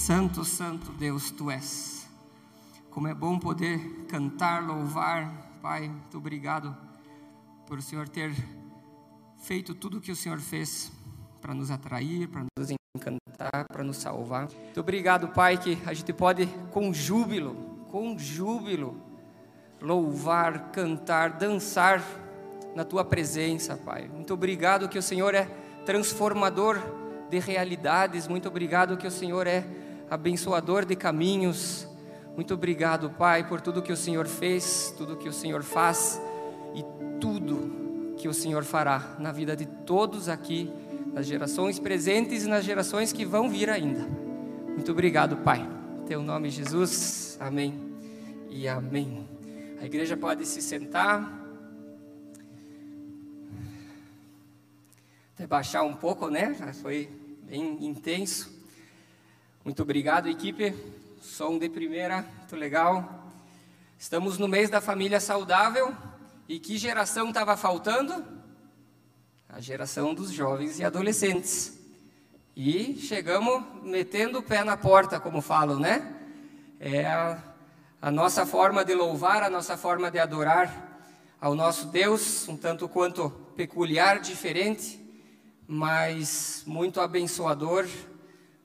Santo, 0.00 0.46
Santo 0.46 0.92
Deus, 0.92 1.30
Tu 1.30 1.50
és. 1.50 2.08
Como 2.90 3.06
é 3.06 3.12
bom 3.12 3.38
poder 3.38 3.78
cantar, 4.08 4.66
louvar, 4.66 5.30
Pai. 5.60 5.90
Muito 5.90 6.16
obrigado 6.16 6.74
por 7.66 7.76
o 7.76 7.82
Senhor 7.82 8.08
ter 8.08 8.34
feito 9.36 9.74
tudo 9.74 9.98
o 9.98 10.00
que 10.00 10.10
o 10.10 10.16
Senhor 10.16 10.40
fez 10.40 10.90
para 11.38 11.52
nos 11.52 11.70
atrair, 11.70 12.26
para 12.28 12.46
nos 12.58 12.70
encantar, 12.96 13.66
para 13.70 13.84
nos 13.84 13.98
salvar. 13.98 14.48
Muito 14.48 14.80
obrigado, 14.80 15.28
Pai, 15.28 15.58
que 15.58 15.78
a 15.84 15.92
gente 15.92 16.14
pode 16.14 16.46
com 16.72 16.94
júbilo, 16.94 17.54
com 17.90 18.18
júbilo, 18.18 18.98
louvar, 19.82 20.72
cantar, 20.72 21.32
dançar 21.32 22.02
na 22.74 22.86
tua 22.86 23.04
presença, 23.04 23.76
Pai. 23.76 24.08
Muito 24.08 24.32
obrigado 24.32 24.88
que 24.88 24.98
o 24.98 25.02
Senhor 25.02 25.34
é 25.34 25.44
transformador 25.84 26.78
de 27.28 27.38
realidades. 27.38 28.26
Muito 28.26 28.48
obrigado 28.48 28.96
que 28.96 29.06
o 29.06 29.10
Senhor 29.10 29.46
é 29.46 29.89
abençoador 30.10 30.84
de 30.84 30.96
caminhos. 30.96 31.86
Muito 32.34 32.52
obrigado, 32.54 33.10
Pai, 33.10 33.46
por 33.46 33.60
tudo 33.60 33.80
que 33.80 33.92
o 33.92 33.96
Senhor 33.96 34.26
fez, 34.26 34.92
tudo 34.98 35.16
que 35.16 35.28
o 35.28 35.32
Senhor 35.32 35.62
faz 35.62 36.20
e 36.74 36.84
tudo 37.20 38.14
que 38.16 38.28
o 38.28 38.34
Senhor 38.34 38.64
fará 38.64 39.16
na 39.18 39.30
vida 39.30 39.56
de 39.56 39.66
todos 39.66 40.28
aqui, 40.28 40.70
nas 41.12 41.26
gerações 41.26 41.78
presentes 41.78 42.44
e 42.44 42.48
nas 42.48 42.64
gerações 42.64 43.12
que 43.12 43.24
vão 43.24 43.48
vir 43.48 43.70
ainda. 43.70 44.06
Muito 44.68 44.90
obrigado, 44.90 45.36
Pai. 45.38 45.66
Em 46.02 46.04
teu 46.06 46.22
nome, 46.22 46.50
Jesus. 46.50 47.38
Amém 47.40 47.74
e 48.50 48.66
amém. 48.66 49.28
A 49.80 49.86
igreja 49.86 50.16
pode 50.16 50.44
se 50.44 50.60
sentar. 50.60 51.38
Até 55.34 55.46
baixar 55.46 55.82
um 55.82 55.94
pouco, 55.94 56.28
né? 56.28 56.54
Foi 56.82 57.08
bem 57.48 57.84
intenso. 57.86 58.59
Muito 59.62 59.82
obrigado, 59.82 60.26
equipe. 60.26 60.74
Som 61.20 61.58
de 61.58 61.68
primeira, 61.68 62.22
muito 62.22 62.56
legal. 62.56 63.30
Estamos 63.98 64.38
no 64.38 64.48
mês 64.48 64.70
da 64.70 64.80
família 64.80 65.20
saudável. 65.20 65.94
E 66.48 66.58
que 66.58 66.78
geração 66.78 67.28
estava 67.28 67.54
faltando? 67.58 68.24
A 69.50 69.60
geração 69.60 70.14
dos 70.14 70.32
jovens 70.32 70.78
e 70.78 70.84
adolescentes. 70.84 71.78
E 72.56 72.96
chegamos 73.02 73.62
metendo 73.82 74.38
o 74.38 74.42
pé 74.42 74.64
na 74.64 74.78
porta, 74.78 75.20
como 75.20 75.42
falam, 75.42 75.78
né? 75.78 76.10
É 76.80 77.04
a, 77.04 77.38
a 78.00 78.10
nossa 78.10 78.46
forma 78.46 78.82
de 78.82 78.94
louvar, 78.94 79.42
a 79.42 79.50
nossa 79.50 79.76
forma 79.76 80.10
de 80.10 80.18
adorar 80.18 81.04
ao 81.38 81.54
nosso 81.54 81.88
Deus, 81.88 82.48
um 82.48 82.56
tanto 82.56 82.88
quanto 82.88 83.28
peculiar, 83.54 84.20
diferente, 84.20 84.98
mas 85.68 86.62
muito 86.66 86.98
abençoador, 86.98 87.86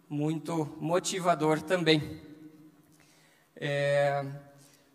muito 0.09 0.75
motivador 0.80 1.61
também. 1.61 2.22
É, 3.56 4.25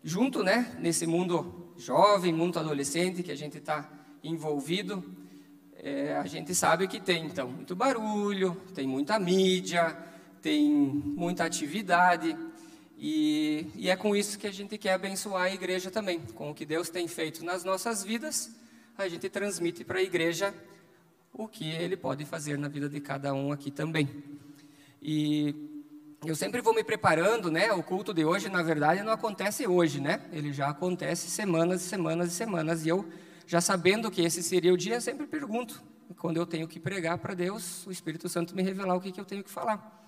junto, 0.03 0.43
né, 0.43 0.75
nesse 0.79 1.05
mundo 1.05 1.73
jovem, 1.77 2.33
mundo 2.33 2.59
adolescente 2.59 3.23
que 3.23 3.31
a 3.31 3.35
gente 3.35 3.57
está 3.57 3.89
envolvido, 4.23 5.03
é, 5.75 6.15
a 6.15 6.25
gente 6.27 6.53
sabe 6.53 6.87
que 6.87 6.99
tem 6.99 7.25
então 7.25 7.49
muito 7.49 7.75
barulho, 7.75 8.55
tem 8.73 8.87
muita 8.87 9.19
mídia, 9.19 9.97
tem 10.41 10.71
muita 10.71 11.43
atividade. 11.43 12.37
E, 12.97 13.65
e, 13.75 13.89
é 13.89 13.95
com 13.95 14.15
isso 14.15 14.37
que 14.37 14.45
a 14.45 14.51
gente 14.51 14.77
quer 14.77 14.93
abençoar 14.93 15.43
a 15.43 15.51
igreja 15.51 15.89
também. 15.89 16.19
Com 16.35 16.51
o 16.51 16.53
que 16.53 16.67
Deus 16.67 16.87
tem 16.87 17.07
feito 17.07 17.43
nas 17.43 17.63
nossas 17.63 18.03
vidas, 18.03 18.55
a 18.95 19.07
gente 19.07 19.27
transmite 19.27 19.83
para 19.83 19.97
a 19.97 20.03
igreja 20.03 20.53
o 21.33 21.47
que 21.47 21.67
Ele 21.67 21.97
pode 21.97 22.25
fazer 22.25 22.59
na 22.59 22.67
vida 22.67 22.87
de 22.87 23.01
cada 23.01 23.33
um 23.33 23.51
aqui 23.51 23.71
também. 23.71 24.07
E 25.01 25.55
eu 26.23 26.35
sempre 26.35 26.61
vou 26.61 26.75
me 26.75 26.83
preparando, 26.83 27.49
né? 27.49 27.71
O 27.71 27.81
culto 27.81 28.13
de 28.13 28.23
hoje, 28.23 28.47
na 28.47 28.61
verdade, 28.61 29.01
não 29.01 29.11
acontece 29.11 29.65
hoje, 29.65 29.99
né? 29.99 30.21
Ele 30.31 30.53
já 30.53 30.69
acontece 30.69 31.31
semanas 31.31 31.81
e 31.81 31.85
semanas 31.85 32.31
e 32.31 32.35
semanas. 32.35 32.85
E 32.85 32.89
eu, 32.89 33.09
já 33.47 33.59
sabendo 33.59 34.11
que 34.11 34.21
esse 34.21 34.43
seria 34.43 34.71
o 34.71 34.77
dia, 34.77 34.95
eu 34.95 35.01
sempre 35.01 35.25
pergunto, 35.25 35.81
quando 36.19 36.37
eu 36.37 36.45
tenho 36.45 36.67
que 36.67 36.79
pregar 36.79 37.17
para 37.17 37.33
Deus, 37.33 37.87
o 37.87 37.91
Espírito 37.91 38.29
Santo 38.29 38.55
me 38.55 38.61
revelar 38.61 38.95
o 38.95 39.01
que, 39.01 39.11
que 39.11 39.19
eu 39.19 39.25
tenho 39.25 39.43
que 39.43 39.49
falar. 39.49 40.07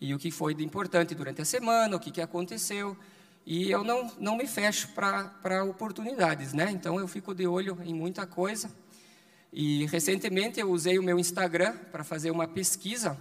E 0.00 0.14
o 0.14 0.18
que 0.18 0.30
foi 0.30 0.54
de 0.54 0.64
importante 0.64 1.12
durante 1.12 1.42
a 1.42 1.44
semana, 1.44 1.96
o 1.96 1.98
que, 1.98 2.12
que 2.12 2.20
aconteceu. 2.20 2.96
E 3.44 3.68
eu 3.68 3.82
não, 3.82 4.12
não 4.20 4.36
me 4.36 4.46
fecho 4.46 4.88
para 4.94 5.64
oportunidades, 5.64 6.52
né? 6.52 6.70
Então 6.70 7.00
eu 7.00 7.08
fico 7.08 7.34
de 7.34 7.48
olho 7.48 7.76
em 7.84 7.92
muita 7.92 8.24
coisa. 8.24 8.70
E 9.52 9.86
recentemente 9.86 10.60
eu 10.60 10.70
usei 10.70 11.00
o 11.00 11.02
meu 11.02 11.18
Instagram 11.18 11.76
para 11.90 12.04
fazer 12.04 12.30
uma 12.30 12.46
pesquisa 12.46 13.18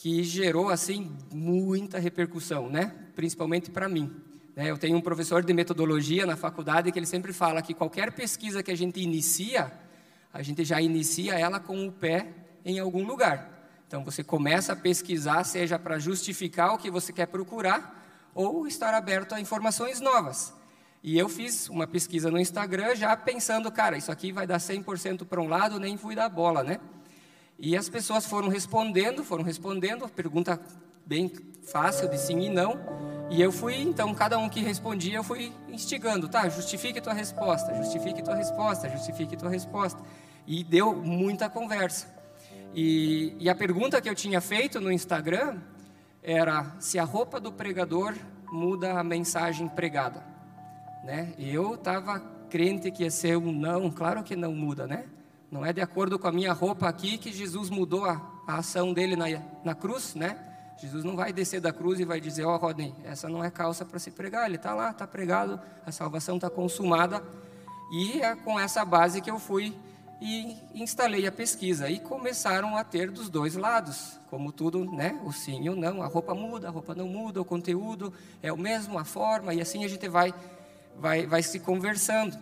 que 0.00 0.22
gerou 0.22 0.68
assim 0.68 1.12
muita 1.32 1.98
repercussão, 1.98 2.70
né? 2.70 2.94
Principalmente 3.16 3.68
para 3.68 3.88
mim. 3.88 4.14
Né? 4.54 4.70
Eu 4.70 4.78
tenho 4.78 4.96
um 4.96 5.00
professor 5.00 5.44
de 5.44 5.52
metodologia 5.52 6.24
na 6.24 6.36
faculdade 6.36 6.92
que 6.92 6.98
ele 6.98 7.06
sempre 7.06 7.32
fala 7.32 7.60
que 7.60 7.74
qualquer 7.74 8.12
pesquisa 8.12 8.62
que 8.62 8.70
a 8.70 8.76
gente 8.76 9.00
inicia, 9.00 9.72
a 10.32 10.40
gente 10.40 10.64
já 10.64 10.80
inicia 10.80 11.34
ela 11.34 11.58
com 11.58 11.88
o 11.88 11.90
pé 11.90 12.28
em 12.64 12.78
algum 12.78 13.04
lugar. 13.04 13.72
Então 13.88 14.04
você 14.04 14.22
começa 14.22 14.72
a 14.72 14.76
pesquisar, 14.76 15.42
seja 15.42 15.80
para 15.80 15.98
justificar 15.98 16.74
o 16.74 16.78
que 16.78 16.92
você 16.92 17.12
quer 17.12 17.26
procurar 17.26 18.30
ou 18.32 18.68
estar 18.68 18.94
aberto 18.94 19.34
a 19.34 19.40
informações 19.40 19.98
novas. 19.98 20.54
E 21.02 21.18
eu 21.18 21.28
fiz 21.28 21.68
uma 21.68 21.88
pesquisa 21.88 22.30
no 22.30 22.38
Instagram 22.38 22.94
já 22.94 23.16
pensando, 23.16 23.70
cara, 23.72 23.96
isso 23.96 24.12
aqui 24.12 24.30
vai 24.30 24.46
dar 24.46 24.58
100% 24.58 25.26
para 25.26 25.40
um 25.40 25.48
lado, 25.48 25.80
nem 25.80 25.96
fui 25.96 26.14
dar 26.14 26.28
bola, 26.28 26.62
né? 26.62 26.78
E 27.58 27.76
as 27.76 27.88
pessoas 27.88 28.24
foram 28.24 28.48
respondendo, 28.48 29.24
foram 29.24 29.42
respondendo, 29.42 30.08
pergunta 30.08 30.60
bem 31.04 31.32
fácil 31.72 32.08
de 32.08 32.16
sim 32.16 32.40
e 32.42 32.48
não. 32.48 32.78
E 33.30 33.42
eu 33.42 33.50
fui, 33.50 33.74
então, 33.76 34.14
cada 34.14 34.38
um 34.38 34.48
que 34.48 34.60
respondia, 34.60 35.16
eu 35.16 35.24
fui 35.24 35.52
instigando, 35.68 36.28
tá? 36.28 36.48
Justifique 36.48 37.00
tua 37.00 37.12
resposta, 37.12 37.74
justifique 37.74 38.22
tua 38.22 38.36
resposta, 38.36 38.88
justifique 38.88 39.36
tua 39.36 39.50
resposta. 39.50 40.00
E 40.46 40.62
deu 40.62 40.94
muita 40.94 41.50
conversa. 41.50 42.06
E, 42.74 43.34
e 43.40 43.50
a 43.50 43.54
pergunta 43.54 44.00
que 44.00 44.08
eu 44.08 44.14
tinha 44.14 44.40
feito 44.40 44.80
no 44.80 44.92
Instagram 44.92 45.58
era 46.22 46.76
se 46.78 46.98
a 46.98 47.04
roupa 47.04 47.40
do 47.40 47.52
pregador 47.52 48.14
muda 48.52 48.98
a 48.98 49.02
mensagem 49.02 49.68
pregada. 49.68 50.24
Né? 51.04 51.34
Eu 51.38 51.74
estava 51.74 52.20
crente 52.48 52.90
que 52.90 53.02
ia 53.02 53.10
ser 53.10 53.36
um 53.36 53.52
não, 53.52 53.90
claro 53.90 54.22
que 54.22 54.36
não 54.36 54.54
muda, 54.54 54.86
né? 54.86 55.04
Não 55.50 55.64
é 55.64 55.72
de 55.72 55.80
acordo 55.80 56.18
com 56.18 56.28
a 56.28 56.32
minha 56.32 56.52
roupa 56.52 56.88
aqui 56.88 57.16
que 57.16 57.32
Jesus 57.32 57.70
mudou 57.70 58.04
a, 58.04 58.20
a 58.46 58.58
ação 58.58 58.92
dele 58.92 59.16
na, 59.16 59.26
na 59.64 59.74
cruz, 59.74 60.14
né? 60.14 60.36
Jesus 60.80 61.02
não 61.02 61.16
vai 61.16 61.32
descer 61.32 61.60
da 61.60 61.72
cruz 61.72 61.98
e 61.98 62.04
vai 62.04 62.20
dizer, 62.20 62.44
ó 62.44 62.54
oh, 62.54 62.58
Rodney, 62.58 62.94
essa 63.04 63.28
não 63.28 63.42
é 63.42 63.50
calça 63.50 63.84
para 63.84 63.98
se 63.98 64.12
pregar. 64.12 64.46
Ele 64.46 64.56
está 64.56 64.74
lá, 64.74 64.90
está 64.90 65.06
pregado, 65.06 65.60
a 65.84 65.90
salvação 65.90 66.36
está 66.36 66.48
consumada. 66.48 67.22
E 67.90 68.20
é 68.20 68.36
com 68.36 68.60
essa 68.60 68.84
base 68.84 69.20
que 69.20 69.30
eu 69.30 69.38
fui 69.40 69.76
e 70.20 70.56
instalei 70.74 71.26
a 71.26 71.32
pesquisa. 71.32 71.90
E 71.90 71.98
começaram 71.98 72.76
a 72.76 72.84
ter 72.84 73.10
dos 73.10 73.28
dois 73.28 73.56
lados, 73.56 74.20
como 74.30 74.52
tudo, 74.52 74.84
né? 74.84 75.20
O 75.24 75.32
sim 75.32 75.64
e 75.64 75.70
o 75.70 75.74
não. 75.74 76.00
A 76.00 76.06
roupa 76.06 76.34
muda, 76.34 76.68
a 76.68 76.70
roupa 76.70 76.94
não 76.94 77.08
muda, 77.08 77.40
o 77.40 77.44
conteúdo 77.44 78.12
é 78.40 78.52
o 78.52 78.56
mesmo, 78.56 78.98
a 78.98 79.04
forma, 79.04 79.52
e 79.54 79.60
assim 79.60 79.84
a 79.84 79.88
gente 79.88 80.08
vai, 80.08 80.32
vai, 80.96 81.26
vai 81.26 81.42
se 81.42 81.58
conversando. 81.58 82.38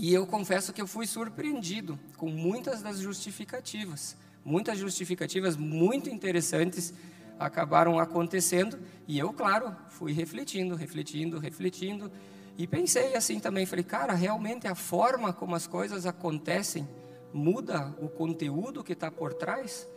E 0.00 0.14
eu 0.14 0.24
confesso 0.24 0.72
que 0.72 0.80
eu 0.80 0.86
fui 0.86 1.08
surpreendido 1.08 1.98
com 2.16 2.30
muitas 2.30 2.80
das 2.80 3.00
justificativas. 3.00 4.16
Muitas 4.44 4.78
justificativas 4.78 5.56
muito 5.56 6.08
interessantes 6.08 6.94
acabaram 7.36 7.98
acontecendo. 7.98 8.78
E 9.08 9.18
eu, 9.18 9.32
claro, 9.32 9.74
fui 9.88 10.12
refletindo, 10.12 10.76
refletindo, 10.76 11.40
refletindo. 11.40 12.12
E 12.56 12.64
pensei 12.64 13.16
assim 13.16 13.40
também, 13.40 13.66
falei, 13.66 13.84
cara, 13.84 14.12
realmente 14.12 14.68
a 14.68 14.74
forma 14.76 15.32
como 15.32 15.56
as 15.56 15.66
coisas 15.66 16.06
acontecem 16.06 16.88
muda 17.32 17.92
o 18.00 18.08
conteúdo 18.08 18.84
que 18.84 18.92
está 18.92 19.10
por 19.10 19.34
trás? 19.34 19.88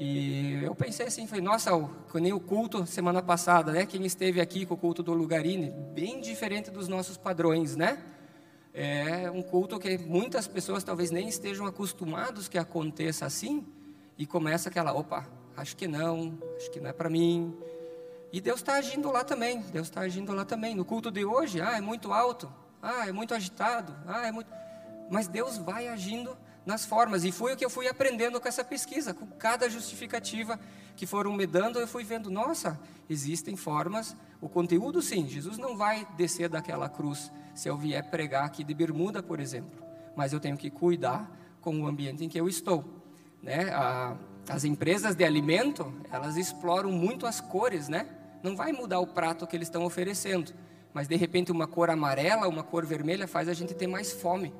E 0.00 0.58
eu 0.64 0.74
pensei 0.74 1.06
assim, 1.06 1.28
falei, 1.28 1.44
nossa, 1.44 1.72
o, 1.76 1.88
nem 2.14 2.32
o 2.32 2.40
culto 2.40 2.84
semana 2.86 3.22
passada, 3.22 3.70
né? 3.70 3.86
Quem 3.86 4.04
esteve 4.04 4.40
aqui 4.40 4.66
com 4.66 4.74
o 4.74 4.76
culto 4.76 5.00
do 5.00 5.14
Lugarini, 5.14 5.70
bem 5.94 6.20
diferente 6.20 6.72
dos 6.72 6.88
nossos 6.88 7.16
padrões, 7.16 7.76
né? 7.76 8.02
É 8.74 9.30
um 9.30 9.42
culto 9.42 9.78
que 9.78 9.98
muitas 9.98 10.48
pessoas 10.48 10.82
talvez 10.82 11.10
nem 11.10 11.28
estejam 11.28 11.66
acostumados 11.66 12.48
que 12.48 12.56
aconteça 12.56 13.26
assim, 13.26 13.66
e 14.16 14.26
começa 14.26 14.68
aquela, 14.68 14.92
opa, 14.92 15.26
acho 15.56 15.76
que 15.76 15.86
não, 15.86 16.38
acho 16.56 16.70
que 16.70 16.80
não 16.80 16.88
é 16.88 16.92
para 16.92 17.10
mim. 17.10 17.54
E 18.32 18.40
Deus 18.40 18.60
está 18.60 18.74
agindo 18.74 19.10
lá 19.10 19.24
também, 19.24 19.60
Deus 19.72 19.88
está 19.88 20.00
agindo 20.00 20.32
lá 20.32 20.44
também. 20.44 20.74
No 20.74 20.84
culto 20.84 21.10
de 21.10 21.24
hoje, 21.24 21.60
ah, 21.60 21.76
é 21.76 21.80
muito 21.80 22.12
alto, 22.12 22.52
ah, 22.80 23.06
é 23.06 23.12
muito 23.12 23.34
agitado, 23.34 23.94
ah, 24.06 24.26
é 24.26 24.32
muito. 24.32 24.50
Mas 25.10 25.28
Deus 25.28 25.58
vai 25.58 25.88
agindo 25.88 26.36
nas 26.64 26.84
formas, 26.84 27.24
e 27.24 27.32
foi 27.32 27.54
o 27.54 27.56
que 27.56 27.64
eu 27.64 27.70
fui 27.70 27.88
aprendendo 27.88 28.40
com 28.40 28.46
essa 28.46 28.64
pesquisa, 28.64 29.12
com 29.12 29.26
cada 29.26 29.68
justificativa 29.68 30.58
que 30.94 31.06
foram 31.06 31.32
me 31.32 31.46
dando, 31.46 31.78
eu 31.80 31.86
fui 31.86 32.04
vendo, 32.04 32.30
nossa, 32.30 32.78
existem 33.08 33.56
formas, 33.56 34.16
o 34.40 34.48
conteúdo 34.48 35.02
sim, 35.02 35.26
Jesus 35.26 35.58
não 35.58 35.76
vai 35.76 36.06
descer 36.16 36.48
daquela 36.48 36.88
cruz 36.88 37.32
se 37.54 37.68
eu 37.68 37.76
vier 37.76 38.08
pregar 38.10 38.44
aqui 38.44 38.62
de 38.62 38.74
bermuda, 38.74 39.22
por 39.22 39.40
exemplo, 39.40 39.82
mas 40.16 40.32
eu 40.32 40.40
tenho 40.40 40.56
que 40.56 40.70
cuidar 40.70 41.30
com 41.60 41.80
o 41.80 41.86
ambiente 41.86 42.24
em 42.24 42.28
que 42.28 42.38
eu 42.38 42.48
estou. 42.48 42.84
Né? 43.42 43.70
A, 43.70 44.16
as 44.48 44.64
empresas 44.64 45.14
de 45.14 45.24
alimento, 45.24 45.92
elas 46.10 46.36
exploram 46.36 46.90
muito 46.90 47.26
as 47.26 47.40
cores, 47.40 47.88
né? 47.88 48.06
Não 48.42 48.56
vai 48.56 48.72
mudar 48.72 48.98
o 48.98 49.06
prato 49.06 49.46
que 49.46 49.56
eles 49.56 49.68
estão 49.68 49.84
oferecendo, 49.84 50.52
mas 50.92 51.06
de 51.06 51.16
repente 51.16 51.52
uma 51.52 51.66
cor 51.66 51.90
amarela, 51.90 52.48
uma 52.48 52.62
cor 52.62 52.84
vermelha 52.84 53.28
faz 53.28 53.48
a 53.48 53.54
gente 53.54 53.74
ter 53.74 53.86
mais 53.86 54.12
fome. 54.12 54.52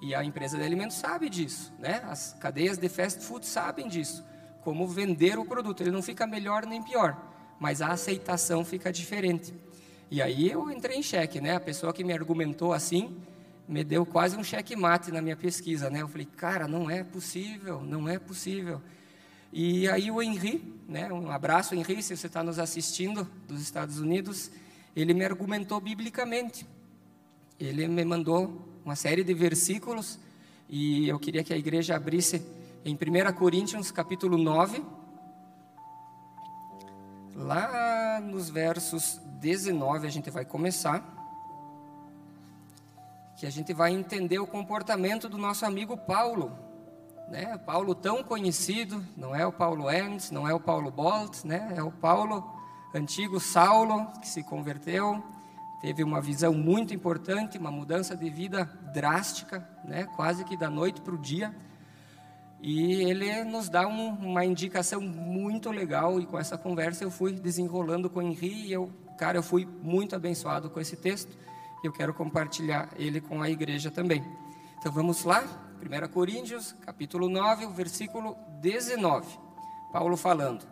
E 0.00 0.14
a 0.14 0.24
empresa 0.24 0.56
de 0.56 0.62
alimentos 0.62 0.96
sabe 0.96 1.28
disso, 1.28 1.72
né? 1.78 2.02
As 2.04 2.34
cadeias 2.34 2.78
de 2.78 2.88
fast 2.88 3.24
food 3.24 3.44
sabem 3.44 3.88
disso, 3.88 4.24
como 4.62 4.86
vender 4.86 5.38
o 5.38 5.44
produto. 5.44 5.80
Ele 5.80 5.90
não 5.90 6.02
fica 6.02 6.26
melhor 6.26 6.64
nem 6.66 6.82
pior, 6.82 7.16
mas 7.58 7.82
a 7.82 7.88
aceitação 7.88 8.64
fica 8.64 8.92
diferente. 8.92 9.52
E 10.10 10.22
aí 10.22 10.50
eu 10.50 10.70
entrei 10.70 10.96
em 10.96 11.02
xeque, 11.02 11.40
né? 11.40 11.56
A 11.56 11.60
pessoa 11.60 11.92
que 11.92 12.04
me 12.04 12.12
argumentou 12.12 12.72
assim 12.72 13.16
me 13.68 13.84
deu 13.84 14.06
quase 14.06 14.36
um 14.36 14.42
cheque 14.42 14.74
mate 14.74 15.10
na 15.12 15.20
minha 15.20 15.36
pesquisa, 15.36 15.90
né? 15.90 16.00
Eu 16.00 16.08
falei, 16.08 16.26
cara, 16.26 16.66
não 16.66 16.88
é 16.88 17.04
possível, 17.04 17.82
não 17.82 18.08
é 18.08 18.18
possível. 18.18 18.80
E 19.52 19.88
aí 19.88 20.10
o 20.10 20.22
Henri, 20.22 20.80
né? 20.88 21.12
Um 21.12 21.30
abraço 21.30 21.74
Henri, 21.74 22.02
se 22.02 22.16
você 22.16 22.26
está 22.26 22.42
nos 22.42 22.58
assistindo 22.58 23.28
dos 23.46 23.60
Estados 23.60 23.98
Unidos, 23.98 24.50
ele 24.94 25.12
me 25.12 25.24
argumentou 25.24 25.80
biblicamente. 25.80 26.66
Ele 27.58 27.88
me 27.88 28.04
mandou 28.04 28.67
uma 28.84 28.96
série 28.96 29.22
de 29.22 29.34
versículos 29.34 30.18
e 30.68 31.08
eu 31.08 31.18
queria 31.18 31.42
que 31.42 31.52
a 31.52 31.56
igreja 31.56 31.96
abrisse 31.96 32.42
em 32.84 32.94
1 32.94 33.32
Coríntios 33.32 33.90
capítulo 33.90 34.36
9, 34.36 34.84
lá 37.34 38.20
nos 38.20 38.50
versos 38.50 39.20
19 39.40 40.06
a 40.06 40.10
gente 40.10 40.30
vai 40.30 40.44
começar, 40.44 41.02
que 43.36 43.46
a 43.46 43.50
gente 43.50 43.72
vai 43.72 43.92
entender 43.92 44.38
o 44.38 44.46
comportamento 44.46 45.28
do 45.28 45.38
nosso 45.38 45.64
amigo 45.64 45.96
Paulo, 45.96 46.52
né? 47.28 47.56
Paulo 47.58 47.94
tão 47.94 48.22
conhecido, 48.22 49.04
não 49.16 49.34
é 49.34 49.46
o 49.46 49.52
Paulo 49.52 49.90
Ernst, 49.90 50.32
não 50.32 50.48
é 50.48 50.52
o 50.52 50.60
Paulo 50.60 50.90
Bolt, 50.90 51.44
né? 51.44 51.74
É 51.76 51.82
o 51.82 51.92
Paulo 51.92 52.58
antigo 52.94 53.38
Saulo 53.38 54.06
que 54.20 54.28
se 54.28 54.42
converteu, 54.42 55.22
teve 55.80 56.02
uma 56.02 56.20
visão 56.20 56.52
muito 56.52 56.94
importante, 56.94 57.58
uma 57.58 57.70
mudança 57.70 58.16
de 58.16 58.28
vida 58.28 58.64
drástica, 58.92 59.68
né? 59.84 60.04
quase 60.16 60.44
que 60.44 60.56
da 60.56 60.68
noite 60.68 61.00
para 61.00 61.14
o 61.14 61.18
dia. 61.18 61.54
E 62.60 63.02
ele 63.02 63.44
nos 63.44 63.68
dá 63.68 63.86
um, 63.86 64.08
uma 64.14 64.44
indicação 64.44 65.00
muito 65.00 65.70
legal, 65.70 66.20
e 66.20 66.26
com 66.26 66.38
essa 66.38 66.58
conversa 66.58 67.04
eu 67.04 67.10
fui 67.10 67.32
desenrolando 67.32 68.10
com 68.10 68.18
o 68.18 68.22
Henri, 68.22 68.66
e 68.66 68.72
eu, 68.72 68.90
cara, 69.16 69.38
eu 69.38 69.42
fui 69.42 69.64
muito 69.82 70.16
abençoado 70.16 70.68
com 70.68 70.80
esse 70.80 70.96
texto, 70.96 71.36
e 71.82 71.86
eu 71.86 71.92
quero 71.92 72.12
compartilhar 72.12 72.88
ele 72.96 73.20
com 73.20 73.40
a 73.40 73.48
igreja 73.48 73.90
também. 73.90 74.24
Então 74.78 74.90
vamos 74.90 75.22
lá, 75.22 75.44
1 75.80 76.08
Coríntios, 76.12 76.72
capítulo 76.80 77.28
9, 77.28 77.66
o 77.66 77.70
versículo 77.70 78.36
19. 78.60 79.38
Paulo 79.92 80.16
falando: 80.16 80.66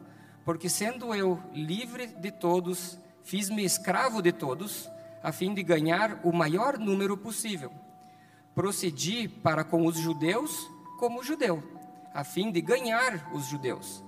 Porque 0.45 0.69
sendo 0.69 1.15
eu 1.15 1.41
livre 1.53 2.09
de 2.09 2.33
todos, 2.33 2.99
fiz-me 3.23 3.65
escravo 3.65 4.21
de 4.21 4.33
todos, 4.33 4.91
a 5.27 5.33
fim 5.33 5.53
de 5.53 5.61
ganhar 5.65 6.21
o 6.23 6.33
maior 6.33 6.79
número 6.79 7.17
possível. 7.17 7.73
Procedi 8.55 9.27
para 9.27 9.65
com 9.65 9.85
os 9.85 9.99
judeus 9.99 10.71
como 11.01 11.25
judeu, 11.25 11.61
a 12.15 12.23
fim 12.23 12.53
de 12.53 12.61
ganhar 12.61 13.29
os 13.35 13.47
judeus. 13.47 14.05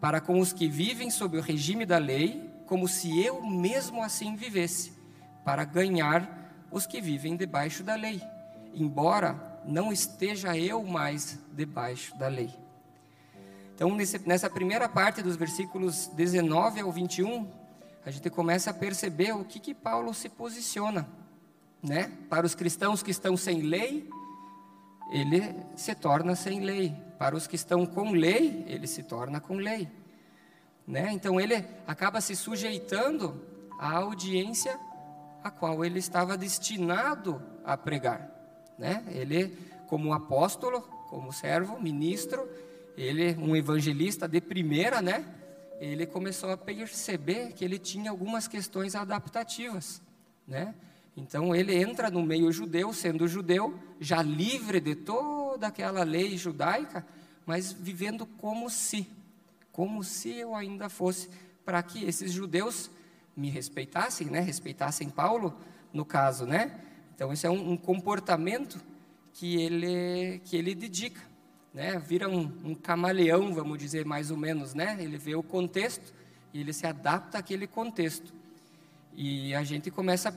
Para 0.00 0.20
com 0.20 0.38
os 0.38 0.52
que 0.52 0.68
vivem 0.68 1.10
sob 1.10 1.36
o 1.36 1.40
regime 1.40 1.84
da 1.84 1.98
lei, 1.98 2.48
como 2.64 2.86
se 2.86 3.20
eu 3.20 3.42
mesmo 3.44 4.04
assim 4.04 4.36
vivesse, 4.36 4.92
para 5.44 5.64
ganhar 5.64 6.64
os 6.70 6.86
que 6.86 7.00
vivem 7.00 7.34
debaixo 7.34 7.82
da 7.82 7.96
lei, 7.96 8.22
embora 8.72 9.60
não 9.64 9.92
esteja 9.92 10.56
eu 10.56 10.84
mais 10.84 11.40
debaixo 11.52 12.16
da 12.16 12.28
lei. 12.28 12.54
Então, 13.74 13.96
nessa 14.24 14.48
primeira 14.48 14.88
parte 14.88 15.22
dos 15.22 15.34
versículos 15.34 16.06
19 16.14 16.82
ao 16.82 16.92
21, 16.92 17.50
a 18.04 18.10
gente 18.10 18.28
começa 18.30 18.70
a 18.70 18.74
perceber 18.74 19.32
o 19.32 19.44
que, 19.44 19.60
que 19.60 19.74
Paulo 19.74 20.12
se 20.12 20.28
posiciona. 20.28 21.08
Né? 21.82 22.12
Para 22.28 22.46
os 22.46 22.54
cristãos 22.54 23.02
que 23.02 23.10
estão 23.10 23.36
sem 23.36 23.62
lei, 23.62 24.08
ele 25.12 25.54
se 25.76 25.94
torna 25.94 26.34
sem 26.34 26.60
lei. 26.60 26.94
Para 27.18 27.36
os 27.36 27.46
que 27.46 27.54
estão 27.54 27.86
com 27.86 28.12
lei, 28.12 28.64
ele 28.66 28.86
se 28.86 29.02
torna 29.02 29.40
com 29.40 29.56
lei. 29.56 29.88
Né? 30.86 31.10
Então 31.12 31.40
ele 31.40 31.64
acaba 31.86 32.20
se 32.20 32.34
sujeitando 32.34 33.40
à 33.78 33.96
audiência 33.98 34.78
a 35.42 35.50
qual 35.50 35.84
ele 35.84 35.98
estava 35.98 36.36
destinado 36.36 37.42
a 37.64 37.76
pregar. 37.76 38.30
Né? 38.78 39.04
Ele, 39.08 39.56
como 39.86 40.12
apóstolo, 40.12 40.80
como 41.08 41.32
servo, 41.32 41.80
ministro, 41.80 42.48
ele 42.96 43.36
um 43.36 43.54
evangelista 43.54 44.26
de 44.26 44.40
primeira, 44.40 45.00
né? 45.00 45.24
Ele 45.84 46.06
começou 46.06 46.50
a 46.50 46.56
perceber 46.56 47.52
que 47.54 47.64
ele 47.64 47.76
tinha 47.76 48.10
algumas 48.10 48.46
questões 48.46 48.94
adaptativas, 48.94 50.00
né? 50.46 50.74
Então 51.16 51.54
ele 51.54 51.74
entra 51.74 52.08
no 52.08 52.22
meio 52.22 52.52
judeu, 52.52 52.92
sendo 52.92 53.26
judeu, 53.26 53.76
já 54.00 54.22
livre 54.22 54.80
de 54.80 54.94
toda 54.94 55.66
aquela 55.66 56.04
lei 56.04 56.38
judaica, 56.38 57.04
mas 57.44 57.72
vivendo 57.72 58.24
como 58.24 58.70
se, 58.70 59.08
como 59.72 60.04
se 60.04 60.30
eu 60.30 60.54
ainda 60.54 60.88
fosse, 60.88 61.28
para 61.64 61.82
que 61.82 62.04
esses 62.04 62.30
judeus 62.30 62.88
me 63.36 63.50
respeitassem, 63.50 64.28
né? 64.28 64.38
Respeitassem 64.38 65.10
Paulo, 65.10 65.52
no 65.92 66.04
caso, 66.04 66.46
né? 66.46 66.80
Então 67.14 67.32
esse 67.32 67.44
é 67.44 67.50
um, 67.50 67.72
um 67.72 67.76
comportamento 67.76 68.80
que 69.34 69.60
ele 69.60 70.40
que 70.44 70.56
ele 70.56 70.76
dedica 70.76 71.31
né? 71.72 71.98
Vira 71.98 72.28
um, 72.28 72.52
um 72.64 72.74
camaleão, 72.74 73.52
vamos 73.54 73.78
dizer 73.78 74.04
mais 74.04 74.30
ou 74.30 74.36
menos, 74.36 74.74
né? 74.74 74.96
Ele 75.00 75.16
vê 75.16 75.34
o 75.34 75.42
contexto 75.42 76.12
e 76.52 76.60
ele 76.60 76.72
se 76.72 76.86
adapta 76.86 77.38
àquele 77.38 77.66
contexto. 77.66 78.32
E 79.14 79.54
a 79.54 79.62
gente 79.62 79.90
começa 79.90 80.30
a 80.30 80.34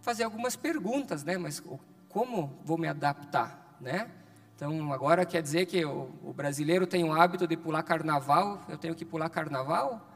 fazer 0.00 0.24
algumas 0.24 0.56
perguntas, 0.56 1.24
né? 1.24 1.36
Mas 1.36 1.62
como 2.08 2.52
vou 2.64 2.78
me 2.78 2.88
adaptar, 2.88 3.76
né? 3.80 4.10
Então, 4.54 4.92
agora 4.92 5.26
quer 5.26 5.42
dizer 5.42 5.66
que 5.66 5.84
o, 5.84 6.10
o, 6.22 6.32
brasileiro 6.32 6.86
tem 6.86 7.02
o 7.04 7.12
hábito 7.12 7.46
de 7.48 7.56
pular 7.56 7.82
carnaval, 7.82 8.62
eu 8.68 8.78
tenho 8.78 8.94
que 8.94 9.04
pular 9.04 9.28
carnaval 9.28 10.08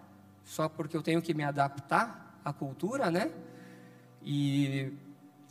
só 0.44 0.68
porque 0.68 0.96
eu 0.96 1.02
tenho 1.02 1.20
que 1.20 1.34
me 1.34 1.42
adaptar 1.42 2.38
à 2.44 2.52
cultura, 2.52 3.10
né? 3.10 3.30
E 4.22 4.92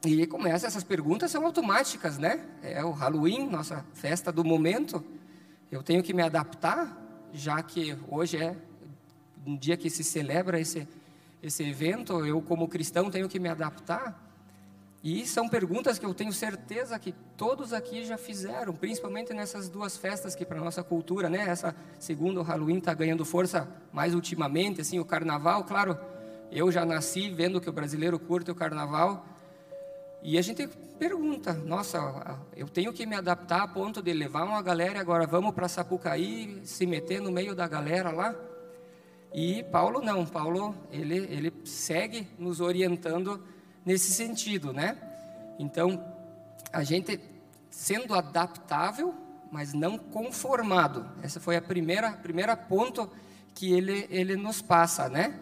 e 0.04 0.26
começa, 0.28 0.68
essas 0.68 0.84
perguntas 0.84 1.32
são 1.32 1.46
automáticas, 1.46 2.18
né? 2.18 2.46
É 2.62 2.84
o 2.84 2.92
Halloween, 2.92 3.48
nossa 3.48 3.86
festa 3.94 4.32
do 4.32 4.44
momento. 4.44 5.04
Eu 5.72 5.82
tenho 5.82 6.04
que 6.04 6.14
me 6.14 6.22
adaptar, 6.22 6.96
já 7.34 7.62
que 7.64 7.98
hoje 8.08 8.38
é 8.38 8.56
um 9.46 9.56
dia 9.56 9.78
que 9.78 9.90
se 9.90 10.04
celebra 10.04 10.60
esse, 10.60 10.88
esse 11.42 11.64
evento, 11.64 12.26
eu 12.26 12.42
como 12.42 12.68
cristão 12.68 13.10
tenho 13.10 13.30
que 13.30 13.40
me 13.40 13.50
adaptar. 13.50 14.24
E 15.04 15.24
são 15.28 15.48
perguntas 15.48 16.00
que 16.00 16.06
eu 16.06 16.16
tenho 16.16 16.34
certeza 16.34 16.98
que 16.98 17.14
todos 17.38 17.74
aqui 17.74 18.04
já 18.04 18.18
fizeram, 18.18 18.74
principalmente 18.74 19.34
nessas 19.34 19.70
duas 19.70 19.96
festas 19.96 20.34
que 20.34 20.44
para 20.44 20.60
nossa 20.60 20.84
cultura, 20.84 21.30
né? 21.30 21.48
Essa 21.48 21.76
segunda, 22.00 22.40
o 22.40 22.44
Halloween, 22.44 22.80
está 22.80 22.92
ganhando 22.94 23.24
força 23.24 23.68
mais 23.94 24.16
ultimamente, 24.16 24.82
assim, 24.82 25.00
o 25.00 25.06
Carnaval, 25.06 25.64
claro. 25.64 25.96
Eu 26.52 26.72
já 26.72 26.84
nasci 26.86 27.30
vendo 27.30 27.62
que 27.62 27.70
o 27.70 27.74
brasileiro 27.74 28.18
curte 28.18 28.50
o 28.50 28.56
Carnaval, 28.56 29.24
e 30.28 30.40
a 30.40 30.42
gente 30.42 30.68
pergunta, 30.98 31.54
nossa, 31.54 32.40
eu 32.58 32.68
tenho 32.68 32.92
que 32.92 33.06
me 33.06 33.16
adaptar 33.16 33.62
a 33.62 33.68
ponto 33.68 34.02
de 34.02 34.12
levar 34.12 34.44
uma 34.44 34.60
galera, 34.60 35.00
agora 35.00 35.28
vamos 35.28 35.54
para 35.54 35.68
Sapucaí, 35.68 36.62
se 36.64 36.88
meter 36.88 37.22
no 37.22 37.32
meio 37.32 37.54
da 37.54 37.68
galera 37.68 38.10
lá? 38.10 38.34
E 39.32 39.62
Paulo 39.66 40.02
não, 40.02 40.26
Paulo 40.26 40.74
ele, 40.92 41.18
ele 41.30 41.54
segue 41.64 42.28
nos 42.40 42.60
orientando 42.60 43.40
nesse 43.86 44.12
sentido, 44.14 44.74
né? 44.74 44.98
Então, 45.60 46.04
a 46.74 46.84
gente 46.84 47.20
sendo 47.70 48.16
adaptável, 48.16 49.14
mas 49.52 49.74
não 49.74 49.96
conformado. 49.96 51.06
Essa 51.22 51.40
foi 51.40 51.56
a 51.56 51.62
primeira 51.62 52.14
primeira 52.14 52.58
ponto 52.58 53.08
que 53.54 53.72
ele 53.72 54.08
ele 54.10 54.36
nos 54.36 54.60
passa, 54.60 55.08
né? 55.08 55.40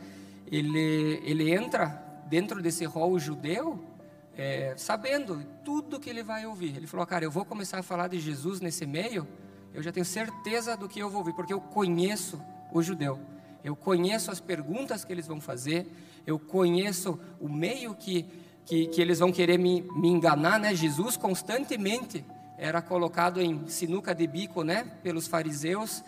Ele 0.51 1.21
ele 1.23 1.53
entra 1.53 1.87
dentro 2.27 2.61
desse 2.61 2.83
rol 2.83 3.17
judeu 3.17 3.92
é, 4.37 4.73
sabendo 4.77 5.43
tudo 5.63 5.99
que 5.99 6.09
ele 6.09 6.23
vai 6.23 6.45
ouvir. 6.45 6.75
Ele 6.75 6.87
falou, 6.87 7.05
cara, 7.05 7.23
eu 7.23 7.31
vou 7.31 7.45
começar 7.45 7.79
a 7.79 7.83
falar 7.83 8.07
de 8.07 8.19
Jesus 8.19 8.59
nesse 8.59 8.85
meio, 8.85 9.27
eu 9.73 9.81
já 9.81 9.91
tenho 9.91 10.05
certeza 10.05 10.77
do 10.77 10.87
que 10.87 10.99
eu 10.99 11.09
vou 11.09 11.19
ouvir, 11.19 11.33
porque 11.33 11.53
eu 11.53 11.61
conheço 11.61 12.41
o 12.71 12.81
judeu. 12.81 13.19
Eu 13.63 13.75
conheço 13.75 14.29
as 14.29 14.39
perguntas 14.39 15.05
que 15.05 15.13
eles 15.13 15.25
vão 15.25 15.39
fazer, 15.39 15.87
eu 16.27 16.37
conheço 16.37 17.19
o 17.39 17.47
meio 17.47 17.95
que, 17.95 18.25
que, 18.65 18.87
que 18.87 19.01
eles 19.01 19.19
vão 19.19 19.31
querer 19.31 19.57
me, 19.57 19.81
me 19.95 20.09
enganar, 20.09 20.59
né? 20.59 20.75
Jesus 20.75 21.15
constantemente 21.15 22.25
era 22.57 22.81
colocado 22.81 23.41
em 23.41 23.67
sinuca 23.67 24.13
de 24.13 24.27
bico, 24.27 24.63
né? 24.63 24.83
Pelos 25.01 25.27
fariseus, 25.27 26.03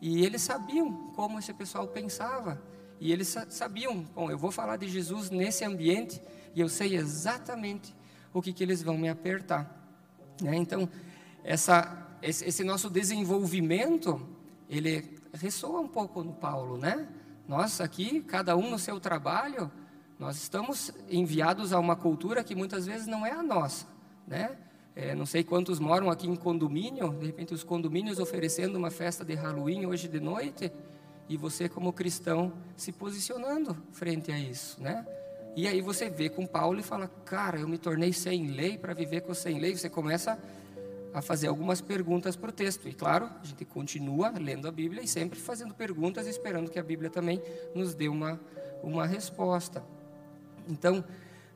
e 0.00 0.24
eles 0.24 0.42
sabiam 0.42 0.92
como 1.14 1.38
esse 1.38 1.52
pessoal 1.52 1.86
pensava. 1.88 2.60
E 3.00 3.12
eles 3.12 3.36
sabiam, 3.48 4.02
bom, 4.14 4.30
eu 4.30 4.38
vou 4.38 4.50
falar 4.50 4.76
de 4.76 4.88
Jesus 4.88 5.30
nesse 5.30 5.64
ambiente, 5.64 6.20
e 6.54 6.60
eu 6.60 6.68
sei 6.68 6.96
exatamente 6.96 7.94
o 8.32 8.40
que, 8.40 8.52
que 8.52 8.62
eles 8.62 8.82
vão 8.82 8.96
me 8.96 9.08
apertar. 9.08 9.80
Né? 10.40 10.56
Então, 10.56 10.88
essa, 11.44 12.08
esse, 12.22 12.44
esse 12.44 12.64
nosso 12.64 12.88
desenvolvimento, 12.88 14.20
ele 14.68 15.18
ressoa 15.32 15.80
um 15.80 15.88
pouco 15.88 16.22
no 16.22 16.32
Paulo, 16.32 16.76
né? 16.76 17.08
Nós 17.46 17.80
aqui, 17.80 18.20
cada 18.20 18.56
um 18.56 18.70
no 18.70 18.78
seu 18.78 19.00
trabalho, 19.00 19.70
nós 20.18 20.36
estamos 20.36 20.92
enviados 21.08 21.72
a 21.72 21.78
uma 21.78 21.96
cultura 21.96 22.44
que 22.44 22.54
muitas 22.54 22.86
vezes 22.86 23.06
não 23.06 23.26
é 23.26 23.32
a 23.32 23.42
nossa, 23.42 23.86
né? 24.26 24.56
É, 24.94 25.14
não 25.14 25.24
sei 25.24 25.42
quantos 25.42 25.78
moram 25.78 26.10
aqui 26.10 26.28
em 26.28 26.36
condomínio, 26.36 27.14
de 27.14 27.26
repente 27.26 27.54
os 27.54 27.64
condomínios 27.64 28.18
oferecendo 28.18 28.76
uma 28.76 28.90
festa 28.90 29.24
de 29.24 29.34
Halloween 29.34 29.86
hoje 29.86 30.08
de 30.08 30.20
noite, 30.20 30.70
e 31.28 31.36
você 31.36 31.68
como 31.68 31.92
cristão 31.92 32.52
se 32.76 32.92
posicionando 32.92 33.76
frente 33.92 34.30
a 34.32 34.38
isso, 34.38 34.80
né? 34.82 35.06
E 35.60 35.68
aí 35.68 35.82
você 35.82 36.08
vê 36.08 36.30
com 36.30 36.46
Paulo 36.46 36.80
e 36.80 36.82
fala, 36.82 37.06
cara, 37.26 37.60
eu 37.60 37.68
me 37.68 37.76
tornei 37.76 38.14
sem 38.14 38.46
lei 38.46 38.78
para 38.78 38.94
viver 38.94 39.20
com 39.20 39.34
sem 39.34 39.58
lei. 39.58 39.76
Você 39.76 39.90
começa 39.90 40.38
a 41.12 41.20
fazer 41.20 41.48
algumas 41.48 41.82
perguntas 41.82 42.34
para 42.34 42.48
o 42.48 42.52
texto. 42.52 42.88
E 42.88 42.94
claro, 42.94 43.28
a 43.42 43.44
gente 43.44 43.66
continua 43.66 44.30
lendo 44.30 44.66
a 44.66 44.72
Bíblia 44.72 45.02
e 45.02 45.06
sempre 45.06 45.38
fazendo 45.38 45.74
perguntas, 45.74 46.26
esperando 46.26 46.70
que 46.70 46.78
a 46.78 46.82
Bíblia 46.82 47.10
também 47.10 47.42
nos 47.74 47.94
dê 47.94 48.08
uma, 48.08 48.40
uma 48.82 49.06
resposta. 49.06 49.84
Então, 50.66 51.04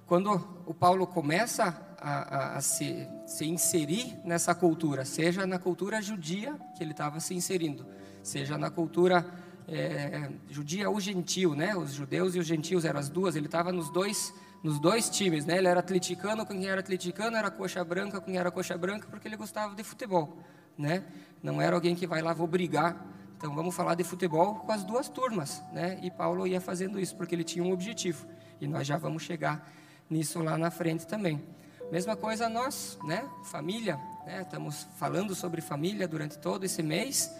quando 0.06 0.34
o 0.66 0.74
Paulo 0.74 1.06
começa 1.06 1.74
a, 1.98 2.10
a, 2.36 2.56
a 2.58 2.60
se, 2.60 3.08
se 3.26 3.46
inserir 3.46 4.18
nessa 4.22 4.54
cultura, 4.54 5.06
seja 5.06 5.46
na 5.46 5.58
cultura 5.58 6.02
judia 6.02 6.54
que 6.76 6.84
ele 6.84 6.90
estava 6.90 7.20
se 7.20 7.32
inserindo, 7.32 7.86
seja 8.22 8.58
na 8.58 8.68
cultura 8.68 9.24
é, 9.68 10.30
judia 10.50 10.88
ou 10.90 11.00
gentil, 11.00 11.54
né? 11.54 11.76
Os 11.76 11.92
judeus 11.92 12.34
e 12.34 12.38
os 12.38 12.46
gentios 12.46 12.84
eram 12.84 13.00
as 13.00 13.08
duas. 13.08 13.36
Ele 13.36 13.46
estava 13.46 13.72
nos 13.72 13.90
dois 13.90 14.32
nos 14.64 14.78
dois 14.78 15.10
times, 15.10 15.44
né? 15.44 15.58
Ele 15.58 15.68
era 15.68 15.80
atleticano 15.80 16.46
com 16.46 16.54
quem 16.54 16.66
era 16.66 16.80
atleticano, 16.80 17.36
era 17.36 17.50
coxa 17.50 17.84
branca 17.84 18.18
com 18.18 18.26
quem 18.26 18.38
era 18.38 18.50
coxa 18.50 18.78
branca, 18.78 19.06
porque 19.10 19.28
ele 19.28 19.36
gostava 19.36 19.74
de 19.74 19.84
futebol, 19.84 20.38
né? 20.76 21.04
Não 21.42 21.60
era 21.60 21.76
alguém 21.76 21.94
que 21.94 22.06
vai 22.06 22.22
lá 22.22 22.32
vou 22.32 22.46
brigar. 22.46 23.04
Então 23.36 23.54
vamos 23.54 23.74
falar 23.74 23.94
de 23.94 24.02
futebol 24.02 24.54
com 24.60 24.72
as 24.72 24.82
duas 24.82 25.06
turmas, 25.06 25.62
né? 25.70 26.00
E 26.02 26.10
Paulo 26.10 26.46
ia 26.46 26.62
fazendo 26.62 26.98
isso 26.98 27.14
porque 27.14 27.34
ele 27.34 27.44
tinha 27.44 27.62
um 27.62 27.72
objetivo. 27.72 28.26
E 28.58 28.66
nós 28.66 28.86
já 28.86 28.96
vamos 28.96 29.22
chegar 29.22 29.70
nisso 30.08 30.42
lá 30.42 30.56
na 30.56 30.70
frente 30.70 31.06
também. 31.06 31.44
Mesma 31.92 32.16
coisa 32.16 32.48
nós, 32.48 32.98
né? 33.04 33.28
Família, 33.44 34.00
né? 34.24 34.40
Estamos 34.40 34.88
falando 34.96 35.34
sobre 35.34 35.60
família 35.60 36.08
durante 36.08 36.38
todo 36.38 36.64
esse 36.64 36.82
mês. 36.82 37.30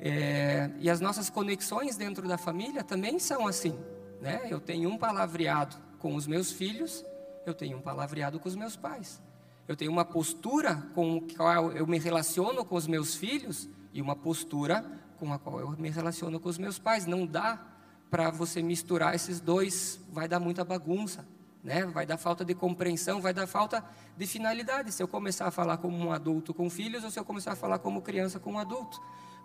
É, 0.00 0.70
e 0.78 0.88
as 0.88 1.00
nossas 1.00 1.28
conexões 1.28 1.96
dentro 1.96 2.26
da 2.28 2.38
família 2.38 2.84
também 2.84 3.18
são 3.18 3.46
assim, 3.46 3.76
né? 4.20 4.46
Eu 4.48 4.60
tenho 4.60 4.88
um 4.88 4.96
palavreado 4.96 5.76
com 5.98 6.14
os 6.14 6.26
meus 6.26 6.52
filhos, 6.52 7.04
eu 7.44 7.54
tenho 7.54 7.78
um 7.78 7.80
palavreado 7.80 8.38
com 8.38 8.48
os 8.48 8.54
meus 8.54 8.76
pais. 8.76 9.20
Eu 9.66 9.76
tenho 9.76 9.90
uma 9.90 10.04
postura 10.04 10.76
com 10.94 11.16
a 11.18 11.34
qual 11.34 11.72
eu 11.72 11.86
me 11.86 11.98
relaciono 11.98 12.64
com 12.64 12.76
os 12.76 12.86
meus 12.86 13.14
filhos 13.14 13.68
e 13.92 14.00
uma 14.00 14.16
postura 14.16 14.84
com 15.18 15.32
a 15.32 15.38
qual 15.38 15.60
eu 15.60 15.70
me 15.72 15.90
relaciono 15.90 16.38
com 16.40 16.48
os 16.48 16.58
meus 16.58 16.78
pais. 16.78 17.04
Não 17.04 17.26
dá 17.26 17.60
para 18.08 18.30
você 18.30 18.62
misturar 18.62 19.14
esses 19.14 19.40
dois, 19.40 20.00
vai 20.10 20.26
dar 20.26 20.40
muita 20.40 20.64
bagunça, 20.64 21.26
né? 21.62 21.84
Vai 21.84 22.06
dar 22.06 22.16
falta 22.16 22.44
de 22.44 22.54
compreensão, 22.54 23.20
vai 23.20 23.34
dar 23.34 23.46
falta 23.46 23.84
de 24.16 24.26
finalidade. 24.26 24.92
Se 24.92 25.02
eu 25.02 25.08
começar 25.08 25.46
a 25.46 25.50
falar 25.50 25.76
como 25.78 25.96
um 25.96 26.12
adulto 26.12 26.54
com 26.54 26.70
filhos 26.70 27.04
ou 27.04 27.10
se 27.10 27.18
eu 27.18 27.24
começar 27.24 27.52
a 27.52 27.56
falar 27.56 27.78
como 27.78 28.00
criança 28.00 28.38
com 28.38 28.52
um 28.52 28.58
adulto, 28.58 28.98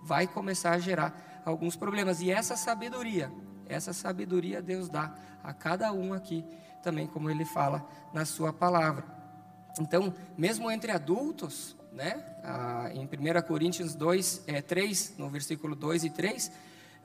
vai 0.04 0.28
começar 0.28 0.72
a 0.72 0.80
gerar 0.80 1.42
alguns 1.46 1.76
problemas. 1.76 2.22
E 2.22 2.30
essa 2.30 2.56
sabedoria 2.56 3.32
essa 3.68 3.94
sabedoria 3.94 4.62
Deus 4.62 4.90
dá 4.90 5.14
a 5.44 5.54
cada 5.54 5.92
um 5.92 6.14
aqui, 6.14 6.46
também 6.82 7.08
como 7.08 7.30
ele 7.30 7.46
fala 7.46 7.86
na 8.14 8.26
sua 8.26 8.54
palavra. 8.54 9.06
Então, 9.80 10.14
mesmo 10.38 10.70
entre 10.70 10.92
adultos, 10.92 11.76
né, 11.92 12.24
ah, 12.44 12.90
em 12.94 13.06
1 13.06 13.42
Coríntios 13.48 13.96
2, 13.96 14.44
é, 14.48 14.62
3, 14.62 15.16
no 15.18 15.30
versículo 15.30 15.76
2 15.76 16.06
e 16.06 16.10
3, 16.10 16.52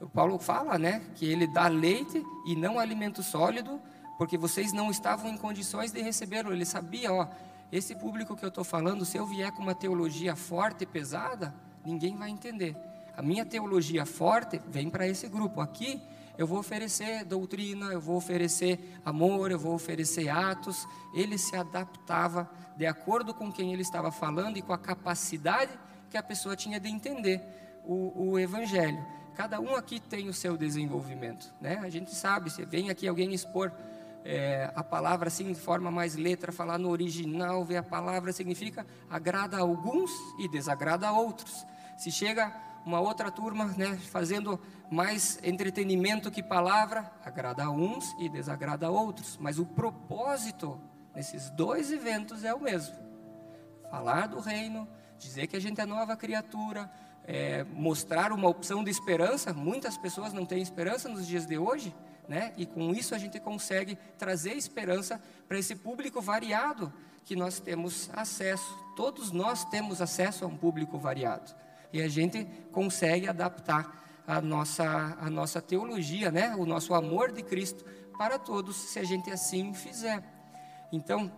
o 0.01 0.09
Paulo 0.09 0.39
fala 0.39 0.79
né, 0.79 1.03
que 1.15 1.27
ele 1.27 1.47
dá 1.47 1.67
leite 1.69 2.23
e 2.47 2.55
não 2.55 2.79
alimento 2.79 3.23
sólido, 3.23 3.81
porque 4.17 4.37
vocês 4.37 4.73
não 4.73 4.91
estavam 4.91 5.31
em 5.31 5.37
condições 5.37 5.93
de 5.93 6.03
recebê-lo. 6.03 6.53
Ele 6.53 6.65
sabia, 6.65 7.13
ó, 7.13 7.29
esse 7.71 7.95
público 7.95 8.37
que 8.37 8.45
eu 8.45 8.49
estou 8.49 8.65
falando, 8.65 9.05
se 9.05 9.17
eu 9.17 9.27
vier 9.27 9.51
com 9.53 9.63
uma 9.63 9.75
teologia 9.75 10.37
forte 10.37 10.83
e 10.83 10.87
pesada, 10.87 11.55
ninguém 11.89 12.17
vai 12.17 12.31
entender. 12.31 12.77
A 13.17 13.23
minha 13.23 13.45
teologia 13.45 14.05
forte 14.05 14.61
vem 14.69 14.91
para 14.91 15.09
esse 15.09 15.27
grupo. 15.29 15.61
Aqui 15.61 16.01
eu 16.37 16.47
vou 16.47 16.59
oferecer 16.59 17.25
doutrina, 17.25 17.87
eu 17.87 18.01
vou 18.01 18.17
oferecer 18.17 18.79
amor, 19.05 19.51
eu 19.51 19.59
vou 19.59 19.75
oferecer 19.75 20.29
atos. 20.29 20.87
Ele 21.15 21.39
se 21.39 21.57
adaptava 21.57 22.49
de 22.77 22.87
acordo 22.87 23.35
com 23.35 23.51
quem 23.51 23.73
ele 23.73 23.83
estava 23.83 24.13
falando 24.13 24.57
e 24.57 24.63
com 24.63 24.73
a 24.73 24.79
capacidade 24.79 25.73
que 26.11 26.17
a 26.17 26.23
pessoa 26.23 26.55
tinha 26.55 26.79
de 26.79 26.89
entender 26.89 27.43
o, 27.85 28.31
o 28.31 28.39
evangelho. 28.39 29.05
Cada 29.35 29.61
um 29.61 29.75
aqui 29.75 29.99
tem 29.99 30.29
o 30.29 30.35
seu 30.35 30.57
desenvolvimento, 30.57 31.53
né? 31.61 31.79
A 31.83 31.89
gente 31.89 32.15
sabe, 32.15 32.51
se 32.51 32.65
vem 32.65 32.91
aqui 32.91 33.07
alguém 33.09 33.33
expor 33.33 33.73
é, 34.25 34.71
a 34.75 34.85
palavra 34.85 35.29
assim 35.29 35.53
de 35.53 35.59
forma 35.59 35.91
mais 35.91 36.17
letra, 36.17 36.53
falar 36.53 36.79
no 36.79 36.91
original, 36.91 37.65
ver 37.65 37.79
a 37.79 37.83
palavra 37.83 38.33
significa 38.33 38.87
agrada 39.09 39.57
a 39.57 39.61
alguns 39.61 40.11
e 40.39 40.49
desagrada 40.49 41.09
a 41.09 41.13
outros. 41.13 41.67
Se 41.99 42.13
chega 42.13 42.55
uma 42.87 43.01
outra 43.01 43.29
turma, 43.29 43.65
né, 43.77 43.97
fazendo 43.97 44.59
mais 44.89 45.41
entretenimento 45.43 46.31
que 46.31 46.45
palavra, 46.45 47.11
agrada 47.25 47.65
a 47.65 47.71
uns 47.71 48.15
e 48.21 48.29
desagrada 48.29 48.87
a 48.87 48.91
outros. 48.91 49.37
Mas 49.37 49.59
o 49.59 49.67
propósito 49.67 50.81
nesses 51.13 51.51
dois 51.51 51.91
eventos 51.91 52.45
é 52.45 52.55
o 52.55 52.61
mesmo: 52.61 52.95
falar 53.91 54.29
do 54.29 54.39
reino, 54.39 54.87
dizer 55.19 55.49
que 55.49 55.57
a 55.57 55.61
gente 55.61 55.81
é 55.81 55.85
nova 55.85 56.17
criatura, 56.17 56.89
é, 57.25 57.65
mostrar 57.65 58.33
uma 58.33 58.49
opção 58.49 58.85
de 58.85 58.93
esperança. 58.93 59.53
Muitas 59.53 59.99
pessoas 59.99 60.33
não 60.33 60.47
têm 60.47 60.63
esperança 60.63 61.09
nos 61.09 61.27
dias 61.27 61.47
de 61.47 61.59
hoje, 61.59 61.93
né? 62.29 62.53
E 62.57 62.65
com 62.65 62.93
isso 62.93 63.13
a 63.13 63.19
gente 63.19 63.41
consegue 63.41 63.99
trazer 64.17 64.53
esperança 64.53 65.21
para 65.49 65.59
esse 65.59 65.75
público 65.75 66.21
variado 66.21 66.93
que 67.25 67.35
nós 67.35 67.59
temos 67.59 68.09
acesso. 68.15 68.79
Todos 68.95 69.33
nós 69.33 69.65
temos 69.65 70.01
acesso 70.01 70.45
a 70.45 70.49
um 70.49 70.57
público 70.57 70.97
variado 70.97 71.55
e 71.93 72.03
a 72.03 72.09
gente 72.09 72.47
consegue 72.73 73.29
adaptar 73.29 74.23
a 74.27 74.41
nossa, 74.41 75.17
a 75.21 75.31
nossa 75.31 75.61
teologia, 75.61 76.31
né? 76.31 76.55
o 76.55 76.67
nosso 76.67 76.93
amor 76.93 77.33
de 77.33 77.43
Cristo 77.43 77.85
para 78.17 78.39
todos, 78.39 78.77
se 78.77 78.99
a 78.99 79.05
gente 79.05 79.31
assim 79.31 79.73
fizer. 79.73 80.23
Então, 80.93 81.33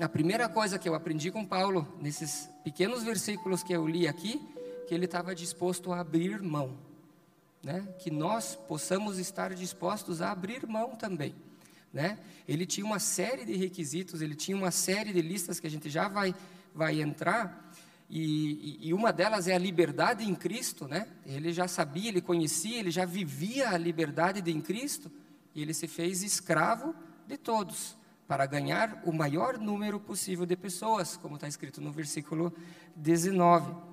a 0.00 0.08
primeira 0.08 0.48
coisa 0.48 0.78
que 0.78 0.88
eu 0.88 0.94
aprendi 0.94 1.30
com 1.30 1.44
Paulo, 1.44 1.86
nesses 2.00 2.48
pequenos 2.62 3.02
versículos 3.02 3.62
que 3.62 3.72
eu 3.72 3.86
li 3.86 4.06
aqui, 4.06 4.40
que 4.86 4.94
ele 4.94 5.06
estava 5.06 5.34
disposto 5.34 5.92
a 5.92 6.00
abrir 6.00 6.40
mão. 6.40 6.78
Né? 7.62 7.86
Que 7.98 8.10
nós 8.10 8.54
possamos 8.54 9.18
estar 9.18 9.54
dispostos 9.54 10.22
a 10.22 10.30
abrir 10.30 10.66
mão 10.66 10.96
também. 10.96 11.34
Né? 11.92 12.18
Ele 12.46 12.64
tinha 12.64 12.86
uma 12.86 12.98
série 12.98 13.44
de 13.44 13.56
requisitos, 13.56 14.22
ele 14.22 14.34
tinha 14.34 14.56
uma 14.56 14.70
série 14.70 15.12
de 15.12 15.20
listas 15.20 15.58
que 15.58 15.66
a 15.66 15.70
gente 15.70 15.90
já 15.90 16.08
vai, 16.08 16.34
vai 16.74 17.00
entrar, 17.00 17.69
e, 18.12 18.88
e, 18.88 18.92
uma 18.92 19.12
delas 19.12 19.46
é 19.46 19.54
a 19.54 19.58
liberdade 19.58 20.28
em 20.28 20.34
Cristo, 20.34 20.88
né? 20.88 21.06
Ele 21.24 21.52
já 21.52 21.68
sabia, 21.68 22.08
ele 22.08 22.20
conhecia, 22.20 22.80
ele 22.80 22.90
já 22.90 23.04
vivia 23.04 23.70
a 23.70 23.78
liberdade 23.78 24.42
de 24.42 24.50
em 24.50 24.60
Cristo, 24.60 25.08
e 25.54 25.62
ele 25.62 25.72
se 25.72 25.86
fez 25.86 26.24
escravo 26.24 26.92
de 27.28 27.36
todos, 27.36 27.96
para 28.26 28.46
ganhar 28.46 29.00
o 29.04 29.12
maior 29.12 29.58
número 29.58 30.00
possível 30.00 30.44
de 30.44 30.56
pessoas, 30.56 31.16
como 31.16 31.36
está 31.36 31.46
escrito 31.46 31.80
no 31.80 31.92
versículo 31.92 32.52
19. 32.96 33.89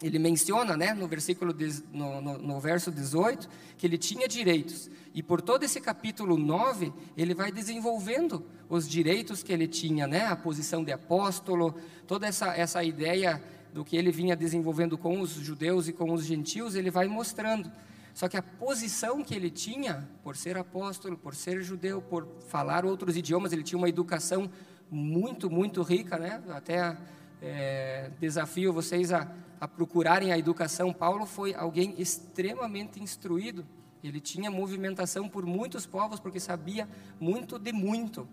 Ele 0.00 0.18
menciona, 0.18 0.76
né, 0.76 0.94
no 0.94 1.08
versículo, 1.08 1.54
no, 1.92 2.20
no, 2.20 2.38
no 2.38 2.60
verso 2.60 2.90
18, 2.90 3.48
que 3.76 3.86
ele 3.86 3.98
tinha 3.98 4.28
direitos, 4.28 4.88
e 5.12 5.22
por 5.22 5.40
todo 5.42 5.64
esse 5.64 5.80
capítulo 5.80 6.36
9, 6.36 6.92
ele 7.16 7.34
vai 7.34 7.50
desenvolvendo 7.50 8.44
os 8.68 8.88
direitos 8.88 9.42
que 9.42 9.52
ele 9.52 9.66
tinha, 9.66 10.06
né? 10.06 10.26
A 10.26 10.36
posição 10.36 10.84
de 10.84 10.92
apóstolo, 10.92 11.74
toda 12.06 12.26
essa, 12.26 12.54
essa 12.54 12.84
ideia 12.84 13.42
do 13.72 13.84
que 13.84 13.96
ele 13.96 14.12
vinha 14.12 14.36
desenvolvendo 14.36 14.96
com 14.96 15.20
os 15.20 15.30
judeus 15.30 15.88
e 15.88 15.92
com 15.92 16.12
os 16.12 16.24
gentios, 16.24 16.76
ele 16.76 16.90
vai 16.90 17.08
mostrando. 17.08 17.68
Só 18.14 18.28
que 18.28 18.36
a 18.36 18.42
posição 18.42 19.22
que 19.22 19.34
ele 19.34 19.50
tinha, 19.50 20.08
por 20.22 20.36
ser 20.36 20.56
apóstolo, 20.56 21.16
por 21.16 21.34
ser 21.34 21.62
judeu, 21.62 22.00
por 22.00 22.26
falar 22.48 22.84
outros 22.84 23.16
idiomas, 23.16 23.52
ele 23.52 23.62
tinha 23.62 23.78
uma 23.78 23.88
educação 23.88 24.50
muito, 24.90 25.50
muito 25.50 25.82
rica, 25.82 26.18
né? 26.18 26.42
Até 26.50 26.96
é, 27.40 28.10
desafio 28.20 28.72
vocês 28.72 29.12
a, 29.12 29.28
a 29.60 29.66
procurarem 29.66 30.32
a 30.32 30.38
educação. 30.38 30.92
Paulo 30.92 31.26
foi 31.26 31.54
alguém 31.54 31.94
extremamente 31.98 33.02
instruído. 33.02 33.66
Ele 34.02 34.20
tinha 34.20 34.50
movimentação 34.50 35.28
por 35.28 35.44
muitos 35.44 35.86
povos 35.86 36.20
porque 36.20 36.38
sabia 36.38 36.88
muito 37.18 37.58
de 37.58 37.72
muito. 37.72 38.28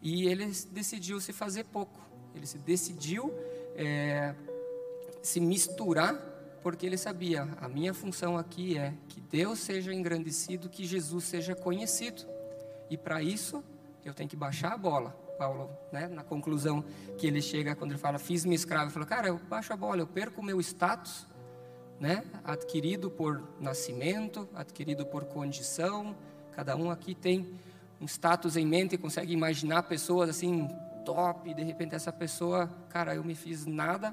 E 0.00 0.26
ele 0.26 0.46
decidiu 0.70 1.20
se 1.20 1.32
fazer 1.32 1.64
pouco. 1.64 2.00
Ele 2.34 2.46
se 2.46 2.58
decidiu 2.58 3.32
é, 3.76 4.34
se 5.22 5.40
misturar, 5.40 6.14
porque 6.62 6.86
ele 6.86 6.96
sabia: 6.96 7.48
a 7.60 7.68
minha 7.68 7.92
função 7.94 8.36
aqui 8.36 8.78
é 8.78 8.94
que 9.08 9.20
Deus 9.20 9.58
seja 9.60 9.92
engrandecido, 9.92 10.68
que 10.68 10.84
Jesus 10.84 11.24
seja 11.24 11.54
conhecido. 11.54 12.24
E 12.90 12.96
para 12.96 13.22
isso, 13.22 13.62
eu 14.04 14.12
tenho 14.12 14.28
que 14.28 14.36
baixar 14.36 14.72
a 14.72 14.76
bola. 14.76 15.16
Paulo, 15.38 15.70
né, 15.90 16.08
na 16.08 16.22
conclusão 16.22 16.84
que 17.18 17.26
ele 17.26 17.42
chega 17.42 17.74
quando 17.74 17.92
ele 17.92 17.98
fala, 17.98 18.18
fiz-me 18.18 18.54
escravo, 18.54 18.84
ele 18.84 18.92
falou, 18.92 19.08
cara, 19.08 19.28
eu 19.28 19.38
baixo 19.48 19.72
a 19.72 19.76
bola, 19.76 20.00
eu 20.00 20.06
perco 20.06 20.40
o 20.40 20.44
meu 20.44 20.60
status, 20.60 21.26
né? 21.98 22.24
Adquirido 22.44 23.10
por 23.10 23.42
nascimento, 23.60 24.48
adquirido 24.54 25.06
por 25.06 25.24
condição. 25.24 26.16
Cada 26.52 26.76
um 26.76 26.90
aqui 26.90 27.14
tem 27.14 27.60
um 28.00 28.06
status 28.06 28.56
em 28.56 28.66
mente 28.66 28.96
e 28.96 28.98
consegue 28.98 29.32
imaginar 29.32 29.84
pessoas 29.84 30.28
assim 30.28 30.68
top, 31.04 31.54
de 31.54 31.62
repente 31.62 31.94
essa 31.94 32.12
pessoa, 32.12 32.68
cara, 32.88 33.14
eu 33.14 33.22
me 33.22 33.34
fiz 33.34 33.66
nada 33.66 34.12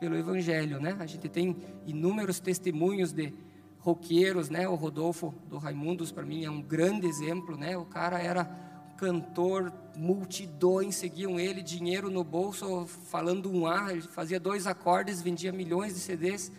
pelo 0.00 0.16
evangelho, 0.16 0.80
né? 0.80 0.96
A 0.98 1.06
gente 1.06 1.28
tem 1.28 1.56
inúmeros 1.86 2.40
testemunhos 2.40 3.12
de 3.12 3.32
roqueiros, 3.78 4.50
né? 4.50 4.68
O 4.68 4.74
Rodolfo 4.74 5.34
do 5.48 5.58
Raimundos 5.58 6.12
para 6.12 6.24
mim 6.24 6.44
é 6.44 6.50
um 6.50 6.60
grande 6.60 7.06
exemplo, 7.06 7.56
né? 7.56 7.76
O 7.76 7.84
cara 7.84 8.20
era 8.20 8.67
cantor, 8.98 9.72
multidões 9.96 10.96
seguiam 10.96 11.38
ele, 11.38 11.62
dinheiro 11.62 12.10
no 12.10 12.24
bolso, 12.24 12.86
falando 12.86 13.50
um 13.50 13.66
A, 13.66 13.92
ele 13.92 14.02
fazia 14.02 14.40
dois 14.40 14.66
acordes, 14.66 15.22
vendia 15.22 15.52
milhões 15.52 15.94
de 15.94 16.00
CDs. 16.00 16.52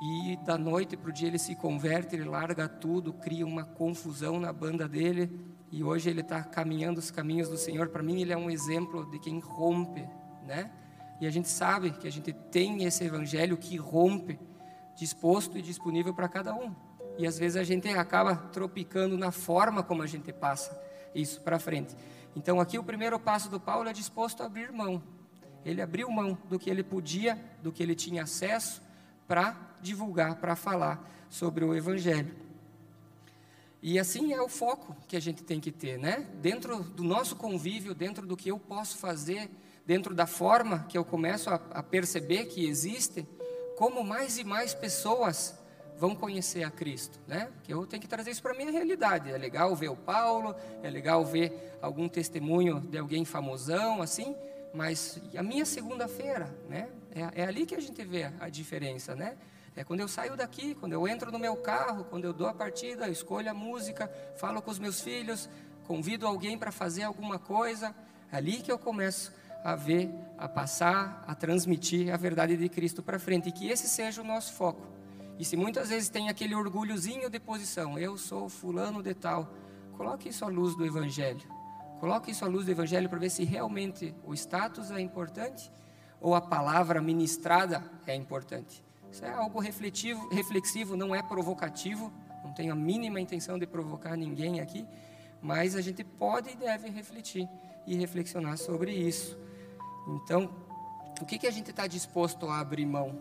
E 0.00 0.36
da 0.44 0.56
noite 0.56 0.96
para 0.96 1.10
o 1.10 1.12
dia 1.12 1.28
ele 1.28 1.38
se 1.38 1.56
converte, 1.56 2.14
ele 2.14 2.24
larga 2.24 2.68
tudo, 2.68 3.12
cria 3.12 3.44
uma 3.44 3.64
confusão 3.64 4.38
na 4.38 4.52
banda 4.52 4.88
dele. 4.88 5.30
E 5.72 5.82
hoje 5.82 6.08
ele 6.08 6.20
está 6.20 6.42
caminhando 6.42 6.98
os 6.98 7.10
caminhos 7.10 7.48
do 7.48 7.56
Senhor. 7.56 7.88
Para 7.88 8.02
mim, 8.02 8.20
ele 8.20 8.32
é 8.32 8.36
um 8.36 8.48
exemplo 8.48 9.10
de 9.10 9.18
quem 9.18 9.40
rompe, 9.40 10.06
né? 10.46 10.70
E 11.20 11.26
a 11.26 11.30
gente 11.30 11.48
sabe 11.48 11.90
que 11.90 12.06
a 12.06 12.12
gente 12.12 12.32
tem 12.32 12.84
esse 12.84 13.02
evangelho 13.02 13.56
que 13.56 13.76
rompe, 13.76 14.38
disposto 14.96 15.58
e 15.58 15.62
disponível 15.62 16.14
para 16.14 16.28
cada 16.28 16.54
um. 16.54 16.72
E 17.18 17.26
às 17.26 17.38
vezes 17.38 17.56
a 17.56 17.64
gente 17.64 17.88
acaba 17.88 18.36
tropicando 18.36 19.16
na 19.18 19.32
forma 19.32 19.82
como 19.82 20.02
a 20.02 20.06
gente 20.06 20.32
passa 20.32 20.83
isso 21.14 21.40
para 21.40 21.58
frente. 21.58 21.96
Então, 22.36 22.60
aqui 22.60 22.78
o 22.78 22.84
primeiro 22.84 23.18
passo 23.18 23.48
do 23.48 23.60
Paulo 23.60 23.88
é 23.88 23.92
disposto 23.92 24.42
a 24.42 24.46
abrir 24.46 24.72
mão. 24.72 25.02
Ele 25.64 25.80
abriu 25.80 26.10
mão 26.10 26.36
do 26.48 26.58
que 26.58 26.68
ele 26.68 26.82
podia, 26.82 27.38
do 27.62 27.72
que 27.72 27.82
ele 27.82 27.94
tinha 27.94 28.24
acesso, 28.24 28.82
para 29.26 29.56
divulgar, 29.80 30.36
para 30.36 30.54
falar 30.56 31.10
sobre 31.28 31.64
o 31.64 31.74
Evangelho. 31.74 32.34
E 33.82 33.98
assim 33.98 34.32
é 34.32 34.40
o 34.40 34.48
foco 34.48 34.96
que 35.06 35.16
a 35.16 35.20
gente 35.20 35.42
tem 35.42 35.60
que 35.60 35.70
ter, 35.70 35.98
né? 35.98 36.26
Dentro 36.40 36.82
do 36.82 37.04
nosso 37.04 37.36
convívio, 37.36 37.94
dentro 37.94 38.26
do 38.26 38.36
que 38.36 38.50
eu 38.50 38.58
posso 38.58 38.96
fazer, 38.96 39.50
dentro 39.86 40.14
da 40.14 40.26
forma 40.26 40.84
que 40.88 40.96
eu 40.96 41.04
começo 41.04 41.50
a, 41.50 41.60
a 41.70 41.82
perceber 41.82 42.46
que 42.46 42.66
existe, 42.66 43.26
como 43.76 44.02
mais 44.02 44.38
e 44.38 44.44
mais 44.44 44.72
pessoas 44.72 45.54
vão 45.96 46.14
conhecer 46.14 46.64
a 46.64 46.70
Cristo, 46.70 47.18
né? 47.26 47.50
Que 47.62 47.72
eu 47.72 47.86
tenho 47.86 48.00
que 48.00 48.08
trazer 48.08 48.30
isso 48.30 48.42
para 48.42 48.54
minha 48.54 48.70
realidade. 48.70 49.30
É 49.30 49.38
legal 49.38 49.74
ver 49.74 49.88
o 49.88 49.96
Paulo, 49.96 50.54
é 50.82 50.90
legal 50.90 51.24
ver 51.24 51.76
algum 51.80 52.08
testemunho 52.08 52.80
de 52.80 52.98
alguém 52.98 53.24
famosão, 53.24 54.02
assim, 54.02 54.34
mas 54.72 55.20
a 55.36 55.42
minha 55.42 55.64
segunda-feira, 55.64 56.54
né? 56.68 56.88
É, 57.14 57.42
é, 57.42 57.46
ali 57.46 57.64
que 57.64 57.76
a 57.76 57.80
gente 57.80 58.04
vê 58.04 58.30
a 58.40 58.48
diferença, 58.48 59.14
né? 59.14 59.36
É 59.76 59.82
quando 59.82 60.00
eu 60.00 60.08
saio 60.08 60.36
daqui, 60.36 60.74
quando 60.74 60.92
eu 60.92 61.06
entro 61.06 61.32
no 61.32 61.38
meu 61.38 61.56
carro, 61.56 62.04
quando 62.04 62.24
eu 62.24 62.32
dou 62.32 62.46
a 62.46 62.54
partida, 62.54 63.08
escolho 63.08 63.50
a 63.50 63.54
música, 63.54 64.10
falo 64.36 64.62
com 64.62 64.70
os 64.70 64.78
meus 64.78 65.00
filhos, 65.00 65.48
convido 65.86 66.26
alguém 66.26 66.56
para 66.56 66.70
fazer 66.70 67.02
alguma 67.02 67.38
coisa, 67.38 67.94
é 68.32 68.36
ali 68.36 68.62
que 68.62 68.70
eu 68.70 68.78
começo 68.78 69.32
a 69.64 69.74
ver, 69.74 70.10
a 70.36 70.48
passar, 70.48 71.24
a 71.26 71.34
transmitir 71.34 72.12
a 72.12 72.16
verdade 72.16 72.56
de 72.56 72.68
Cristo 72.68 73.02
para 73.02 73.18
frente 73.18 73.48
e 73.48 73.52
que 73.52 73.68
esse 73.68 73.88
seja 73.88 74.20
o 74.20 74.24
nosso 74.24 74.52
foco. 74.52 74.93
E 75.38 75.44
se 75.44 75.56
muitas 75.56 75.88
vezes 75.88 76.08
tem 76.08 76.28
aquele 76.28 76.54
orgulhozinho 76.54 77.28
de 77.28 77.40
posição, 77.40 77.98
eu 77.98 78.16
sou 78.16 78.48
fulano 78.48 79.02
de 79.02 79.14
tal, 79.14 79.52
coloque 79.96 80.28
isso 80.28 80.44
à 80.44 80.48
luz 80.48 80.76
do 80.76 80.84
Evangelho. 80.84 81.42
Coloque 81.98 82.30
isso 82.30 82.44
à 82.44 82.48
luz 82.48 82.66
do 82.66 82.70
Evangelho 82.70 83.08
para 83.08 83.18
ver 83.18 83.30
se 83.30 83.44
realmente 83.44 84.14
o 84.24 84.34
status 84.34 84.90
é 84.90 85.00
importante 85.00 85.72
ou 86.20 86.34
a 86.34 86.40
palavra 86.40 87.00
ministrada 87.00 87.82
é 88.06 88.14
importante. 88.14 88.84
Isso 89.10 89.24
é 89.24 89.30
algo 89.30 89.60
refletivo, 89.60 90.28
reflexivo, 90.28 90.96
não 90.96 91.14
é 91.14 91.22
provocativo, 91.22 92.12
não 92.44 92.52
tenho 92.52 92.72
a 92.72 92.76
mínima 92.76 93.20
intenção 93.20 93.58
de 93.58 93.66
provocar 93.66 94.16
ninguém 94.16 94.60
aqui, 94.60 94.86
mas 95.40 95.76
a 95.76 95.80
gente 95.80 96.04
pode 96.04 96.50
e 96.50 96.56
deve 96.56 96.88
refletir 96.88 97.48
e 97.86 97.94
reflexionar 97.94 98.58
sobre 98.58 98.92
isso. 98.92 99.38
Então, 100.08 100.50
o 101.20 101.24
que, 101.24 101.38
que 101.38 101.46
a 101.46 101.50
gente 101.50 101.70
está 101.70 101.86
disposto 101.86 102.48
a 102.48 102.58
abrir 102.58 102.86
mão 102.86 103.20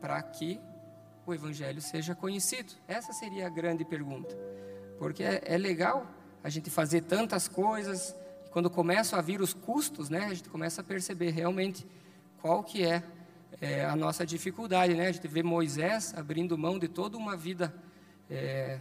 para 0.00 0.22
que 0.22 0.60
o 1.30 1.34
Evangelho 1.34 1.80
seja 1.80 2.14
conhecido? 2.14 2.72
Essa 2.86 3.12
seria 3.12 3.46
a 3.46 3.50
grande 3.50 3.84
pergunta. 3.84 4.36
Porque 4.98 5.22
é, 5.22 5.42
é 5.44 5.58
legal 5.58 6.06
a 6.42 6.48
gente 6.48 6.70
fazer 6.70 7.02
tantas 7.02 7.48
coisas, 7.48 8.14
e 8.46 8.50
quando 8.50 8.70
começam 8.70 9.18
a 9.18 9.22
vir 9.22 9.40
os 9.40 9.52
custos, 9.52 10.08
né, 10.08 10.24
a 10.24 10.34
gente 10.34 10.48
começa 10.48 10.80
a 10.80 10.84
perceber 10.84 11.30
realmente 11.30 11.86
qual 12.40 12.62
que 12.62 12.84
é, 12.84 13.02
é 13.60 13.84
a 13.84 13.94
nossa 13.94 14.24
dificuldade. 14.24 14.94
Né? 14.94 15.08
A 15.08 15.12
gente 15.12 15.28
vê 15.28 15.42
Moisés 15.42 16.14
abrindo 16.16 16.56
mão 16.56 16.78
de 16.78 16.88
toda 16.88 17.16
uma 17.16 17.36
vida 17.36 17.74
é, 18.30 18.80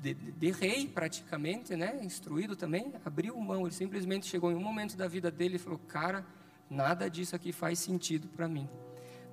de, 0.00 0.14
de, 0.14 0.50
rei, 0.50 0.86
praticamente, 0.86 1.74
né? 1.74 1.98
instruído 2.02 2.54
também, 2.54 2.92
abriu 3.04 3.36
mão, 3.38 3.62
ele 3.62 3.74
simplesmente 3.74 4.26
chegou 4.26 4.52
em 4.52 4.54
um 4.54 4.60
momento 4.60 4.96
da 4.96 5.08
vida 5.08 5.30
dele 5.30 5.56
e 5.56 5.58
falou, 5.58 5.78
cara, 5.88 6.24
nada 6.70 7.08
disso 7.08 7.34
aqui 7.34 7.52
faz 7.52 7.78
sentido 7.78 8.28
para 8.28 8.46
mim. 8.46 8.68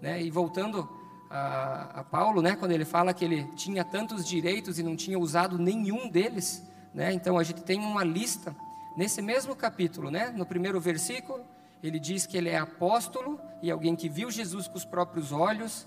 Né? 0.01 0.21
E 0.21 0.31
voltando 0.31 1.02
a, 1.29 1.99
a, 1.99 2.03
Paulo, 2.03 2.41
né, 2.41 2.55
quando 2.55 2.71
ele 2.71 2.85
fala 2.85 3.13
que 3.13 3.25
ele 3.25 3.43
tinha 3.55 3.83
tantos 3.83 4.25
direitos 4.25 4.79
e 4.79 4.83
não 4.83 4.95
tinha 4.95 5.17
usado 5.17 5.57
nenhum 5.57 6.09
deles, 6.09 6.63
né, 6.93 7.11
então 7.11 7.37
a 7.37 7.43
gente 7.43 7.63
tem 7.63 7.79
uma 7.79 8.03
lista 8.03 8.55
nesse 8.95 9.21
mesmo 9.21 9.55
capítulo, 9.55 10.11
né, 10.11 10.31
no 10.35 10.45
primeiro 10.45 10.79
versículo, 10.79 11.43
ele 11.83 11.99
diz 11.99 12.25
que 12.25 12.37
ele 12.37 12.47
é 12.47 12.57
apóstolo 12.57 13.37
e 13.61 13.69
alguém 13.69 13.93
que 13.93 14.07
viu 14.07 14.31
Jesus 14.31 14.69
com 14.69 14.77
os 14.77 14.85
próprios 14.85 15.33
olhos. 15.33 15.85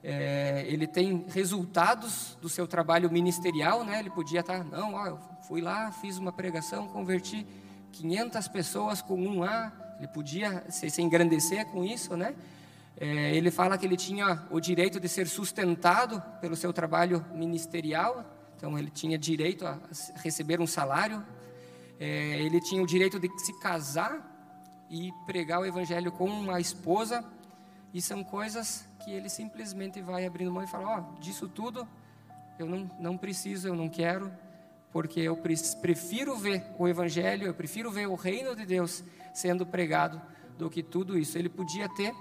É, 0.00 0.64
ele 0.68 0.86
tem 0.86 1.24
resultados 1.28 2.38
do 2.40 2.48
seu 2.48 2.68
trabalho 2.68 3.10
ministerial, 3.10 3.82
né? 3.82 3.98
Ele 3.98 4.10
podia 4.10 4.40
estar, 4.40 4.62
não, 4.62 4.94
ó, 4.94 5.06
eu 5.06 5.18
fui 5.48 5.60
lá, 5.60 5.90
fiz 5.90 6.18
uma 6.18 6.30
pregação, 6.30 6.86
converti 6.86 7.44
500 7.90 8.46
pessoas 8.46 9.02
com 9.02 9.20
um 9.20 9.42
A. 9.42 9.72
Ele 9.98 10.06
podia 10.06 10.64
se, 10.68 10.88
se 10.88 11.02
engrandecer 11.02 11.66
com 11.66 11.82
isso, 11.82 12.16
né? 12.16 12.32
É, 12.96 13.34
ele 13.34 13.50
fala 13.50 13.76
que 13.76 13.84
ele 13.84 13.96
tinha 13.96 14.46
o 14.50 14.60
direito 14.60 15.00
de 15.00 15.08
ser 15.08 15.26
sustentado 15.26 16.22
pelo 16.40 16.54
seu 16.54 16.72
trabalho 16.72 17.24
ministerial, 17.32 18.24
então 18.56 18.78
ele 18.78 18.90
tinha 18.90 19.18
direito 19.18 19.66
a 19.66 19.78
receber 20.16 20.60
um 20.60 20.66
salário, 20.66 21.24
é, 21.98 22.38
ele 22.40 22.60
tinha 22.60 22.82
o 22.82 22.86
direito 22.86 23.18
de 23.18 23.28
se 23.40 23.52
casar 23.58 24.30
e 24.88 25.10
pregar 25.26 25.60
o 25.60 25.66
evangelho 25.66 26.12
com 26.12 26.26
uma 26.26 26.60
esposa, 26.60 27.24
e 27.92 28.00
são 28.00 28.22
coisas 28.22 28.84
que 29.04 29.10
ele 29.10 29.28
simplesmente 29.28 30.00
vai 30.00 30.24
abrindo 30.24 30.52
mão 30.52 30.62
e 30.62 30.66
fala: 30.66 30.96
Ó, 30.96 30.98
oh, 30.98 31.20
disso 31.20 31.48
tudo 31.48 31.86
eu 32.58 32.66
não, 32.66 32.90
não 32.98 33.16
preciso, 33.16 33.68
eu 33.68 33.74
não 33.74 33.88
quero, 33.88 34.32
porque 34.92 35.20
eu 35.20 35.36
prefiro 35.36 36.36
ver 36.36 36.64
o 36.78 36.86
evangelho, 36.86 37.46
eu 37.46 37.54
prefiro 37.54 37.90
ver 37.90 38.06
o 38.06 38.14
reino 38.14 38.54
de 38.54 38.64
Deus 38.64 39.02
sendo 39.32 39.66
pregado 39.66 40.20
do 40.56 40.70
que 40.70 40.82
tudo 40.82 41.18
isso. 41.18 41.36
Ele 41.36 41.48
podia 41.48 41.88
ter 41.88 42.14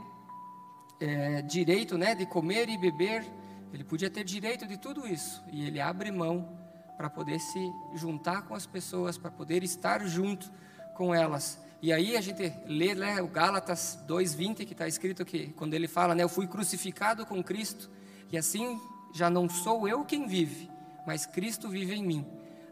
é, 1.04 1.42
direito 1.42 1.98
né, 1.98 2.16
de 2.16 2.26
comer 2.26 2.70
e 2.70 2.78
beber, 2.78 3.26
ele 3.74 3.84
podia 3.84 4.10
ter 4.10 4.24
direito 4.24 4.66
de 4.66 4.78
tudo 4.78 5.06
isso, 5.06 5.44
e 5.52 5.66
ele 5.66 5.82
abre 5.82 6.10
mão 6.12 6.48
para 6.96 7.10
poder 7.10 7.40
se 7.40 7.60
juntar 7.96 8.44
com 8.44 8.56
as 8.56 8.66
pessoas, 8.66 9.18
para 9.18 9.30
poder 9.30 9.64
estar 9.64 10.06
junto 10.06 10.50
com 10.96 11.14
elas. 11.14 11.60
E 11.82 11.92
aí 11.92 12.16
a 12.16 12.22
gente 12.22 12.54
lê 12.66 12.96
né, 12.96 13.22
o 13.22 13.28
Gálatas 13.28 14.00
2,20, 14.08 14.66
que 14.66 14.72
está 14.72 14.88
escrito 14.88 15.26
que, 15.26 15.48
quando 15.54 15.74
ele 15.74 15.88
fala, 15.88 16.16
né, 16.16 16.24
eu 16.24 16.30
fui 16.30 16.48
crucificado 16.48 17.26
com 17.26 17.44
Cristo, 17.44 17.90
e 18.32 18.38
assim 18.38 18.80
já 19.14 19.30
não 19.30 19.50
sou 19.50 19.88
eu 19.88 20.06
quem 20.06 20.26
vive, 20.26 20.72
mas 21.06 21.26
Cristo 21.26 21.68
vive 21.68 21.96
em 21.96 22.04
mim. 22.04 22.26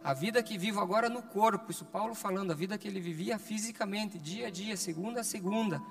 A 0.03 0.13
vida 0.13 0.41
que 0.41 0.57
vivo 0.57 0.79
agora 0.79 1.09
no 1.09 1.21
corpo, 1.21 1.69
isso 1.69 1.83
Paulo 1.83 2.15
falando, 2.15 2.51
a 2.51 2.55
vida 2.55 2.77
que 2.77 2.87
ele 2.87 3.01
vivia 3.01 3.37
fisicamente, 3.37 4.17
dia 4.17 4.47
a 4.47 4.49
dia, 4.49 4.77
segunda 4.77 5.19
a 5.19 5.23
segunda, 5.23 5.81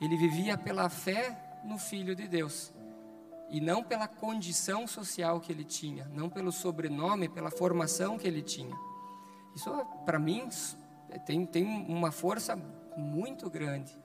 ele 0.00 0.16
vivia 0.16 0.58
pela 0.58 0.90
fé 0.90 1.45
no 1.64 1.78
Filho 1.78 2.14
de 2.14 2.26
Deus. 2.26 2.72
E 3.48 3.60
não 3.60 3.82
pela 3.82 4.08
condição 4.08 4.86
social 4.86 5.40
que 5.40 5.52
ele 5.52 5.64
tinha, 5.64 6.10
não 6.12 6.28
pelo 6.28 6.50
sobrenome, 6.50 7.28
pela 7.28 7.50
formação 7.50 8.18
que 8.18 8.26
ele 8.26 8.42
tinha. 8.42 8.76
Isso, 9.54 9.70
para 10.04 10.18
mim, 10.18 10.48
tem, 11.24 11.46
tem 11.46 11.64
uma 11.64 12.10
força 12.10 12.56
muito 12.96 13.48
grande, 13.48 13.96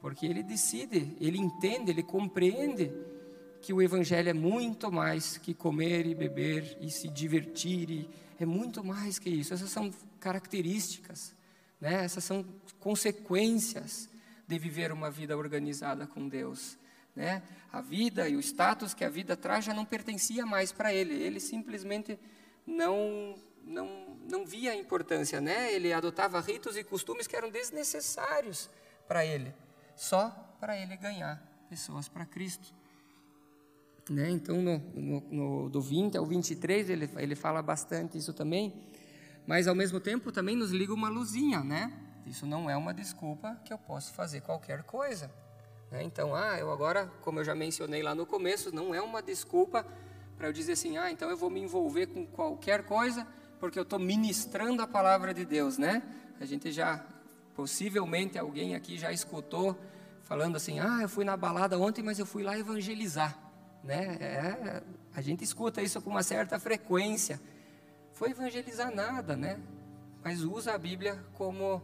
porque 0.00 0.26
ele 0.26 0.42
decide, 0.42 1.16
ele 1.20 1.38
entende, 1.38 1.90
ele 1.90 2.02
compreende 2.02 2.92
que 3.62 3.72
o 3.72 3.80
Evangelho 3.80 4.28
é 4.28 4.32
muito 4.32 4.90
mais 4.90 5.38
que 5.38 5.54
comer 5.54 6.06
e 6.06 6.14
beber 6.14 6.76
e 6.80 6.90
se 6.90 7.08
divertir, 7.08 7.88
e 7.88 8.10
é 8.38 8.44
muito 8.44 8.84
mais 8.84 9.18
que 9.18 9.30
isso. 9.30 9.54
Essas 9.54 9.70
são 9.70 9.90
características, 10.18 11.34
né? 11.80 12.04
essas 12.04 12.24
são 12.24 12.44
consequências 12.80 14.10
de 14.46 14.58
viver 14.58 14.92
uma 14.92 15.10
vida 15.10 15.36
organizada 15.36 16.06
com 16.06 16.28
Deus. 16.28 16.76
Né? 17.14 17.42
A 17.70 17.80
vida 17.80 18.28
e 18.28 18.36
o 18.36 18.40
status 18.40 18.94
que 18.94 19.04
a 19.04 19.08
vida 19.08 19.36
traz 19.36 19.64
já 19.64 19.74
não 19.74 19.84
pertencia 19.84 20.46
mais 20.46 20.72
para 20.72 20.92
ele. 20.92 21.14
Ele 21.14 21.40
simplesmente 21.40 22.18
não, 22.66 23.34
não, 23.64 24.16
não 24.28 24.46
via 24.46 24.72
a 24.72 24.76
importância. 24.76 25.40
Né? 25.40 25.72
Ele 25.72 25.92
adotava 25.92 26.40
ritos 26.40 26.76
e 26.76 26.84
costumes 26.84 27.26
que 27.26 27.36
eram 27.36 27.50
desnecessários 27.50 28.70
para 29.06 29.24
ele, 29.24 29.54
só 29.94 30.30
para 30.58 30.78
ele 30.78 30.96
ganhar 30.96 31.42
pessoas 31.68 32.08
para 32.08 32.24
Cristo. 32.24 32.72
Né? 34.10 34.30
Então, 34.30 34.60
no, 34.60 34.78
no, 34.78 35.20
no, 35.30 35.70
do 35.70 35.80
20 35.80 36.16
ao 36.16 36.26
23, 36.26 36.90
ele, 36.90 37.10
ele 37.16 37.34
fala 37.34 37.62
bastante 37.62 38.18
isso 38.18 38.32
também, 38.32 38.74
mas 39.46 39.68
ao 39.68 39.74
mesmo 39.74 40.00
tempo 40.00 40.32
também 40.32 40.56
nos 40.56 40.70
liga 40.70 40.92
uma 40.92 41.08
luzinha, 41.08 41.62
né? 41.62 41.92
Isso 42.26 42.46
não 42.46 42.70
é 42.70 42.76
uma 42.76 42.94
desculpa 42.94 43.60
que 43.64 43.72
eu 43.72 43.78
posso 43.78 44.12
fazer 44.12 44.40
qualquer 44.40 44.82
coisa. 44.84 45.30
Né? 45.92 46.02
Então, 46.02 46.34
ah, 46.34 46.58
eu 46.58 46.72
agora, 46.72 47.12
como 47.20 47.40
eu 47.40 47.44
já 47.44 47.54
mencionei 47.54 48.02
lá 48.02 48.14
no 48.14 48.24
começo, 48.24 48.74
não 48.74 48.94
é 48.94 49.02
uma 49.02 49.20
desculpa 49.20 49.86
para 50.38 50.48
eu 50.48 50.52
dizer 50.52 50.72
assim, 50.72 50.96
ah, 50.96 51.10
então 51.10 51.28
eu 51.28 51.36
vou 51.36 51.50
me 51.50 51.60
envolver 51.60 52.06
com 52.06 52.26
qualquer 52.26 52.82
coisa 52.84 53.26
porque 53.60 53.78
eu 53.78 53.82
estou 53.82 53.98
ministrando 53.98 54.80
a 54.80 54.86
palavra 54.86 55.34
de 55.34 55.44
Deus, 55.44 55.76
né? 55.76 56.02
A 56.40 56.46
gente 56.46 56.72
já, 56.72 57.04
possivelmente 57.54 58.38
alguém 58.38 58.74
aqui 58.74 58.98
já 58.98 59.12
escutou 59.12 59.78
falando 60.24 60.56
assim, 60.56 60.80
ah, 60.80 61.00
eu 61.02 61.08
fui 61.10 61.26
na 61.26 61.36
balada 61.36 61.78
ontem, 61.78 62.02
mas 62.02 62.18
eu 62.18 62.24
fui 62.24 62.42
lá 62.42 62.58
evangelizar, 62.58 63.38
né? 63.84 64.16
É, 64.18 64.82
a 65.14 65.20
gente 65.20 65.44
escuta 65.44 65.82
isso 65.82 66.00
com 66.00 66.08
uma 66.08 66.22
certa 66.22 66.58
frequência. 66.58 67.38
Foi 68.14 68.30
evangelizar 68.30 68.92
nada, 68.92 69.36
né? 69.36 69.60
Mas 70.24 70.42
usa 70.42 70.72
a 70.72 70.78
Bíblia 70.78 71.22
como 71.34 71.82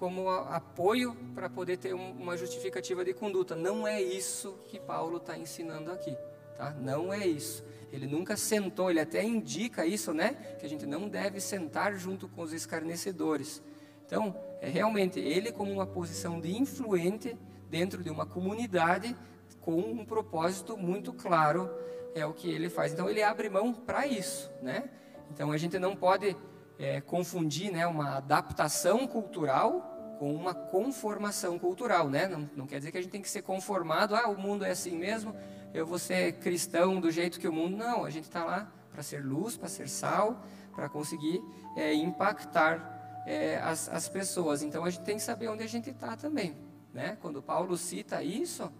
como 0.00 0.30
apoio 0.30 1.14
para 1.34 1.50
poder 1.50 1.76
ter 1.76 1.92
uma 1.92 2.34
justificativa 2.34 3.04
de 3.04 3.12
conduta. 3.12 3.54
Não 3.54 3.86
é 3.86 4.00
isso 4.00 4.58
que 4.66 4.80
Paulo 4.80 5.18
está 5.18 5.36
ensinando 5.36 5.92
aqui, 5.92 6.16
tá? 6.56 6.70
Não 6.70 7.12
é 7.12 7.26
isso. 7.26 7.62
Ele 7.92 8.06
nunca 8.06 8.34
sentou, 8.34 8.90
ele 8.90 8.98
até 8.98 9.22
indica 9.22 9.84
isso, 9.84 10.14
né? 10.14 10.56
Que 10.58 10.64
a 10.64 10.68
gente 10.70 10.86
não 10.86 11.06
deve 11.06 11.38
sentar 11.38 11.94
junto 11.96 12.30
com 12.30 12.40
os 12.40 12.54
escarnecedores. 12.54 13.62
Então, 14.06 14.34
é 14.62 14.70
realmente 14.70 15.20
ele 15.20 15.52
como 15.52 15.70
uma 15.70 15.86
posição 15.86 16.40
de 16.40 16.56
influente 16.56 17.36
dentro 17.68 18.02
de 18.02 18.08
uma 18.08 18.24
comunidade 18.24 19.14
com 19.60 19.76
um 19.76 20.02
propósito 20.06 20.78
muito 20.78 21.12
claro 21.12 21.70
é 22.14 22.24
o 22.24 22.32
que 22.32 22.50
ele 22.50 22.70
faz. 22.70 22.94
Então, 22.94 23.10
ele 23.10 23.22
abre 23.22 23.50
mão 23.50 23.74
para 23.74 24.06
isso, 24.06 24.50
né? 24.62 24.88
Então, 25.30 25.52
a 25.52 25.58
gente 25.58 25.78
não 25.78 25.94
pode 25.94 26.34
é, 26.78 27.02
confundir 27.02 27.70
né, 27.70 27.86
uma 27.86 28.16
adaptação 28.16 29.06
cultural 29.06 29.89
com 30.20 30.34
uma 30.34 30.52
conformação 30.52 31.58
cultural, 31.58 32.10
né? 32.10 32.28
Não, 32.28 32.50
não, 32.54 32.66
quer 32.66 32.76
dizer 32.76 32.92
que 32.92 32.98
a 32.98 33.00
gente 33.00 33.10
tem 33.10 33.22
que 33.22 33.30
ser 33.30 33.40
conformado, 33.40 34.14
ah, 34.14 34.28
o 34.28 34.38
mundo 34.38 34.66
é 34.66 34.70
assim 34.70 34.94
mesmo, 34.94 35.34
eu 35.72 35.86
vou 35.86 35.98
ser 35.98 36.34
cristão 36.34 37.00
do 37.00 37.10
jeito 37.10 37.40
que 37.40 37.48
o 37.48 37.52
mundo. 37.52 37.74
Não, 37.74 38.04
a 38.04 38.10
gente 38.10 38.24
está 38.24 38.44
lá 38.44 38.70
para 38.92 39.02
ser 39.02 39.24
luz, 39.24 39.56
para 39.56 39.66
ser 39.66 39.88
sal, 39.88 40.44
para 40.74 40.90
conseguir 40.90 41.42
é, 41.74 41.94
impactar 41.94 43.22
é, 43.26 43.56
as, 43.62 43.88
as 43.88 44.10
pessoas. 44.10 44.62
Então 44.62 44.84
a 44.84 44.90
gente 44.90 45.04
tem 45.04 45.16
que 45.16 45.22
saber 45.22 45.48
onde 45.48 45.62
a 45.62 45.66
gente 45.66 45.88
está 45.88 46.14
também, 46.14 46.54
né? 46.92 47.16
Quando 47.22 47.40
Paulo 47.40 47.74
cita 47.78 48.22
isso, 48.22 48.70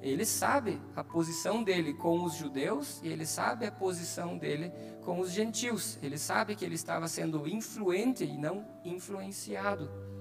ele 0.00 0.24
sabe 0.24 0.80
a 0.96 1.04
posição 1.04 1.62
dele 1.62 1.92
com 1.92 2.24
os 2.24 2.36
judeus 2.36 3.02
e 3.02 3.08
ele 3.08 3.26
sabe 3.26 3.66
a 3.66 3.70
posição 3.70 4.38
dele 4.38 4.72
com 5.04 5.20
os 5.20 5.30
gentios. 5.30 5.98
Ele 6.02 6.16
sabe 6.16 6.56
que 6.56 6.64
ele 6.64 6.74
estava 6.74 7.06
sendo 7.06 7.46
influente 7.46 8.24
e 8.24 8.38
não 8.38 8.64
influenciado. 8.82 10.15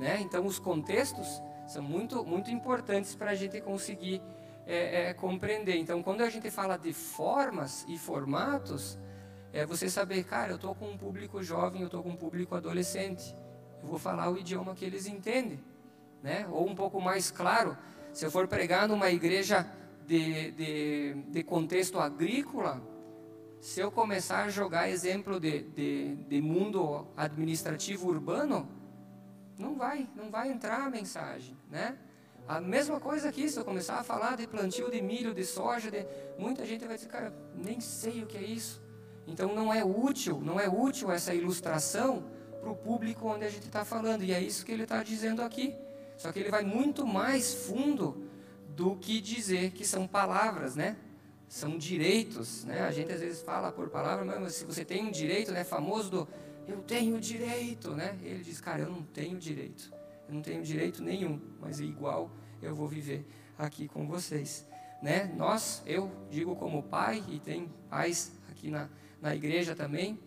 Né? 0.00 0.18
Então, 0.22 0.46
os 0.46 0.58
contextos 0.58 1.42
são 1.68 1.82
muito, 1.82 2.24
muito 2.24 2.50
importantes 2.50 3.14
para 3.14 3.32
a 3.32 3.34
gente 3.34 3.60
conseguir 3.60 4.22
é, 4.66 5.10
é, 5.10 5.14
compreender. 5.14 5.76
Então, 5.76 6.02
quando 6.02 6.22
a 6.22 6.30
gente 6.30 6.50
fala 6.50 6.78
de 6.78 6.90
formas 6.94 7.84
e 7.86 7.98
formatos, 7.98 8.98
é 9.52 9.66
você 9.66 9.90
saber, 9.90 10.24
cara, 10.24 10.52
eu 10.52 10.56
estou 10.56 10.74
com 10.74 10.88
um 10.88 10.96
público 10.96 11.42
jovem, 11.42 11.82
eu 11.82 11.86
estou 11.86 12.02
com 12.02 12.08
um 12.08 12.16
público 12.16 12.54
adolescente. 12.54 13.36
Eu 13.82 13.88
vou 13.88 13.98
falar 13.98 14.30
o 14.30 14.38
idioma 14.38 14.74
que 14.74 14.86
eles 14.86 15.06
entendem. 15.06 15.60
Né? 16.22 16.46
Ou 16.50 16.66
um 16.66 16.74
pouco 16.74 16.98
mais 16.98 17.30
claro, 17.30 17.76
se 18.10 18.24
eu 18.24 18.30
for 18.30 18.48
pregar 18.48 18.88
numa 18.88 19.10
igreja 19.10 19.70
de, 20.06 20.50
de, 20.52 21.14
de 21.28 21.42
contexto 21.42 22.00
agrícola, 22.00 22.80
se 23.60 23.80
eu 23.80 23.90
começar 23.90 24.44
a 24.44 24.48
jogar 24.48 24.88
exemplo 24.88 25.38
de, 25.38 25.60
de, 25.60 26.16
de, 26.16 26.40
mundo 26.40 27.06
administrativo 27.14 28.08
urbano, 28.08 28.79
não 29.60 29.76
vai, 29.76 30.08
não 30.16 30.30
vai 30.30 30.50
entrar 30.50 30.86
a 30.86 30.90
mensagem, 30.90 31.56
né? 31.70 31.96
A 32.48 32.60
mesma 32.60 32.98
coisa 32.98 33.28
aqui, 33.28 33.48
se 33.48 33.58
eu 33.58 33.64
começar 33.64 34.00
a 34.00 34.02
falar 34.02 34.36
de 34.36 34.46
plantio 34.46 34.90
de 34.90 35.00
milho, 35.00 35.32
de 35.32 35.44
soja, 35.44 35.90
de... 35.90 36.04
muita 36.36 36.66
gente 36.66 36.84
vai 36.84 36.96
dizer, 36.96 37.08
cara, 37.08 37.32
nem 37.54 37.78
sei 37.80 38.24
o 38.24 38.26
que 38.26 38.36
é 38.36 38.42
isso. 38.42 38.82
Então 39.26 39.54
não 39.54 39.72
é 39.72 39.84
útil, 39.84 40.40
não 40.40 40.58
é 40.58 40.68
útil 40.68 41.12
essa 41.12 41.32
ilustração 41.32 42.24
para 42.60 42.70
o 42.70 42.74
público 42.74 43.28
onde 43.28 43.44
a 43.44 43.48
gente 43.48 43.66
está 43.66 43.84
falando. 43.84 44.24
E 44.24 44.32
é 44.32 44.40
isso 44.40 44.64
que 44.64 44.72
ele 44.72 44.82
está 44.82 45.02
dizendo 45.02 45.42
aqui. 45.42 45.76
Só 46.16 46.32
que 46.32 46.40
ele 46.40 46.50
vai 46.50 46.64
muito 46.64 47.06
mais 47.06 47.54
fundo 47.54 48.26
do 48.74 48.96
que 48.96 49.20
dizer 49.20 49.70
que 49.70 49.86
são 49.86 50.08
palavras, 50.08 50.74
né? 50.74 50.96
São 51.48 51.78
direitos, 51.78 52.64
né? 52.64 52.82
A 52.82 52.90
gente 52.90 53.12
às 53.12 53.20
vezes 53.20 53.42
fala 53.42 53.70
por 53.70 53.88
palavra, 53.90 54.24
mas 54.24 54.54
se 54.54 54.64
você 54.64 54.84
tem 54.84 55.04
um 55.04 55.10
direito, 55.10 55.52
né? 55.52 55.62
Famoso 55.62 56.10
do 56.10 56.28
eu 56.72 56.82
tenho 56.82 57.20
direito, 57.20 57.94
né? 57.94 58.18
Ele 58.22 58.42
diz, 58.42 58.60
cara, 58.60 58.82
eu 58.82 58.90
não 58.90 59.02
tenho 59.02 59.38
direito. 59.38 59.92
Eu 60.28 60.34
não 60.34 60.42
tenho 60.42 60.62
direito 60.62 61.02
nenhum, 61.02 61.40
mas 61.60 61.80
é 61.80 61.84
igual 61.84 62.30
eu 62.62 62.74
vou 62.74 62.86
viver 62.86 63.26
aqui 63.58 63.88
com 63.88 64.06
vocês, 64.06 64.66
né? 65.02 65.32
Nós, 65.36 65.82
eu 65.86 66.10
digo 66.30 66.54
como 66.56 66.82
pai 66.82 67.22
e 67.28 67.38
tem 67.38 67.68
pais 67.88 68.32
aqui 68.50 68.70
na, 68.70 68.88
na 69.20 69.34
igreja 69.34 69.74
também, 69.74 70.18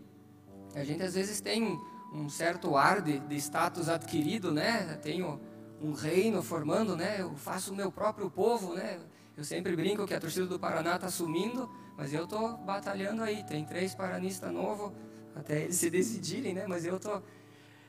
a 0.75 0.83
gente 0.83 1.03
às 1.03 1.13
vezes 1.13 1.39
tem 1.39 1.79
um 2.13 2.29
certo 2.29 2.75
ar 2.75 3.01
de, 3.01 3.19
de 3.19 3.35
status 3.35 3.89
adquirido, 3.89 4.51
né? 4.51 4.99
Tenho 5.01 5.39
um 5.81 5.93
reino 5.93 6.41
formando, 6.41 6.95
né? 6.95 7.21
Eu 7.21 7.35
faço 7.35 7.73
o 7.73 7.75
meu 7.75 7.91
próprio 7.91 8.29
povo, 8.29 8.73
né? 8.73 8.99
Eu 9.35 9.43
sempre 9.43 9.75
brinco 9.75 10.05
que 10.05 10.13
a 10.13 10.19
torcida 10.19 10.45
do 10.45 10.59
Paraná 10.59 10.95
está 10.95 11.09
sumindo, 11.09 11.69
mas 11.97 12.13
eu 12.13 12.25
estou 12.25 12.57
batalhando 12.57 13.23
aí. 13.23 13.43
Tem 13.43 13.65
três 13.65 13.95
paranistas 13.95 14.51
novos, 14.51 14.91
até 15.35 15.63
eles 15.63 15.75
se 15.75 15.89
decidirem, 15.89 16.53
né? 16.53 16.65
Mas 16.67 16.85
eu 16.85 16.97
estou... 16.97 17.23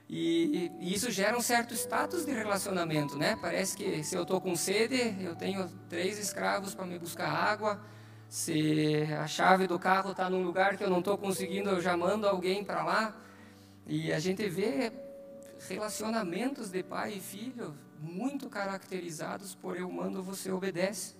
E, 0.08 0.70
e, 0.80 0.94
isso 0.94 1.10
gera 1.10 1.36
um 1.36 1.40
certo 1.40 1.74
status 1.74 2.24
de 2.24 2.32
relacionamento, 2.32 3.16
né? 3.16 3.38
Parece 3.40 3.76
que 3.76 4.04
se 4.04 4.14
eu 4.14 4.22
estou 4.22 4.40
com 4.40 4.54
sede, 4.54 5.16
eu 5.20 5.34
tenho 5.34 5.68
três 5.88 6.18
escravos 6.18 6.74
para 6.74 6.84
me 6.84 6.98
buscar 6.98 7.28
água. 7.28 7.80
Se 8.28 9.04
a 9.18 9.26
chave 9.26 9.66
do 9.66 9.78
carro 9.78 10.10
está 10.10 10.28
num 10.28 10.42
lugar 10.42 10.76
que 10.76 10.84
eu 10.84 10.90
não 10.90 10.98
estou 10.98 11.16
conseguindo, 11.16 11.70
eu 11.70 11.80
já 11.80 11.96
mando 11.96 12.26
alguém 12.26 12.64
para 12.64 12.84
lá. 12.84 13.16
E 13.86 14.12
a 14.12 14.18
gente 14.18 14.48
vê 14.48 14.92
relacionamentos 15.68 16.70
de 16.70 16.82
pai 16.82 17.14
e 17.14 17.20
filho 17.20 17.74
muito 18.00 18.48
caracterizados 18.48 19.54
por 19.54 19.76
eu 19.76 19.90
mando, 19.90 20.22
você 20.22 20.50
obedece. 20.50 21.14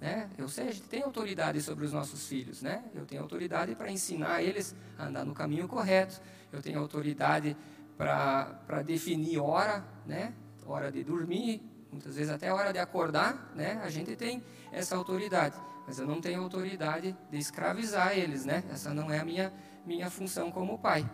Né? 0.00 0.28
Eu 0.36 0.48
sei, 0.48 0.68
a 0.68 0.72
gente 0.72 0.88
tem 0.88 1.02
autoridade 1.02 1.60
sobre 1.62 1.84
os 1.86 1.92
nossos 1.92 2.26
filhos, 2.28 2.60
né? 2.60 2.84
Eu 2.94 3.06
tenho 3.06 3.22
autoridade 3.22 3.74
para 3.74 3.90
ensinar 3.90 4.42
eles 4.42 4.74
a 4.98 5.06
andar 5.06 5.24
no 5.24 5.34
caminho 5.34 5.66
correto. 5.66 6.20
Eu 6.52 6.60
tenho 6.60 6.78
autoridade 6.78 7.56
para 7.96 8.82
definir 8.84 9.38
hora, 9.38 9.84
né? 10.06 10.34
Hora 10.66 10.92
de 10.92 11.02
dormir, 11.02 11.62
muitas 11.90 12.16
vezes 12.16 12.30
até 12.30 12.52
hora 12.52 12.72
de 12.72 12.78
acordar, 12.78 13.52
né? 13.54 13.80
A 13.82 13.88
gente 13.88 14.14
tem 14.16 14.42
essa 14.70 14.96
autoridade, 14.96 15.56
mas 15.86 15.98
eu 15.98 16.06
não 16.06 16.20
tenho 16.20 16.42
autoridade 16.42 17.16
de 17.30 17.38
escravizar 17.38 18.18
eles, 18.18 18.44
né? 18.44 18.64
Essa 18.70 18.92
não 18.92 19.10
é 19.10 19.20
a 19.20 19.24
minha 19.24 19.52
minha 19.86 20.10
função 20.10 20.50
como 20.50 20.78
pai. 20.78 21.08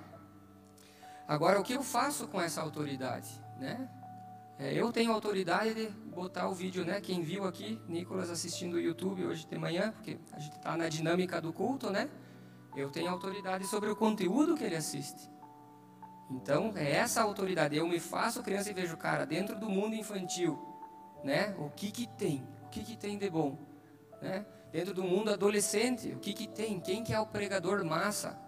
Agora, 1.29 1.61
o 1.61 1.62
que 1.62 1.75
eu 1.75 1.83
faço 1.83 2.27
com 2.27 2.40
essa 2.40 2.61
autoridade, 2.62 3.29
né? 3.59 3.88
É, 4.62 4.72
eu 4.72 4.92
tenho 4.92 5.11
autoridade 5.11 5.75
de 5.75 5.88
botar 5.88 6.48
o 6.48 6.55
vídeo, 6.55 6.85
né? 6.85 7.01
Quem 7.01 7.20
viu 7.20 7.44
aqui, 7.44 7.81
Nicolas 7.88 8.31
assistindo 8.31 8.75
o 8.75 8.81
YouTube 8.81 9.25
hoje 9.25 9.44
de 9.44 9.59
manhã, 9.59 9.90
porque 9.90 10.20
a 10.31 10.38
gente 10.38 10.57
está 10.57 10.77
na 10.77 10.88
dinâmica 10.88 11.40
do 11.40 11.53
culto, 11.53 11.90
né? 11.90 12.09
Eu 12.77 12.88
tenho 12.88 13.11
autoridade 13.11 13.66
sobre 13.66 13.90
o 13.90 13.96
conteúdo 13.96 14.55
que 14.55 14.62
ele 14.62 14.77
assiste. 14.77 15.29
Então, 16.31 16.72
é 16.77 16.92
essa 16.92 17.22
autoridade. 17.22 17.77
Eu 17.77 17.88
me 17.88 17.98
faço 17.98 18.40
criança 18.40 18.70
e 18.70 18.72
vejo, 18.72 18.96
cara, 18.96 19.27
dentro 19.27 19.59
do 19.59 19.68
mundo 19.68 19.96
infantil, 19.96 20.57
né? 21.25 21.57
O 21.59 21.68
que 21.68 21.90
que 21.90 22.07
tem? 22.16 22.46
O 22.64 22.68
que 22.68 22.85
que 22.85 22.96
tem 22.96 23.18
de 23.18 23.29
bom? 23.29 23.59
Né? 24.20 24.46
Dentro 24.70 24.94
do 24.94 25.03
mundo 25.03 25.33
adolescente, 25.33 26.12
o 26.12 26.20
que 26.20 26.33
que 26.33 26.46
tem? 26.46 26.79
Quem 26.79 27.03
que 27.03 27.12
é 27.12 27.18
o 27.18 27.27
pregador 27.27 27.85
massa? 27.85 28.38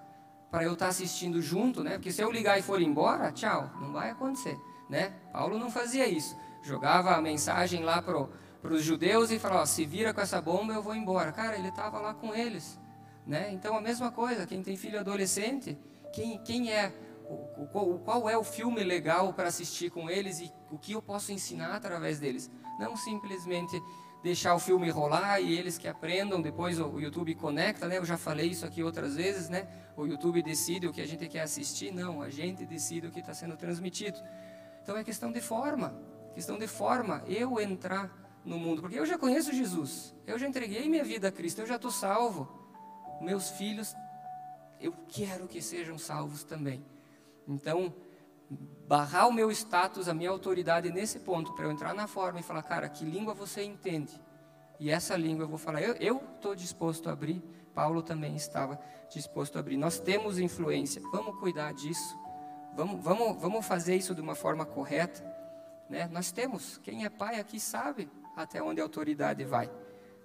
Para 0.48 0.62
eu 0.62 0.74
estar 0.74 0.84
tá 0.84 0.90
assistindo 0.90 1.42
junto, 1.42 1.82
né? 1.82 1.94
Porque 1.94 2.12
se 2.12 2.22
eu 2.22 2.30
ligar 2.30 2.56
e 2.56 2.62
for 2.62 2.80
embora, 2.80 3.32
tchau, 3.32 3.68
não 3.80 3.92
vai 3.92 4.10
acontecer 4.10 4.56
né? 4.88 5.12
Paulo 5.32 5.58
não 5.58 5.70
fazia 5.70 6.06
isso. 6.06 6.36
Jogava 6.62 7.14
a 7.14 7.20
mensagem 7.20 7.82
lá 7.82 8.00
para 8.00 8.72
os 8.72 8.82
judeus 8.82 9.30
e 9.30 9.38
falava: 9.38 9.66
se 9.66 9.84
vira 9.84 10.14
com 10.14 10.20
essa 10.20 10.40
bomba, 10.40 10.72
eu 10.72 10.82
vou 10.82 10.94
embora. 10.94 11.32
Cara, 11.32 11.56
ele 11.56 11.68
estava 11.68 11.98
lá 11.98 12.14
com 12.14 12.34
eles, 12.34 12.78
né? 13.26 13.50
Então 13.52 13.76
a 13.76 13.80
mesma 13.80 14.10
coisa. 14.10 14.46
Quem 14.46 14.62
tem 14.62 14.76
filho 14.76 14.98
adolescente, 14.98 15.78
quem, 16.12 16.38
quem 16.38 16.72
é 16.72 16.92
o, 17.28 17.64
o, 17.64 17.98
qual 17.98 18.28
é 18.28 18.36
o 18.36 18.44
filme 18.44 18.82
legal 18.82 19.32
para 19.32 19.48
assistir 19.48 19.90
com 19.90 20.08
eles 20.10 20.40
e 20.40 20.52
o 20.70 20.78
que 20.78 20.92
eu 20.92 21.02
posso 21.02 21.32
ensinar 21.32 21.74
através 21.74 22.18
deles? 22.18 22.50
Não 22.78 22.96
simplesmente 22.96 23.80
deixar 24.24 24.54
o 24.54 24.58
filme 24.58 24.88
rolar 24.88 25.38
e 25.38 25.52
eles 25.52 25.76
que 25.76 25.86
aprendam, 25.86 26.40
depois 26.40 26.80
o 26.80 26.98
YouTube 26.98 27.34
conecta, 27.34 27.86
né? 27.86 27.98
Eu 27.98 28.06
já 28.06 28.16
falei 28.16 28.48
isso 28.48 28.64
aqui 28.64 28.82
outras 28.82 29.16
vezes, 29.16 29.50
né? 29.50 29.68
O 29.98 30.06
YouTube 30.06 30.42
decide 30.42 30.86
o 30.86 30.92
que 30.92 31.02
a 31.02 31.06
gente 31.06 31.28
quer 31.28 31.42
assistir, 31.42 31.92
não, 31.92 32.22
a 32.22 32.30
gente 32.30 32.64
decide 32.64 33.06
o 33.06 33.10
que 33.10 33.20
está 33.20 33.34
sendo 33.34 33.54
transmitido. 33.54 34.18
Então 34.84 34.98
é 34.98 35.02
questão 35.02 35.32
de 35.32 35.40
forma, 35.40 35.98
questão 36.34 36.58
de 36.58 36.66
forma. 36.66 37.24
Eu 37.26 37.58
entrar 37.58 38.12
no 38.44 38.58
mundo, 38.58 38.82
porque 38.82 38.98
eu 38.98 39.06
já 39.06 39.16
conheço 39.16 39.50
Jesus, 39.50 40.14
eu 40.26 40.38
já 40.38 40.46
entreguei 40.46 40.86
minha 40.90 41.02
vida 41.02 41.28
a 41.28 41.32
Cristo, 41.32 41.62
eu 41.62 41.66
já 41.66 41.76
estou 41.76 41.90
salvo. 41.90 42.46
Meus 43.18 43.48
filhos, 43.48 43.96
eu 44.78 44.92
quero 45.08 45.48
que 45.48 45.62
sejam 45.62 45.96
salvos 45.96 46.44
também. 46.44 46.84
Então, 47.48 47.94
barrar 48.86 49.26
o 49.26 49.32
meu 49.32 49.50
status, 49.50 50.06
a 50.06 50.12
minha 50.12 50.28
autoridade 50.28 50.90
nesse 50.90 51.20
ponto, 51.20 51.54
para 51.54 51.64
eu 51.64 51.72
entrar 51.72 51.94
na 51.94 52.06
forma 52.06 52.40
e 52.40 52.42
falar, 52.42 52.62
cara, 52.62 52.86
que 52.86 53.06
língua 53.06 53.32
você 53.32 53.62
entende? 53.64 54.20
E 54.78 54.90
essa 54.90 55.16
língua 55.16 55.44
eu 55.44 55.48
vou 55.48 55.56
falar, 55.56 55.80
eu 55.80 56.22
estou 56.34 56.54
disposto 56.54 57.08
a 57.08 57.12
abrir, 57.12 57.42
Paulo 57.74 58.02
também 58.02 58.36
estava 58.36 58.78
disposto 59.10 59.56
a 59.56 59.60
abrir. 59.60 59.78
Nós 59.78 59.98
temos 59.98 60.38
influência, 60.38 61.00
vamos 61.10 61.40
cuidar 61.40 61.72
disso, 61.72 62.18
vamos, 62.74 63.02
vamos, 63.02 63.40
vamos 63.40 63.66
fazer 63.66 63.96
isso 63.96 64.14
de 64.14 64.20
uma 64.20 64.34
forma 64.34 64.64
correta. 64.64 65.24
Né? 65.88 66.08
Nós 66.12 66.32
temos, 66.32 66.78
quem 66.78 67.04
é 67.04 67.08
pai 67.08 67.38
aqui 67.38 67.60
sabe 67.60 68.10
até 68.36 68.62
onde 68.62 68.80
a 68.80 68.84
autoridade 68.84 69.44
vai. 69.44 69.70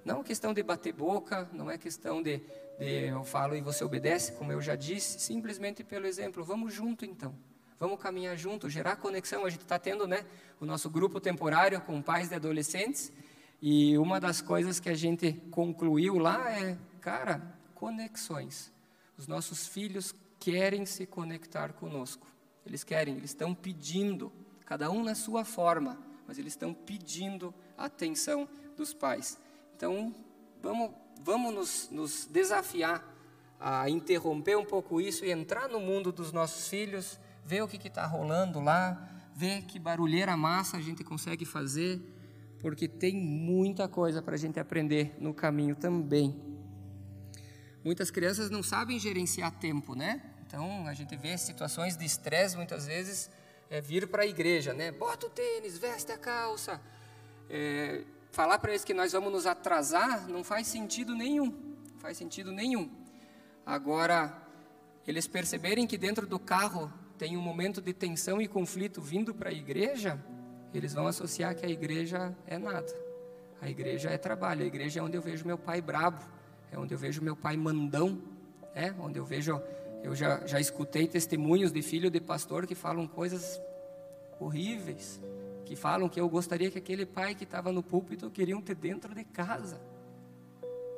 Não 0.03 0.21
é 0.21 0.23
questão 0.23 0.53
de 0.53 0.63
bater 0.63 0.93
boca, 0.93 1.49
não 1.53 1.69
é 1.69 1.77
questão 1.77 2.21
de, 2.21 2.41
de 2.79 3.07
eu 3.07 3.23
falo 3.23 3.55
e 3.55 3.61
você 3.61 3.83
obedece, 3.83 4.31
como 4.33 4.51
eu 4.51 4.61
já 4.61 4.75
disse, 4.75 5.19
simplesmente 5.19 5.83
pelo 5.83 6.07
exemplo. 6.07 6.43
Vamos 6.43 6.73
junto 6.73 7.05
então. 7.05 7.35
Vamos 7.79 8.01
caminhar 8.01 8.35
junto, 8.35 8.69
gerar 8.69 8.97
conexão. 8.97 9.45
A 9.45 9.49
gente 9.49 9.61
está 9.61 9.79
tendo 9.79 10.07
né, 10.07 10.25
o 10.59 10.65
nosso 10.65 10.89
grupo 10.89 11.19
temporário 11.19 11.79
com 11.81 12.01
pais 12.01 12.29
de 12.29 12.35
adolescentes. 12.35 13.11
E 13.61 13.97
uma 13.97 14.19
das 14.19 14.41
coisas 14.41 14.79
que 14.79 14.89
a 14.89 14.95
gente 14.95 15.33
concluiu 15.51 16.17
lá 16.17 16.51
é, 16.51 16.77
cara, 17.01 17.41
conexões. 17.75 18.71
Os 19.17 19.27
nossos 19.27 19.67
filhos 19.67 20.15
querem 20.39 20.85
se 20.85 21.05
conectar 21.05 21.73
conosco. 21.73 22.25
Eles 22.69 22.83
querem, 22.83 23.17
eles 23.17 23.31
estão 23.31 23.53
pedindo, 23.53 24.31
cada 24.65 24.91
um 24.91 25.03
na 25.03 25.15
sua 25.15 25.43
forma, 25.43 25.97
mas 26.27 26.37
eles 26.37 26.53
estão 26.53 26.71
pedindo 26.73 27.53
a 27.75 27.85
atenção 27.85 28.47
dos 28.77 28.93
pais. 28.93 29.39
Então, 29.75 30.13
vamos, 30.61 30.91
vamos 31.21 31.53
nos, 31.53 31.89
nos 31.89 32.25
desafiar 32.27 33.03
a 33.59 33.89
interromper 33.89 34.55
um 34.55 34.63
pouco 34.63 35.01
isso 35.01 35.25
e 35.25 35.31
entrar 35.31 35.67
no 35.67 35.79
mundo 35.79 36.11
dos 36.11 36.31
nossos 36.31 36.67
filhos, 36.69 37.19
ver 37.43 37.63
o 37.63 37.67
que 37.67 37.87
está 37.87 38.05
rolando 38.05 38.59
lá, 38.59 39.09
ver 39.33 39.63
que 39.63 39.79
barulheira 39.79 40.37
massa 40.37 40.77
a 40.77 40.81
gente 40.81 41.03
consegue 41.03 41.45
fazer, 41.45 41.99
porque 42.59 42.87
tem 42.87 43.15
muita 43.15 43.87
coisa 43.87 44.21
para 44.21 44.35
a 44.35 44.37
gente 44.37 44.59
aprender 44.59 45.15
no 45.19 45.33
caminho 45.33 45.75
também. 45.75 46.39
Muitas 47.83 48.11
crianças 48.11 48.49
não 48.49 48.61
sabem 48.61 48.99
gerenciar 48.99 49.51
tempo, 49.59 49.95
né? 49.95 50.21
Então 50.49 50.87
a 50.87 50.95
gente 50.95 51.15
vê 51.15 51.37
situações 51.37 51.95
de 51.95 52.03
estresse 52.03 52.57
muitas 52.57 52.87
vezes 52.87 53.29
é, 53.69 53.79
vir 53.79 54.07
para 54.07 54.23
a 54.23 54.25
igreja, 54.25 54.73
né? 54.73 54.91
Bota 54.91 55.27
o 55.27 55.29
tênis, 55.29 55.77
veste 55.77 56.11
a 56.11 56.17
calça. 56.17 56.81
É, 57.47 58.03
falar 58.31 58.57
para 58.57 58.71
eles 58.71 58.83
que 58.83 58.91
nós 58.91 59.11
vamos 59.11 59.31
nos 59.31 59.45
atrasar 59.45 60.27
não 60.27 60.43
faz 60.43 60.65
sentido 60.65 61.13
nenhum. 61.13 61.55
Faz 61.99 62.17
sentido 62.17 62.51
nenhum. 62.51 62.89
Agora, 63.63 64.35
eles 65.05 65.27
perceberem 65.27 65.85
que 65.85 65.99
dentro 65.99 66.25
do 66.25 66.39
carro 66.39 66.91
tem 67.15 67.37
um 67.37 67.41
momento 67.41 67.79
de 67.79 67.93
tensão 67.93 68.41
e 68.41 68.47
conflito 68.47 68.99
vindo 68.99 69.35
para 69.35 69.49
a 69.49 69.53
igreja, 69.53 70.19
eles 70.73 70.95
vão 70.95 71.05
associar 71.05 71.53
que 71.53 71.63
a 71.63 71.69
igreja 71.69 72.35
é 72.47 72.57
nada. 72.57 72.91
A 73.61 73.69
igreja 73.69 74.09
é 74.09 74.17
trabalho, 74.17 74.63
a 74.63 74.65
igreja 74.65 74.99
é 74.99 75.03
onde 75.03 75.15
eu 75.15 75.21
vejo 75.21 75.45
meu 75.45 75.59
pai 75.59 75.79
brabo, 75.79 76.23
é 76.71 76.79
onde 76.79 76.91
eu 76.91 76.97
vejo 76.97 77.21
meu 77.21 77.35
pai 77.35 77.55
mandão, 77.55 78.19
é 78.73 78.91
onde 78.99 79.19
eu 79.19 79.25
vejo, 79.25 79.61
eu 80.03 80.15
já, 80.15 80.45
já 80.45 80.59
escutei 80.59 81.07
testemunhos 81.07 81.71
de 81.71 81.81
filho 81.81 82.09
de 82.09 82.19
pastor 82.19 82.65
que 82.65 82.75
falam 82.75 83.07
coisas 83.07 83.61
horríveis, 84.39 85.19
que 85.65 85.75
falam 85.75 86.07
que 86.07 86.19
eu 86.19 86.29
gostaria 86.29 86.71
que 86.71 86.77
aquele 86.77 87.05
pai 87.05 87.35
que 87.35 87.43
estava 87.43 87.71
no 87.71 87.83
púlpito 87.83 88.29
queriam 88.29 88.61
ter 88.61 88.75
dentro 88.75 89.13
de 89.13 89.23
casa. 89.23 89.79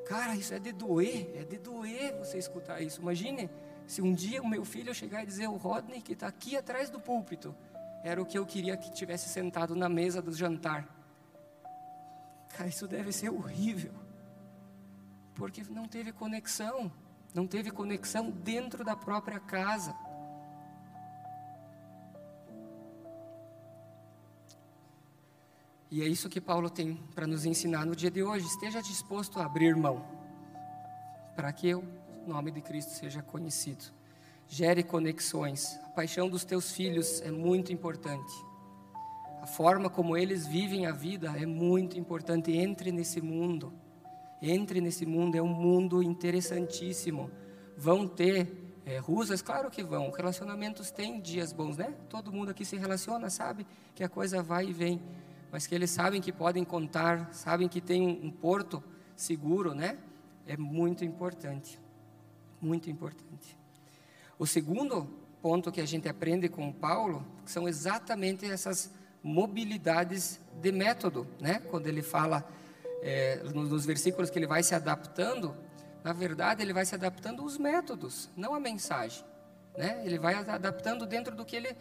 Cara, 0.05 0.35
isso 0.35 0.53
é 0.53 0.59
de 0.59 0.71
doer, 0.71 1.31
é 1.35 1.43
de 1.43 1.57
doer 1.57 2.17
você 2.17 2.37
escutar 2.37 2.81
isso. 2.81 3.01
Imagine 3.01 3.49
se 3.87 4.01
um 4.01 4.13
dia 4.13 4.41
o 4.41 4.47
meu 4.47 4.63
filho 4.63 4.93
chegar 4.93 5.23
e 5.23 5.25
dizer 5.25 5.47
o 5.47 5.55
Rodney 5.55 6.01
que 6.01 6.13
está 6.13 6.27
aqui 6.27 6.55
atrás 6.55 6.89
do 6.89 6.99
púlpito 6.99 7.55
era 8.03 8.21
o 8.21 8.25
que 8.25 8.37
eu 8.37 8.45
queria 8.45 8.75
que 8.77 8.91
tivesse 8.91 9.29
sentado 9.29 9.75
na 9.75 9.87
mesa 9.87 10.21
do 10.21 10.33
jantar. 10.33 10.87
Cara, 12.49 12.69
isso 12.69 12.87
deve 12.87 13.11
ser 13.11 13.29
horrível. 13.29 13.93
Porque 15.35 15.63
não 15.69 15.87
teve 15.87 16.11
conexão, 16.11 16.91
não 17.33 17.47
teve 17.47 17.71
conexão 17.71 18.29
dentro 18.29 18.83
da 18.83 18.95
própria 18.95 19.39
casa. 19.39 19.95
E 25.89 26.01
é 26.01 26.07
isso 26.07 26.29
que 26.29 26.39
Paulo 26.39 26.69
tem 26.69 26.95
para 27.13 27.27
nos 27.27 27.45
ensinar 27.45 27.85
no 27.85 27.95
dia 27.95 28.09
de 28.09 28.23
hoje. 28.23 28.45
Esteja 28.45 28.81
disposto 28.81 29.39
a 29.39 29.45
abrir 29.45 29.75
mão, 29.75 30.05
para 31.35 31.51
que 31.51 31.75
o 31.75 31.83
nome 32.25 32.49
de 32.49 32.61
Cristo 32.61 32.91
seja 32.91 33.21
conhecido. 33.21 33.83
Gere 34.47 34.83
conexões. 34.83 35.77
A 35.85 35.89
paixão 35.89 36.29
dos 36.29 36.45
teus 36.45 36.71
filhos 36.71 37.21
é 37.21 37.31
muito 37.31 37.73
importante. 37.73 38.33
A 39.41 39.47
forma 39.47 39.89
como 39.89 40.15
eles 40.15 40.45
vivem 40.45 40.85
a 40.85 40.91
vida 40.91 41.33
é 41.37 41.45
muito 41.45 41.99
importante. 41.99 42.51
Entre 42.51 42.91
nesse 42.91 43.19
mundo. 43.19 43.73
Entre 44.41 44.81
nesse 44.81 45.05
mundo. 45.05 45.35
É 45.35 45.41
um 45.41 45.47
mundo 45.47 46.01
interessantíssimo. 46.01 47.29
Vão 47.77 48.07
ter 48.07 48.73
é, 48.85 48.97
rusas? 48.97 49.41
Claro 49.41 49.69
que 49.69 49.83
vão. 49.83 50.09
Relacionamentos 50.11 50.91
têm 50.91 51.19
dias 51.21 51.53
bons, 51.53 51.77
né? 51.77 51.93
Todo 52.09 52.31
mundo 52.31 52.51
aqui 52.51 52.65
se 52.65 52.77
relaciona, 52.77 53.29
sabe 53.29 53.65
que 53.93 54.03
a 54.03 54.09
coisa 54.09 54.41
vai 54.41 54.67
e 54.67 54.73
vem. 54.73 55.01
Mas 55.51 55.67
que 55.67 55.75
eles 55.75 55.91
sabem 55.91 56.21
que 56.21 56.31
podem 56.31 56.63
contar, 56.63 57.33
sabem 57.33 57.67
que 57.67 57.81
tem 57.81 58.01
um, 58.01 58.27
um 58.27 58.31
porto 58.31 58.83
seguro, 59.15 59.73
né? 59.73 59.97
É 60.47 60.57
muito 60.57 61.05
importante. 61.05 61.79
Muito 62.59 62.89
importante. 62.89 63.57
O 64.39 64.47
segundo 64.47 65.07
ponto 65.41 65.71
que 65.71 65.81
a 65.81 65.85
gente 65.85 66.07
aprende 66.07 66.47
com 66.47 66.71
Paulo 66.71 67.25
são 67.45 67.67
exatamente 67.67 68.45
essas 68.45 68.93
mobilidades 69.23 70.39
de 70.59 70.71
método, 70.71 71.27
né? 71.39 71.59
Quando 71.69 71.87
ele 71.87 72.01
fala 72.01 72.47
é, 73.01 73.41
nos 73.43 73.85
versículos 73.85 74.29
que 74.29 74.37
ele 74.37 74.47
vai 74.47 74.63
se 74.63 74.75
adaptando, 74.75 75.55
na 76.03 76.13
verdade 76.13 76.61
ele 76.61 76.73
vai 76.73 76.85
se 76.85 76.95
adaptando 76.95 77.43
os 77.43 77.57
métodos, 77.57 78.29
não 78.35 78.53
a 78.53 78.59
mensagem, 78.59 79.23
né? 79.77 80.01
Ele 80.05 80.19
vai 80.19 80.35
adaptando 80.35 81.05
dentro 81.05 81.35
do 81.35 81.45
que 81.45 81.55
ele 81.55 81.75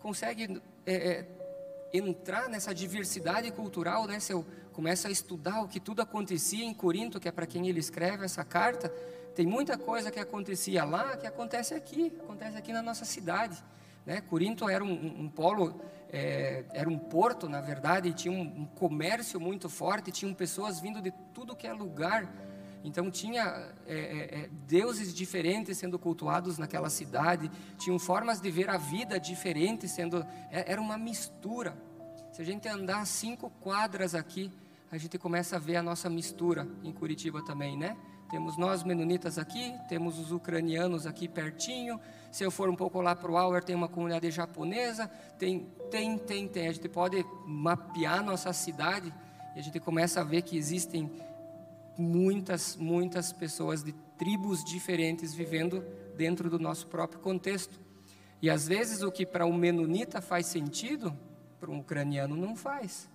consegue 0.00 0.60
é, 0.84 0.94
é, 0.94 1.26
entrar 1.92 2.48
nessa 2.48 2.74
diversidade 2.74 3.50
cultural, 3.50 4.06
né? 4.06 4.20
Se 4.20 4.32
eu 4.32 4.46
começo 4.72 5.06
a 5.06 5.10
estudar 5.10 5.62
o 5.62 5.68
que 5.68 5.80
tudo 5.80 6.02
acontecia 6.02 6.64
em 6.64 6.74
Corinto, 6.74 7.18
que 7.18 7.28
é 7.28 7.32
para 7.32 7.46
quem 7.46 7.68
ele 7.68 7.80
escreve 7.80 8.24
essa 8.24 8.44
carta, 8.44 8.88
tem 9.34 9.46
muita 9.46 9.76
coisa 9.76 10.10
que 10.10 10.18
acontecia 10.20 10.84
lá 10.84 11.16
que 11.16 11.26
acontece 11.26 11.74
aqui, 11.74 12.12
acontece 12.20 12.56
aqui 12.56 12.72
na 12.72 12.82
nossa 12.82 13.04
cidade. 13.04 13.62
Né? 14.06 14.20
Corinto 14.20 14.68
era 14.68 14.84
um, 14.84 15.22
um 15.22 15.28
polo, 15.28 15.80
é, 16.10 16.64
era 16.72 16.88
um 16.88 16.96
porto, 16.96 17.48
na 17.48 17.60
verdade, 17.60 18.08
e 18.08 18.12
tinha 18.12 18.32
um, 18.32 18.62
um, 18.62 18.66
comércio 18.66 19.40
muito 19.40 19.68
forte, 19.68 20.12
tinham 20.12 20.32
pessoas 20.32 20.78
vindo 20.78 21.02
de 21.02 21.12
tudo 21.34 21.56
que 21.56 21.66
é 21.66 21.72
lugar. 21.72 22.32
Então 22.84 23.10
tinha 23.10 23.42
é, 23.84 23.96
é, 23.96 24.38
é 24.42 24.50
deuses 24.68 25.12
diferentes 25.12 25.76
sendo 25.76 25.98
cultuados 25.98 26.56
naquela 26.56 26.88
cidade, 26.88 27.50
tinham 27.76 27.98
formas 27.98 28.40
de 28.40 28.48
ver 28.48 28.70
a 28.70 28.76
vida 28.76 29.18
diferentes 29.18 29.90
sendo, 29.90 30.24
é, 30.52 30.70
era 30.70 30.80
uma 30.80 30.96
mistura. 30.96 31.76
Se 32.32 32.40
a 32.40 32.44
gente 32.44 32.68
andar 32.68 33.04
cinco 33.06 33.50
quadras 33.60 34.14
aqui, 34.14 34.52
a 34.88 34.96
gente 34.98 35.18
começa 35.18 35.56
a 35.56 35.58
ver 35.58 35.76
a 35.76 35.82
nossa 35.82 36.08
mistura 36.08 36.68
em 36.84 36.92
Curitiba 36.92 37.44
também, 37.44 37.76
né? 37.76 37.96
Temos 38.30 38.56
nós 38.56 38.82
menonitas 38.82 39.38
aqui, 39.38 39.74
temos 39.88 40.18
os 40.18 40.32
ucranianos 40.32 41.06
aqui 41.06 41.28
pertinho. 41.28 42.00
Se 42.30 42.42
eu 42.42 42.50
for 42.50 42.68
um 42.68 42.74
pouco 42.74 43.00
lá 43.00 43.14
para 43.14 43.30
o 43.30 43.36
Auer, 43.36 43.62
tem 43.62 43.74
uma 43.74 43.88
comunidade 43.88 44.30
japonesa. 44.30 45.08
Tem, 45.38 45.66
tem, 45.90 46.18
tem, 46.18 46.48
tem. 46.48 46.66
A 46.66 46.72
gente 46.72 46.88
pode 46.88 47.24
mapear 47.46 48.24
nossa 48.24 48.52
cidade 48.52 49.14
e 49.54 49.58
a 49.58 49.62
gente 49.62 49.78
começa 49.78 50.20
a 50.20 50.24
ver 50.24 50.42
que 50.42 50.56
existem 50.56 51.10
muitas, 51.96 52.76
muitas 52.76 53.32
pessoas 53.32 53.84
de 53.84 53.92
tribos 54.18 54.64
diferentes 54.64 55.32
vivendo 55.32 55.84
dentro 56.16 56.50
do 56.50 56.58
nosso 56.58 56.88
próprio 56.88 57.20
contexto. 57.20 57.78
E 58.42 58.50
às 58.50 58.66
vezes 58.66 59.02
o 59.02 59.12
que 59.12 59.24
para 59.24 59.46
um 59.46 59.54
menonita 59.54 60.20
faz 60.20 60.46
sentido, 60.46 61.16
para 61.60 61.70
um 61.70 61.78
ucraniano 61.78 62.36
não 62.36 62.56
faz 62.56 63.08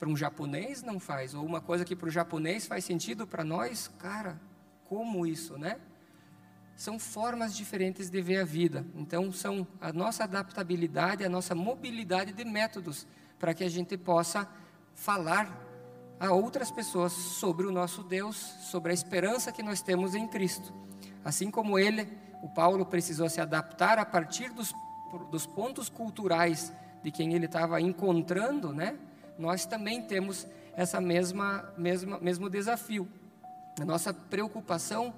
para 0.00 0.08
um 0.08 0.16
japonês 0.16 0.82
não 0.82 0.98
faz, 0.98 1.34
ou 1.34 1.44
uma 1.44 1.60
coisa 1.60 1.84
que 1.84 1.94
para 1.94 2.08
o 2.08 2.10
japonês 2.10 2.66
faz 2.66 2.86
sentido 2.86 3.26
para 3.26 3.44
nós, 3.44 3.86
cara, 3.98 4.40
como 4.88 5.26
isso, 5.26 5.58
né? 5.58 5.76
São 6.74 6.98
formas 6.98 7.54
diferentes 7.54 8.08
de 8.08 8.22
ver 8.22 8.38
a 8.38 8.44
vida. 8.44 8.86
Então, 8.94 9.30
são 9.30 9.66
a 9.78 9.92
nossa 9.92 10.24
adaptabilidade, 10.24 11.22
a 11.22 11.28
nossa 11.28 11.54
mobilidade 11.54 12.32
de 12.32 12.46
métodos 12.46 13.06
para 13.38 13.52
que 13.52 13.62
a 13.62 13.68
gente 13.68 13.98
possa 13.98 14.48
falar 14.94 15.54
a 16.18 16.32
outras 16.32 16.70
pessoas 16.70 17.12
sobre 17.12 17.66
o 17.66 17.70
nosso 17.70 18.02
Deus, 18.02 18.36
sobre 18.70 18.92
a 18.92 18.94
esperança 18.94 19.52
que 19.52 19.62
nós 19.62 19.82
temos 19.82 20.14
em 20.14 20.26
Cristo. 20.26 20.72
Assim 21.22 21.50
como 21.50 21.78
ele, 21.78 22.08
o 22.42 22.48
Paulo 22.48 22.86
precisou 22.86 23.28
se 23.28 23.42
adaptar 23.42 23.98
a 23.98 24.06
partir 24.06 24.50
dos, 24.50 24.72
dos 25.30 25.44
pontos 25.44 25.90
culturais 25.90 26.72
de 27.02 27.10
quem 27.10 27.34
ele 27.34 27.44
estava 27.44 27.78
encontrando, 27.82 28.72
né? 28.72 28.98
Nós 29.40 29.64
também 29.64 30.02
temos 30.02 30.46
essa 30.76 31.00
mesma, 31.00 31.72
mesma 31.76 32.18
mesmo 32.20 32.50
desafio. 32.50 33.08
A 33.80 33.84
nossa 33.84 34.12
preocupação 34.12 35.14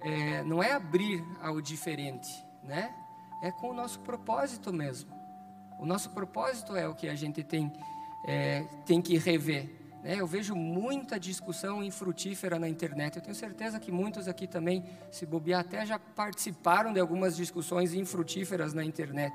é, 0.00 0.42
não 0.44 0.62
é 0.62 0.72
abrir 0.72 1.24
ao 1.42 1.60
diferente, 1.60 2.28
né? 2.62 2.94
É 3.42 3.50
com 3.50 3.70
o 3.70 3.74
nosso 3.74 4.00
propósito 4.00 4.72
mesmo. 4.72 5.10
O 5.78 5.86
nosso 5.86 6.10
propósito 6.10 6.76
é 6.76 6.88
o 6.88 6.94
que 6.94 7.08
a 7.08 7.14
gente 7.14 7.42
tem, 7.42 7.72
é, 8.26 8.62
tem 8.86 9.02
que 9.02 9.16
rever. 9.16 9.68
Né? 10.02 10.16
Eu 10.20 10.26
vejo 10.26 10.54
muita 10.54 11.18
discussão 11.18 11.82
infrutífera 11.82 12.58
na 12.58 12.68
internet. 12.68 13.16
Eu 13.16 13.22
tenho 13.22 13.34
certeza 13.34 13.78
que 13.78 13.90
muitos 13.92 14.28
aqui 14.28 14.46
também, 14.46 14.84
se 15.10 15.26
bobear, 15.26 15.60
até 15.60 15.84
já 15.84 15.98
participaram 15.98 16.92
de 16.92 17.00
algumas 17.00 17.36
discussões 17.36 17.94
infrutíferas 17.94 18.72
na 18.72 18.84
internet. 18.84 19.34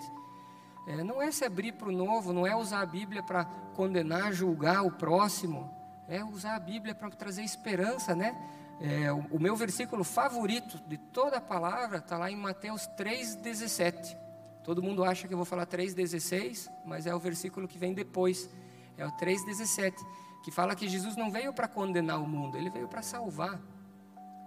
É, 0.86 1.04
não 1.04 1.22
é 1.22 1.32
se 1.32 1.46
abrir 1.46 1.74
para 1.74 1.88
o 1.88 1.92
novo, 1.92 2.34
não 2.34 2.46
é 2.46 2.56
usar 2.56 2.82
a 2.82 2.86
Bíblia 2.86 3.24
para 3.24 3.46
condenar, 3.76 4.34
julgar 4.34 4.84
o 4.84 4.92
próximo. 4.92 5.74
É 6.08 6.24
usar 6.24 6.56
a 6.56 6.60
Bíblia 6.60 6.94
para 6.94 7.10
trazer 7.10 7.44
esperança, 7.44 8.16
né? 8.16 8.36
É, 8.82 9.12
o, 9.12 9.20
o, 9.32 9.40
meu 9.40 9.56
versículo 9.56 10.04
favorito 10.04 10.78
de 10.88 10.98
toda 10.98 11.38
a 11.38 11.42
palavra 11.42 12.00
está 12.00 12.18
lá 12.18 12.30
em 12.30 12.36
Mateus 12.36 12.90
3,17. 12.98 14.18
Todo 14.64 14.84
mundo 14.84 15.04
acha 15.04 15.28
que 15.28 15.34
eu 15.34 15.38
vou 15.38 15.46
falar 15.46 15.66
3,16, 15.66 16.70
mas 16.86 17.06
é 17.06 17.16
o 17.16 17.20
versículo 17.20 17.68
que 17.68 17.78
vem 17.78 17.94
depois. 17.94 18.50
É 18.98 19.06
o 19.06 19.12
3,17, 19.12 19.94
que 20.44 20.52
fala 20.52 20.76
que 20.76 20.88
Jesus 20.88 21.16
não 21.16 21.32
veio 21.32 21.54
para 21.54 21.68
condenar 21.68 22.22
o 22.22 22.28
mundo, 22.28 22.58
ele 22.58 22.70
veio 22.70 22.88
para 22.88 23.02
salvar. 23.02 23.60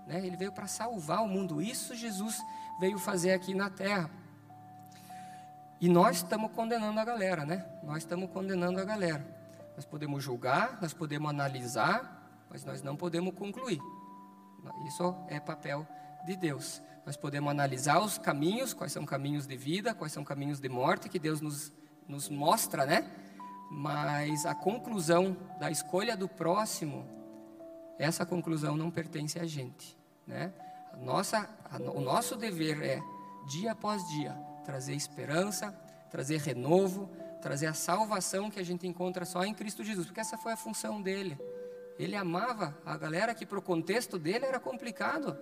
Né? 0.06 0.24
Ele 0.24 0.36
veio 0.36 0.52
para 0.52 0.66
salvar 0.66 1.22
o 1.22 1.28
mundo. 1.28 1.60
Isso 1.60 1.94
Jesus 1.94 2.38
veio 2.78 2.98
fazer 2.98 3.32
aqui 3.32 3.54
na 3.54 3.68
terra. 3.68 4.10
E 5.80 5.88
nós 5.88 6.16
estamos 6.16 6.52
condenando 6.52 6.98
a 6.98 7.04
galera, 7.04 7.44
né? 7.44 7.66
Nós 7.82 7.98
estamos 7.98 8.30
condenando 8.30 8.80
a 8.80 8.84
galera. 8.84 9.24
Nós 9.74 9.84
podemos 9.84 10.24
julgar, 10.24 10.78
nós 10.80 10.94
podemos 10.94 11.28
analisar, 11.28 12.46
mas 12.48 12.64
nós 12.64 12.82
não 12.82 12.96
podemos 12.96 13.34
concluir. 13.34 13.80
Isso 14.86 15.14
é 15.28 15.38
papel 15.38 15.86
de 16.24 16.34
Deus. 16.34 16.80
Nós 17.04 17.16
podemos 17.16 17.50
analisar 17.50 18.00
os 18.00 18.18
caminhos, 18.18 18.72
quais 18.72 18.90
são 18.90 19.04
caminhos 19.04 19.46
de 19.46 19.56
vida, 19.56 19.94
quais 19.94 20.12
são 20.12 20.24
caminhos 20.24 20.58
de 20.58 20.68
morte 20.68 21.08
que 21.08 21.18
Deus 21.18 21.40
nos, 21.40 21.72
nos 22.08 22.28
mostra, 22.28 22.86
né? 22.86 23.08
Mas 23.70 24.46
a 24.46 24.54
conclusão 24.54 25.36
da 25.60 25.70
escolha 25.70 26.16
do 26.16 26.28
próximo, 26.28 27.06
essa 27.98 28.24
conclusão 28.24 28.76
não 28.76 28.90
pertence 28.90 29.38
a 29.38 29.46
gente, 29.46 29.96
né? 30.26 30.52
A 30.92 30.96
nossa, 30.96 31.48
a, 31.70 31.76
o 31.76 32.00
nosso 32.00 32.34
dever 32.34 32.82
é, 32.82 33.00
dia 33.46 33.72
após 33.72 34.06
dia, 34.08 34.34
trazer 34.66 34.94
esperança, 34.94 35.72
trazer 36.10 36.40
renovo, 36.40 37.08
trazer 37.40 37.68
a 37.68 37.74
salvação 37.74 38.50
que 38.50 38.58
a 38.58 38.64
gente 38.64 38.84
encontra 38.86 39.24
só 39.24 39.44
em 39.44 39.54
Cristo 39.54 39.84
Jesus, 39.84 40.06
porque 40.06 40.20
essa 40.20 40.36
foi 40.36 40.52
a 40.52 40.56
função 40.56 41.00
dele. 41.00 41.38
Ele 41.96 42.16
amava 42.16 42.76
a 42.84 42.96
galera 42.96 43.32
que 43.32 43.46
para 43.46 43.58
o 43.58 43.62
contexto 43.62 44.18
dele 44.18 44.44
era 44.44 44.58
complicado. 44.58 45.38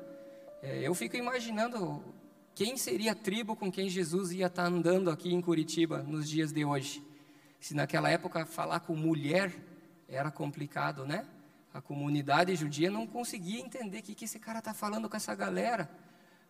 É, 0.62 0.80
eu 0.82 0.94
fico 0.94 1.16
imaginando 1.16 2.04
quem 2.54 2.76
seria 2.76 3.12
a 3.12 3.14
tribo 3.14 3.56
com 3.56 3.72
quem 3.72 3.88
Jesus 3.88 4.30
ia 4.30 4.46
estar 4.46 4.64
tá 4.64 4.68
andando 4.68 5.10
aqui 5.10 5.32
em 5.32 5.40
Curitiba 5.40 6.02
nos 6.02 6.28
dias 6.28 6.52
de 6.52 6.64
hoje. 6.64 7.02
Se 7.58 7.74
naquela 7.74 8.10
época 8.10 8.44
falar 8.44 8.80
com 8.80 8.94
mulher 8.94 9.52
era 10.06 10.30
complicado, 10.30 11.06
né? 11.06 11.26
A 11.72 11.80
comunidade 11.80 12.54
judia 12.54 12.90
não 12.90 13.06
conseguia 13.06 13.60
entender 13.60 13.98
o 13.98 14.02
que, 14.02 14.14
que 14.14 14.26
esse 14.26 14.38
cara 14.38 14.58
está 14.58 14.74
falando 14.74 15.08
com 15.08 15.16
essa 15.16 15.34
galera. 15.34 15.90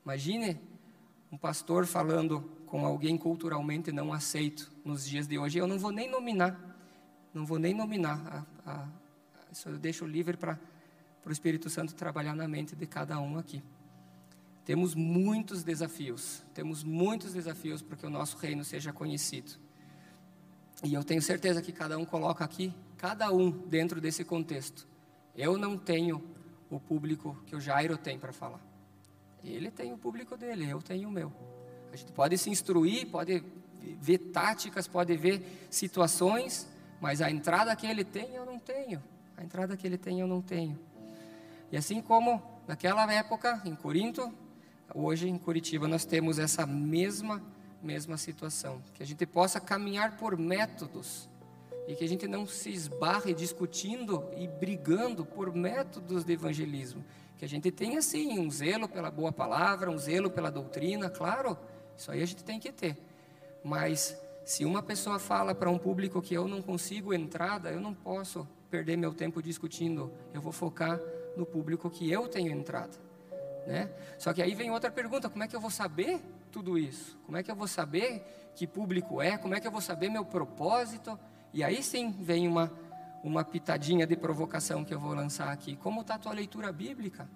Imagine 0.04 0.60
um 1.34 1.36
pastor 1.36 1.84
falando 1.84 2.42
com 2.64 2.86
alguém 2.86 3.18
culturalmente 3.18 3.90
não 3.90 4.12
aceito 4.12 4.70
nos 4.84 5.04
dias 5.04 5.26
de 5.26 5.36
hoje. 5.36 5.58
Eu 5.58 5.66
não 5.66 5.80
vou 5.80 5.90
nem 5.90 6.08
nominar, 6.08 6.56
não 7.34 7.44
vou 7.44 7.58
nem 7.58 7.74
nominar 7.74 8.46
a, 8.64 8.72
a 8.72 8.88
isso 9.50 9.68
eu 9.68 9.76
deixo 9.76 10.06
livre 10.06 10.36
para 10.36 10.58
o 11.26 11.32
Espírito 11.32 11.68
Santo 11.68 11.92
trabalhar 11.94 12.36
na 12.36 12.46
mente 12.46 12.76
de 12.76 12.86
cada 12.86 13.18
um 13.20 13.36
aqui. 13.36 13.64
Temos 14.64 14.94
muitos 14.94 15.64
desafios, 15.64 16.44
temos 16.54 16.84
muitos 16.84 17.32
desafios 17.32 17.82
para 17.82 17.96
que 17.96 18.06
o 18.06 18.10
nosso 18.10 18.36
reino 18.36 18.64
seja 18.64 18.92
conhecido. 18.92 19.52
E 20.84 20.94
eu 20.94 21.02
tenho 21.02 21.20
certeza 21.20 21.60
que 21.60 21.72
cada 21.72 21.98
um 21.98 22.04
coloca 22.04 22.44
aqui, 22.44 22.72
cada 22.96 23.32
um 23.32 23.50
dentro 23.50 24.00
desse 24.00 24.24
contexto. 24.24 24.86
Eu 25.36 25.58
não 25.58 25.76
tenho 25.76 26.22
o 26.70 26.78
público 26.78 27.36
que 27.44 27.56
o 27.56 27.60
Jairo 27.60 27.96
tem 27.98 28.20
para 28.20 28.32
falar. 28.32 28.73
Ele 29.52 29.70
tem 29.70 29.92
o 29.92 29.98
público 29.98 30.36
dele, 30.36 30.68
eu 30.68 30.80
tenho 30.80 31.08
o 31.08 31.12
meu. 31.12 31.32
A 31.92 31.96
gente 31.96 32.12
pode 32.12 32.36
se 32.38 32.50
instruir, 32.50 33.06
pode 33.06 33.44
ver 34.00 34.18
táticas, 34.18 34.88
pode 34.88 35.16
ver 35.16 35.66
situações, 35.70 36.66
mas 37.00 37.20
a 37.20 37.30
entrada 37.30 37.74
que 37.76 37.86
ele 37.86 38.04
tem 38.04 38.34
eu 38.34 38.46
não 38.46 38.58
tenho. 38.58 39.02
A 39.36 39.44
entrada 39.44 39.76
que 39.76 39.86
ele 39.86 39.98
tem 39.98 40.20
eu 40.20 40.26
não 40.26 40.40
tenho. 40.40 40.78
E 41.70 41.76
assim 41.76 42.00
como 42.00 42.42
naquela 42.66 43.10
época 43.12 43.60
em 43.64 43.74
Corinto, 43.74 44.32
hoje 44.94 45.28
em 45.28 45.36
Curitiba 45.36 45.86
nós 45.86 46.04
temos 46.04 46.38
essa 46.38 46.66
mesma 46.66 47.42
mesma 47.84 48.16
situação, 48.16 48.82
que 48.94 49.02
a 49.02 49.06
gente 49.06 49.26
possa 49.26 49.60
caminhar 49.60 50.16
por 50.16 50.38
métodos 50.38 51.28
e 51.86 51.94
que 51.94 52.04
a 52.04 52.08
gente 52.08 52.26
não 52.26 52.46
se 52.46 52.70
esbarre 52.70 53.34
discutindo 53.34 54.28
e 54.36 54.46
brigando 54.46 55.24
por 55.24 55.54
métodos 55.54 56.24
de 56.24 56.32
evangelismo, 56.32 57.04
que 57.36 57.44
a 57.44 57.48
gente 57.48 57.70
tenha 57.70 58.00
sim 58.00 58.38
um 58.38 58.50
zelo 58.50 58.88
pela 58.88 59.10
boa 59.10 59.32
palavra, 59.32 59.90
um 59.90 59.98
zelo 59.98 60.30
pela 60.30 60.50
doutrina, 60.50 61.10
claro, 61.10 61.58
isso 61.96 62.10
aí 62.10 62.22
a 62.22 62.26
gente 62.26 62.44
tem 62.44 62.58
que 62.58 62.72
ter. 62.72 62.96
Mas 63.62 64.18
se 64.44 64.64
uma 64.64 64.82
pessoa 64.82 65.18
fala 65.18 65.54
para 65.54 65.70
um 65.70 65.78
público 65.78 66.20
que 66.20 66.34
eu 66.34 66.46
não 66.46 66.62
consigo 66.62 67.12
entrada, 67.12 67.70
eu 67.70 67.80
não 67.80 67.94
posso 67.94 68.46
perder 68.70 68.96
meu 68.96 69.12
tempo 69.12 69.42
discutindo, 69.42 70.12
eu 70.32 70.40
vou 70.40 70.52
focar 70.52 71.00
no 71.36 71.46
público 71.46 71.90
que 71.90 72.10
eu 72.10 72.28
tenho 72.28 72.50
entrada. 72.50 72.96
Né? 73.66 73.90
Só 74.18 74.32
que 74.32 74.42
aí 74.42 74.54
vem 74.54 74.70
outra 74.70 74.90
pergunta: 74.90 75.28
como 75.30 75.42
é 75.42 75.48
que 75.48 75.56
eu 75.56 75.60
vou 75.60 75.70
saber 75.70 76.20
tudo 76.52 76.78
isso? 76.78 77.18
Como 77.24 77.36
é 77.36 77.42
que 77.42 77.50
eu 77.50 77.56
vou 77.56 77.66
saber 77.66 78.22
que 78.54 78.66
público 78.66 79.22
é? 79.22 79.38
Como 79.38 79.54
é 79.54 79.60
que 79.60 79.66
eu 79.66 79.70
vou 79.72 79.80
saber 79.80 80.10
meu 80.10 80.24
propósito? 80.24 81.18
E 81.54 81.62
aí 81.62 81.84
sim 81.84 82.10
vem 82.10 82.48
uma, 82.48 82.70
uma 83.22 83.44
pitadinha 83.44 84.04
de 84.04 84.16
provocação 84.16 84.84
que 84.84 84.92
eu 84.92 84.98
vou 84.98 85.14
lançar 85.14 85.52
aqui. 85.52 85.76
Como 85.76 86.00
está 86.00 86.16
a 86.16 86.18
tua 86.18 86.32
leitura 86.32 86.72
bíblica? 86.72 87.30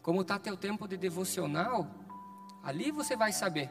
Como 0.00 0.22
está 0.22 0.38
teu 0.38 0.56
tempo 0.56 0.88
de 0.88 0.96
devocional? 0.96 1.86
Ali 2.64 2.90
você 2.90 3.14
vai 3.14 3.30
saber. 3.30 3.68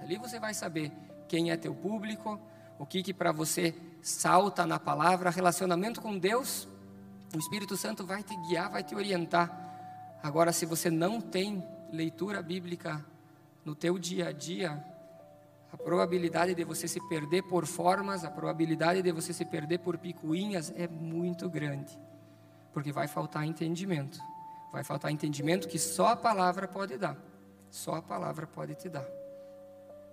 Ali 0.00 0.16
você 0.16 0.40
vai 0.40 0.52
saber 0.52 0.90
quem 1.28 1.52
é 1.52 1.56
teu 1.56 1.72
público, 1.72 2.36
o 2.80 2.84
que, 2.84 3.00
que 3.00 3.14
para 3.14 3.30
você 3.30 3.72
salta 4.02 4.66
na 4.66 4.80
palavra, 4.80 5.30
relacionamento 5.30 6.00
com 6.00 6.18
Deus, 6.18 6.66
o 7.32 7.38
Espírito 7.38 7.76
Santo 7.76 8.04
vai 8.04 8.24
te 8.24 8.36
guiar, 8.48 8.70
vai 8.70 8.82
te 8.82 8.92
orientar. 8.96 10.18
Agora, 10.20 10.52
se 10.52 10.66
você 10.66 10.90
não 10.90 11.20
tem 11.20 11.64
leitura 11.92 12.42
bíblica 12.42 13.04
no 13.64 13.76
teu 13.76 14.00
dia 14.00 14.30
a 14.30 14.32
dia, 14.32 14.84
a 15.72 15.76
probabilidade 15.76 16.54
de 16.54 16.64
você 16.64 16.86
se 16.86 17.00
perder 17.08 17.42
por 17.44 17.66
formas, 17.66 18.24
a 18.24 18.30
probabilidade 18.30 19.00
de 19.00 19.10
você 19.10 19.32
se 19.32 19.44
perder 19.46 19.78
por 19.78 19.96
picuinhas 19.96 20.70
é 20.76 20.86
muito 20.86 21.48
grande, 21.48 21.98
porque 22.74 22.92
vai 22.92 23.08
faltar 23.08 23.46
entendimento. 23.46 24.20
Vai 24.70 24.84
faltar 24.84 25.10
entendimento 25.10 25.66
que 25.66 25.78
só 25.78 26.08
a 26.08 26.16
palavra 26.16 26.68
pode 26.68 26.96
dar. 26.98 27.16
Só 27.70 27.94
a 27.94 28.02
palavra 28.02 28.46
pode 28.46 28.74
te 28.74 28.88
dar. 28.88 29.06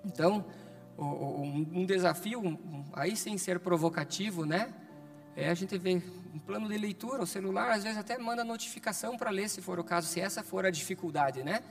Então, 0.05 0.45
um, 0.97 1.85
desafio, 1.85 2.57
aí 2.93 3.15
sem 3.15 3.37
ser 3.37 3.59
provocativo, 3.59 4.45
né? 4.45 4.73
É 5.35 5.49
a 5.49 5.53
gente 5.53 5.77
vê 5.77 6.01
um 6.33 6.39
plano 6.39 6.67
de 6.69 6.77
leitura, 6.77 7.23
o 7.23 7.27
celular 7.27 7.71
às 7.71 7.83
vezes 7.83 7.97
até 7.97 8.17
manda 8.17 8.43
notificação 8.43 9.17
para 9.17 9.29
ler, 9.29 9.49
se 9.49 9.61
for 9.61 9.79
o 9.79 9.83
caso, 9.83 10.07
se 10.07 10.19
essa 10.19 10.41
for 10.41 10.65
a 10.65 10.69
dificuldade, 10.69 11.43
né? 11.43 11.63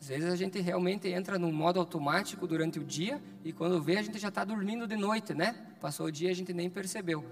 Às 0.00 0.08
vezes 0.08 0.30
a 0.30 0.36
gente 0.36 0.60
realmente 0.60 1.08
entra 1.08 1.38
num 1.38 1.52
modo 1.52 1.80
automático 1.80 2.46
durante 2.46 2.78
o 2.78 2.84
dia 2.84 3.20
e 3.44 3.52
quando 3.52 3.80
vê 3.82 3.96
a 3.96 4.02
gente 4.02 4.18
já 4.18 4.28
está 4.28 4.44
dormindo 4.44 4.86
de 4.86 4.96
noite, 4.96 5.34
né? 5.34 5.54
Passou 5.80 6.06
o 6.06 6.12
dia 6.12 6.30
a 6.30 6.34
gente 6.34 6.52
nem 6.52 6.68
percebeu. 6.68 7.24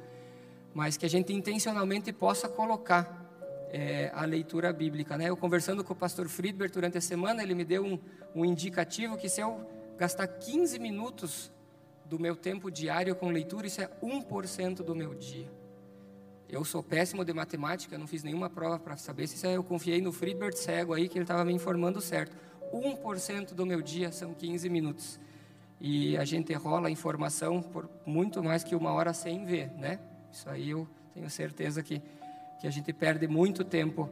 Mas 0.72 0.96
que 0.96 1.06
a 1.06 1.08
gente 1.08 1.32
intencionalmente 1.32 2.12
possa 2.12 2.48
colocar 2.48 3.24
é, 3.70 4.10
a 4.14 4.24
leitura 4.24 4.72
bíblica, 4.72 5.16
né? 5.16 5.28
Eu 5.28 5.36
conversando 5.36 5.84
com 5.84 5.92
o 5.92 5.96
pastor 5.96 6.28
Friedberg 6.28 6.72
durante 6.72 6.98
a 6.98 7.00
semana, 7.00 7.42
ele 7.42 7.54
me 7.54 7.64
deu 7.64 7.84
um, 7.84 7.98
um 8.34 8.44
indicativo 8.44 9.16
que 9.16 9.28
se 9.28 9.40
eu 9.40 9.68
gastar 9.96 10.26
15 10.26 10.78
minutos 10.78 11.52
do 12.04 12.18
meu 12.18 12.36
tempo 12.36 12.70
diário 12.70 13.14
com 13.14 13.30
leitura, 13.30 13.66
isso 13.66 13.80
é 13.80 13.90
1% 14.02 14.76
do 14.76 14.94
meu 14.94 15.14
dia. 15.14 15.50
Eu 16.48 16.64
sou 16.64 16.82
péssimo 16.82 17.24
de 17.24 17.32
matemática, 17.32 17.98
não 17.98 18.06
fiz 18.06 18.22
nenhuma 18.22 18.48
prova 18.48 18.78
para 18.78 18.96
saber 18.96 19.26
se 19.26 19.36
isso 19.36 19.46
é, 19.46 19.56
eu 19.56 19.64
confiei 19.64 20.00
no 20.00 20.12
Friedbert 20.12 20.54
cego 20.54 20.92
aí, 20.92 21.08
que 21.08 21.18
ele 21.18 21.24
estava 21.24 21.44
me 21.44 21.52
informando 21.52 22.00
certo. 22.00 22.36
1% 22.80 23.54
do 23.54 23.64
meu 23.64 23.80
dia 23.80 24.10
são 24.10 24.34
15 24.34 24.68
minutos. 24.68 25.20
E 25.80 26.16
a 26.16 26.24
gente 26.24 26.52
rola 26.54 26.88
a 26.88 26.90
informação 26.90 27.60
por 27.62 27.88
muito 28.06 28.42
mais 28.42 28.64
que 28.64 28.74
uma 28.74 28.92
hora 28.92 29.12
sem 29.12 29.44
ver, 29.44 29.70
né? 29.72 29.98
Isso 30.32 30.48
aí 30.48 30.70
eu 30.70 30.88
tenho 31.12 31.28
certeza 31.30 31.82
que, 31.82 32.02
que 32.60 32.66
a 32.66 32.70
gente 32.70 32.92
perde 32.92 33.28
muito 33.28 33.64
tempo 33.64 34.08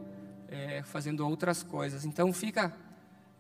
é, 0.49 0.83
fazendo 0.83 1.27
outras 1.27 1.63
coisas. 1.63 2.05
Então 2.05 2.33
fica 2.33 2.73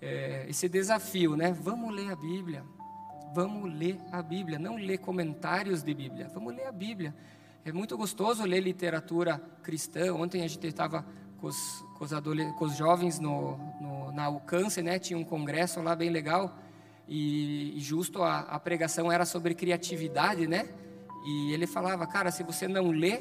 é, 0.00 0.46
esse 0.48 0.68
desafio, 0.68 1.36
né? 1.36 1.52
Vamos 1.52 1.94
ler 1.94 2.10
a 2.10 2.16
Bíblia. 2.16 2.64
Vamos 3.34 3.72
ler 3.72 3.98
a 4.10 4.20
Bíblia, 4.20 4.58
não 4.58 4.76
ler 4.76 4.98
comentários 4.98 5.82
de 5.82 5.94
Bíblia. 5.94 6.28
Vamos 6.34 6.54
ler 6.54 6.66
a 6.66 6.72
Bíblia. 6.72 7.14
É 7.64 7.72
muito 7.72 7.96
gostoso 7.96 8.44
ler 8.44 8.60
literatura 8.60 9.40
cristã. 9.62 10.12
Ontem 10.14 10.42
a 10.42 10.48
gente 10.48 10.66
estava 10.66 11.06
com 11.38 11.46
os, 11.46 11.84
com, 11.96 12.04
os 12.04 12.10
com 12.58 12.64
os 12.64 12.76
jovens 12.76 13.18
no, 13.18 13.56
no, 13.80 14.01
na 14.12 14.24
Alcance, 14.24 14.82
né? 14.82 14.98
Tinha 14.98 15.18
um 15.18 15.24
congresso 15.24 15.80
lá 15.80 15.94
bem 15.94 16.10
legal. 16.10 16.58
E, 17.08 17.76
e 17.76 17.80
justo 17.80 18.22
a, 18.22 18.40
a 18.40 18.60
pregação 18.60 19.10
era 19.10 19.24
sobre 19.24 19.54
criatividade, 19.54 20.46
né? 20.46 20.68
E 21.26 21.52
ele 21.52 21.66
falava, 21.66 22.06
cara, 22.06 22.30
se 22.30 22.42
você 22.42 22.66
não 22.66 22.90
lê, 22.90 23.20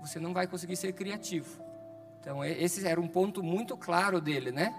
você 0.00 0.18
não 0.18 0.32
vai 0.32 0.46
conseguir 0.46 0.76
ser 0.76 0.92
criativo. 0.92 1.62
Então, 2.20 2.44
esse 2.44 2.86
era 2.86 3.00
um 3.00 3.08
ponto 3.08 3.42
muito 3.42 3.76
claro 3.76 4.20
dele, 4.20 4.52
né? 4.52 4.74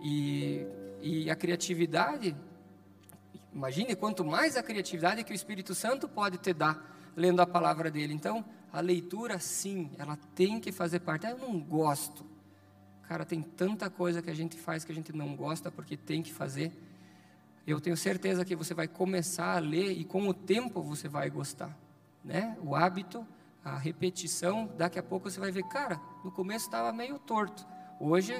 E, 0.00 0.66
e 1.00 1.30
a 1.30 1.34
criatividade, 1.34 2.36
imagine 3.52 3.96
quanto 3.96 4.24
mais 4.24 4.56
a 4.56 4.62
criatividade 4.62 5.24
que 5.24 5.32
o 5.32 5.34
Espírito 5.34 5.74
Santo 5.74 6.08
pode 6.08 6.38
te 6.38 6.52
dar 6.52 6.94
lendo 7.16 7.40
a 7.40 7.46
palavra 7.46 7.90
dele. 7.90 8.12
Então, 8.12 8.44
a 8.72 8.80
leitura, 8.80 9.38
sim, 9.38 9.90
ela 9.98 10.18
tem 10.34 10.60
que 10.60 10.72
fazer 10.72 11.00
parte. 11.00 11.26
Eu 11.26 11.38
não 11.38 11.58
gosto. 11.58 12.33
Cara, 13.08 13.24
tem 13.24 13.42
tanta 13.42 13.90
coisa 13.90 14.22
que 14.22 14.30
a 14.30 14.34
gente 14.34 14.56
faz 14.56 14.84
que 14.84 14.92
a 14.92 14.94
gente 14.94 15.12
não 15.12 15.36
gosta 15.36 15.70
porque 15.70 15.96
tem 15.96 16.22
que 16.22 16.32
fazer. 16.32 16.72
Eu 17.66 17.80
tenho 17.80 17.96
certeza 17.96 18.44
que 18.44 18.56
você 18.56 18.74
vai 18.74 18.88
começar 18.88 19.56
a 19.56 19.58
ler 19.58 19.92
e 19.92 20.04
com 20.04 20.28
o 20.28 20.34
tempo 20.34 20.82
você 20.82 21.08
vai 21.08 21.30
gostar, 21.30 21.76
né? 22.24 22.56
O 22.62 22.74
hábito 22.74 23.26
a 23.64 23.78
repetição, 23.78 24.70
daqui 24.76 24.98
a 24.98 25.02
pouco 25.02 25.30
você 25.30 25.40
vai 25.40 25.50
ver, 25.50 25.62
cara, 25.64 25.98
no 26.22 26.30
começo 26.30 26.66
estava 26.66 26.92
meio 26.92 27.18
torto. 27.18 27.66
Hoje, 27.98 28.34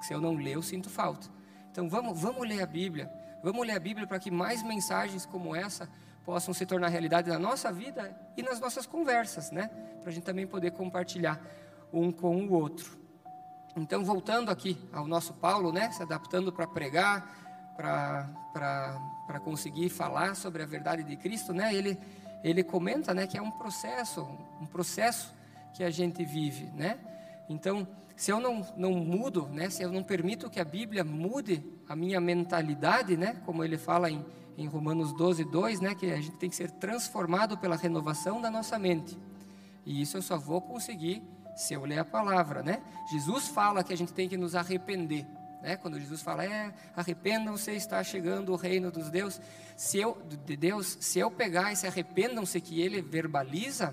se 0.00 0.14
eu 0.14 0.20
não 0.20 0.34
ler, 0.36 0.54
eu 0.54 0.62
sinto 0.62 0.88
falta. 0.88 1.28
Então 1.70 1.88
vamos, 1.88 2.18
vamos 2.18 2.48
ler 2.48 2.62
a 2.62 2.66
Bíblia. 2.66 3.12
Vamos 3.42 3.66
ler 3.66 3.74
a 3.74 3.78
Bíblia 3.78 4.06
para 4.06 4.18
que 4.18 4.30
mais 4.30 4.62
mensagens 4.62 5.26
como 5.26 5.54
essa 5.54 5.88
possam 6.24 6.54
se 6.54 6.64
tornar 6.64 6.88
realidade 6.88 7.28
na 7.28 7.38
nossa 7.38 7.70
vida 7.70 8.18
e 8.36 8.42
nas 8.42 8.58
nossas 8.58 8.86
conversas, 8.86 9.50
né? 9.50 9.68
Para 10.00 10.08
a 10.08 10.12
gente 10.12 10.24
também 10.24 10.46
poder 10.46 10.70
compartilhar 10.70 11.40
um 11.92 12.10
com 12.10 12.46
o 12.46 12.52
outro. 12.52 12.97
Então, 13.78 14.04
voltando 14.04 14.50
aqui 14.50 14.78
ao 14.92 15.06
nosso 15.06 15.32
Paulo, 15.34 15.72
né? 15.72 15.90
Se 15.90 16.02
adaptando 16.02 16.52
para 16.52 16.66
pregar, 16.66 17.74
para 17.76 19.40
conseguir 19.40 19.88
falar 19.88 20.34
sobre 20.34 20.62
a 20.62 20.66
verdade 20.66 21.02
de 21.02 21.16
Cristo, 21.16 21.52
né? 21.52 21.74
Ele 21.74 21.98
ele 22.42 22.62
comenta, 22.62 23.12
né, 23.12 23.26
que 23.26 23.36
é 23.36 23.42
um 23.42 23.50
processo, 23.50 24.26
um 24.60 24.66
processo 24.66 25.34
que 25.74 25.82
a 25.82 25.90
gente 25.90 26.24
vive, 26.24 26.66
né? 26.74 26.98
Então, 27.48 27.86
se 28.16 28.30
eu 28.30 28.40
não, 28.40 28.66
não 28.76 28.92
mudo, 28.92 29.48
né, 29.48 29.70
se 29.70 29.82
eu 29.82 29.90
não 29.90 30.02
permito 30.02 30.50
que 30.50 30.60
a 30.60 30.64
Bíblia 30.64 31.04
mude 31.04 31.64
a 31.88 31.96
minha 31.96 32.20
mentalidade, 32.20 33.16
né, 33.16 33.40
como 33.46 33.64
ele 33.64 33.78
fala 33.78 34.10
em, 34.10 34.24
em 34.56 34.66
Romanos 34.66 35.12
12, 35.12 35.44
2, 35.44 35.80
né, 35.80 35.94
que 35.94 36.10
a 36.10 36.16
gente 36.16 36.36
tem 36.36 36.50
que 36.50 36.56
ser 36.56 36.70
transformado 36.72 37.56
pela 37.56 37.76
renovação 37.76 38.40
da 38.40 38.50
nossa 38.50 38.78
mente. 38.78 39.18
E 39.86 40.02
isso 40.02 40.16
eu 40.16 40.22
só 40.22 40.36
vou 40.36 40.60
conseguir 40.60 41.22
se 41.58 41.74
eu 41.74 41.84
ler 41.84 41.98
a 41.98 42.04
palavra, 42.04 42.62
né? 42.62 42.80
Jesus 43.10 43.48
fala 43.48 43.82
que 43.82 43.92
a 43.92 43.96
gente 43.96 44.12
tem 44.12 44.28
que 44.28 44.36
nos 44.36 44.54
arrepender. 44.54 45.26
Né? 45.60 45.76
Quando 45.76 45.98
Jesus 45.98 46.22
fala, 46.22 46.44
é, 46.44 46.72
arrependam-se, 46.96 47.72
está 47.72 48.02
chegando 48.04 48.52
o 48.52 48.56
reino 48.56 48.92
dos 48.92 49.10
Deus. 49.10 49.40
Se 49.76 49.98
eu, 49.98 50.22
de 50.46 50.56
Deus, 50.56 50.96
se 51.00 51.18
eu 51.18 51.32
pegar 51.32 51.72
esse 51.72 51.84
arrependam-se 51.84 52.60
que 52.60 52.80
ele 52.80 53.02
verbaliza, 53.02 53.92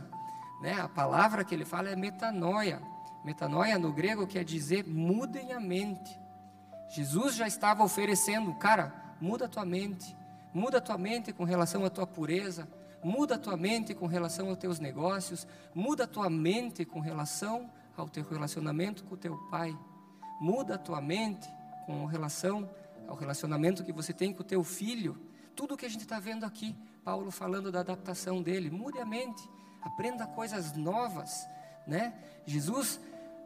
né? 0.62 0.80
a 0.80 0.88
palavra 0.88 1.44
que 1.44 1.56
ele 1.56 1.66
fala 1.66 1.90
é 1.90 1.96
metanoia. 1.96 2.80
Metanoia 3.24 3.80
no 3.80 3.92
grego 3.92 4.28
quer 4.28 4.44
dizer 4.44 4.88
mudem 4.88 5.52
a 5.52 5.60
mente. 5.60 6.20
Jesus 6.88 7.36
já 7.36 7.48
estava 7.48 7.84
oferecendo, 7.84 8.54
cara, 8.54 8.94
muda 9.20 9.46
a 9.46 9.50
tua 9.50 9.66
mente, 9.66 10.16
muda 10.54 10.78
a 10.78 10.82
tua 10.82 11.00
mente 11.00 11.34
com 11.34 11.44
relação 11.44 11.84
à 11.84 11.90
tua 11.90 12.06
pureza, 12.06 12.68
muda 13.06 13.36
a 13.36 13.38
tua 13.38 13.56
mente 13.56 13.94
com 13.94 14.08
relação 14.08 14.50
aos 14.50 14.58
teus 14.58 14.80
negócios, 14.80 15.46
muda 15.76 16.06
a 16.06 16.08
tua 16.08 16.28
mente 16.28 16.84
com 16.84 17.00
relação 17.00 17.70
ao 17.96 18.10
teu 18.10 18.24
relacionamento 18.24 19.04
com 19.04 19.14
o 19.14 19.18
teu 19.18 19.38
pai. 19.52 19.78
Muda 20.42 20.74
a 20.74 20.78
tua 20.78 21.00
mente 21.00 21.48
com 21.86 22.06
relação 22.06 22.68
ao 23.08 23.16
relacionamento 23.16 23.84
que 23.84 23.94
você 23.94 24.12
tem 24.12 24.34
com 24.34 24.42
o 24.42 24.44
teu 24.44 24.64
filho. 24.64 25.16
Tudo 25.56 25.78
que 25.78 25.86
a 25.86 25.90
gente 25.90 26.02
está 26.02 26.20
vendo 26.20 26.46
aqui, 26.46 26.76
Paulo 27.04 27.30
falando 27.30 27.72
da 27.72 27.82
adaptação 27.82 28.42
dele. 28.42 28.72
Mude 28.72 28.98
a 28.98 29.06
mente, 29.06 29.48
aprenda 29.84 30.26
coisas 30.26 30.76
novas, 30.76 31.48
né? 31.86 32.12
Jesus, 32.44 33.00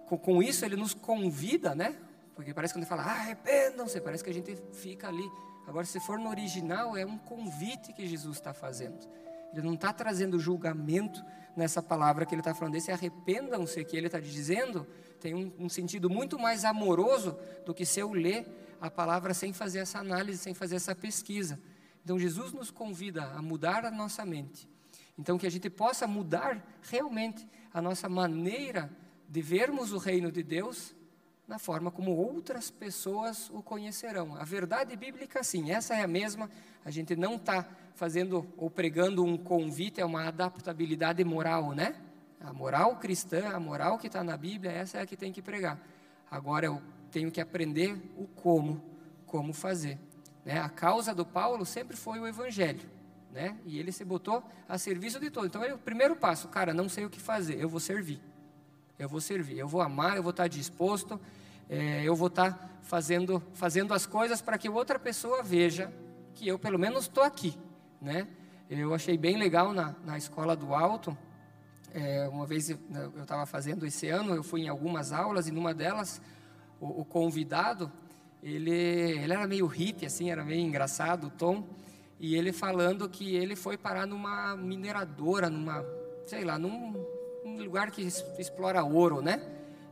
com, 0.07 0.41
isso, 0.41 0.63
ele 0.63 0.77
nos 0.77 0.93
convida, 0.93 1.75
né? 1.75 1.97
Porque 2.33 2.53
parece 2.53 2.73
que 2.73 2.79
quando 2.79 2.89
ele 2.89 3.03
fala, 3.03 3.03
arrependam-se, 3.03 3.99
parece 3.99 4.23
que 4.23 4.29
a 4.29 4.33
gente 4.33 4.55
fica 4.71 5.09
ali. 5.09 5.29
Agora, 5.67 5.85
se 5.85 5.99
for 5.99 6.17
no 6.17 6.29
original, 6.29 6.95
é 6.95 7.05
um 7.05 7.17
convite 7.17 7.91
que 7.91 8.07
Jesus 8.07 8.37
está 8.37 8.53
fazendo. 8.53 8.97
Ele 9.53 9.61
não 9.61 9.73
está 9.73 9.91
trazendo 9.91 10.39
julgamento 10.39 11.23
nessa 11.55 11.81
palavra 11.81 12.25
que 12.25 12.33
ele 12.33 12.41
está 12.41 12.53
falando. 12.53 12.75
Esse 12.75 12.91
arrependam-se 12.91 13.83
que 13.83 13.97
ele 13.97 14.07
está 14.07 14.19
dizendo 14.19 14.87
tem 15.19 15.33
um, 15.33 15.51
um, 15.59 15.69
sentido 15.69 16.09
muito 16.09 16.39
mais 16.39 16.63
amoroso 16.63 17.37
do 17.65 17.73
que 17.73 17.85
se 17.85 17.99
eu 17.99 18.13
ler 18.13 18.47
a 18.79 18.89
palavra 18.89 19.33
sem 19.33 19.51
fazer 19.51 19.79
essa 19.79 19.99
análise, 19.99 20.37
sem 20.37 20.53
fazer 20.53 20.75
essa 20.75 20.95
pesquisa. 20.95 21.59
Então 22.03 22.17
Jesus 22.17 22.53
nos 22.53 22.71
convida 22.71 23.25
a 23.25 23.41
mudar 23.41 23.85
a 23.85 23.91
nossa 23.91 24.25
mente. 24.25 24.69
Então 25.17 25.37
que 25.37 25.45
a 25.45 25.51
gente 25.51 25.69
possa 25.69 26.07
mudar 26.07 26.65
realmente 26.81 27.45
a 27.73 27.81
nossa 27.81 28.07
maneira 28.07 28.89
de 29.27 29.41
vermos 29.41 29.91
o 29.91 29.97
reino 29.97 30.31
de 30.31 30.41
Deus 30.41 30.95
na 31.49 31.57
forma 31.57 31.89
como 31.89 32.15
outras 32.15 32.69
pessoas 32.69 33.49
o 33.49 33.63
conhecerão. 33.63 34.35
A 34.35 34.43
verdade 34.43 34.95
bíblica, 34.95 35.43
sim, 35.43 35.71
essa 35.71 35.95
é 35.95 36.03
a 36.03 36.07
mesma. 36.07 36.47
A 36.85 36.91
gente 36.91 37.15
não 37.15 37.37
está 37.37 37.67
fazendo 37.95 38.47
ou 38.55 38.69
pregando 38.69 39.25
um 39.25 39.35
convite 39.35 39.99
a 39.99 40.05
uma 40.05 40.27
adaptabilidade 40.27 41.23
moral, 41.23 41.73
né? 41.73 41.95
A 42.39 42.53
moral 42.53 42.97
cristã, 42.97 43.49
a 43.49 43.59
moral 43.59 43.97
que 43.97 44.05
está 44.05 44.23
na 44.23 44.37
Bíblia, 44.37 44.71
essa 44.71 44.99
é 44.99 45.01
a 45.01 45.05
que 45.07 45.17
tem 45.17 45.31
que 45.31 45.41
pregar. 45.41 45.79
Agora 46.29 46.67
eu 46.67 46.79
tenho 47.11 47.31
que 47.31 47.41
aprender 47.41 47.99
o 48.15 48.27
como, 48.27 48.79
como 49.25 49.51
fazer. 49.51 49.97
Né? 50.45 50.59
A 50.59 50.69
causa 50.69 51.15
do 51.15 51.25
Paulo 51.25 51.65
sempre 51.65 51.97
foi 51.97 52.19
o 52.19 52.27
Evangelho. 52.27 52.87
Né? 53.31 53.57
E 53.65 53.79
ele 53.79 53.91
se 53.91 54.05
botou 54.05 54.43
a 54.67 54.77
serviço 54.77 55.19
de 55.19 55.31
todos. 55.31 55.49
Então, 55.49 55.63
é 55.63 55.73
o 55.73 55.79
primeiro 55.79 56.15
passo, 56.15 56.47
cara, 56.47 56.75
não 56.75 56.87
sei 56.87 57.05
o 57.05 57.09
que 57.09 57.19
fazer, 57.19 57.59
eu 57.59 57.67
vou 57.67 57.79
servir. 57.79 58.21
Eu 58.99 59.07
vou 59.07 59.21
servir, 59.21 59.57
eu 59.57 59.67
vou 59.67 59.79
amar, 59.79 60.17
eu 60.17 60.21
vou 60.21 60.31
estar 60.31 60.49
disposto, 60.49 61.17
é, 61.69 62.03
eu 62.03 62.13
vou 62.17 62.27
estar 62.27 62.81
fazendo, 62.81 63.41
fazendo 63.53 63.93
as 63.93 64.05
coisas 64.05 64.41
para 64.41 64.57
que 64.57 64.67
outra 64.67 64.99
pessoa 64.99 65.41
veja 65.41 65.89
que 66.35 66.45
eu 66.45 66.59
pelo 66.59 66.77
menos 66.77 67.05
estou 67.05 67.23
aqui, 67.23 67.57
né? 68.01 68.27
Eu 68.69 68.93
achei 68.93 69.17
bem 69.17 69.37
legal 69.37 69.73
na, 69.73 69.95
na 70.03 70.17
escola 70.17 70.53
do 70.53 70.75
alto, 70.75 71.17
é, 71.93 72.27
uma 72.27 72.45
vez 72.45 72.69
eu 72.69 72.77
estava 73.21 73.45
fazendo 73.45 73.85
esse 73.85 74.09
ano, 74.09 74.35
eu 74.35 74.43
fui 74.43 74.63
em 74.63 74.67
algumas 74.67 75.13
aulas 75.13 75.47
e 75.47 75.51
numa 75.51 75.73
delas 75.73 76.21
o, 76.81 76.99
o, 76.99 77.05
convidado, 77.05 77.89
ele, 78.43 78.69
ele 78.69 79.31
era 79.31 79.47
meio 79.47 79.65
hippie, 79.65 80.07
assim, 80.07 80.29
era 80.29 80.43
meio 80.43 80.59
engraçado 80.59 81.27
o 81.27 81.29
tom, 81.29 81.65
e 82.19 82.35
ele 82.35 82.51
falando 82.51 83.07
que 83.07 83.33
ele 83.33 83.55
foi 83.55 83.77
parar 83.77 84.05
numa 84.05 84.57
mineradora, 84.57 85.49
numa, 85.49 85.85
sei 86.25 86.43
lá, 86.43 86.59
num, 86.59 86.93
num 87.43 87.63
lugar 87.63 87.91
que 87.91 88.01
explora 88.37 88.83
ouro, 88.83 89.21
né? 89.21 89.41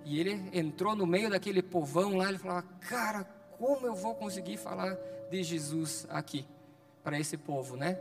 E 0.06 0.20
ele 0.20 0.50
entrou 0.54 0.96
no 0.96 1.06
meio 1.06 1.30
daquele 1.30 1.62
povão 1.62 2.16
lá, 2.18 2.30
ele 2.30 2.38
falava, 2.38 2.64
cara, 2.82 3.26
como 3.58 3.86
eu 3.86 3.96
vou 3.96 4.16
conseguir 4.16 4.58
falar 4.58 4.96
de 5.30 5.44
Jesus 5.44 6.06
aqui 6.10 6.46
para 7.04 7.20
esse 7.20 7.38
povo, 7.38 7.76
né? 7.76 7.98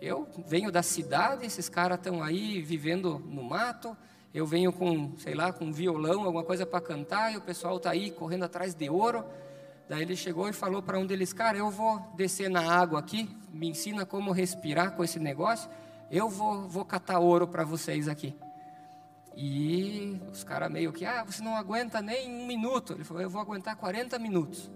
Eu 0.00 0.26
venho 0.46 0.70
da 0.70 0.82
cidade, 0.82 1.46
esses 1.46 1.68
caras 1.68 1.98
estão 1.98 2.22
aí 2.22 2.60
vivendo 2.60 3.18
no 3.18 3.42
mato. 3.42 3.96
Eu 4.34 4.46
venho 4.46 4.72
com, 4.72 5.16
sei 5.18 5.34
lá, 5.34 5.52
com 5.52 5.66
um 5.66 5.72
violão, 5.72 6.24
alguma 6.24 6.44
coisa 6.44 6.66
para 6.66 6.80
cantar, 6.80 7.32
e 7.32 7.36
o 7.36 7.40
pessoal 7.40 7.78
está 7.78 7.90
aí 7.90 8.10
correndo 8.10 8.44
atrás 8.44 8.74
de 8.74 8.90
ouro. 8.90 9.24
Daí 9.88 10.02
ele 10.02 10.16
chegou 10.16 10.48
e 10.48 10.52
falou 10.52 10.82
para 10.82 10.98
um 10.98 11.06
deles: 11.06 11.32
Cara, 11.32 11.56
eu 11.56 11.70
vou 11.70 11.98
descer 12.14 12.50
na 12.50 12.60
água 12.60 12.98
aqui, 12.98 13.28
me 13.52 13.68
ensina 13.68 14.04
como 14.04 14.32
respirar 14.32 14.92
com 14.92 15.02
esse 15.02 15.18
negócio. 15.18 15.70
Eu 16.10 16.28
vou, 16.28 16.68
vou 16.68 16.84
catar 16.84 17.18
ouro 17.18 17.48
para 17.48 17.64
vocês 17.64 18.06
aqui. 18.06 18.34
E 19.36 20.18
os 20.32 20.42
caras 20.42 20.70
meio 20.70 20.92
que, 20.92 21.04
ah, 21.04 21.22
você 21.22 21.42
não 21.42 21.54
aguenta 21.54 22.00
nem 22.00 22.30
um 22.30 22.46
minuto. 22.46 22.94
Ele 22.94 23.04
falou, 23.04 23.22
eu 23.22 23.28
vou 23.28 23.42
aguentar 23.42 23.76
40 23.76 24.18
minutos. 24.18 24.70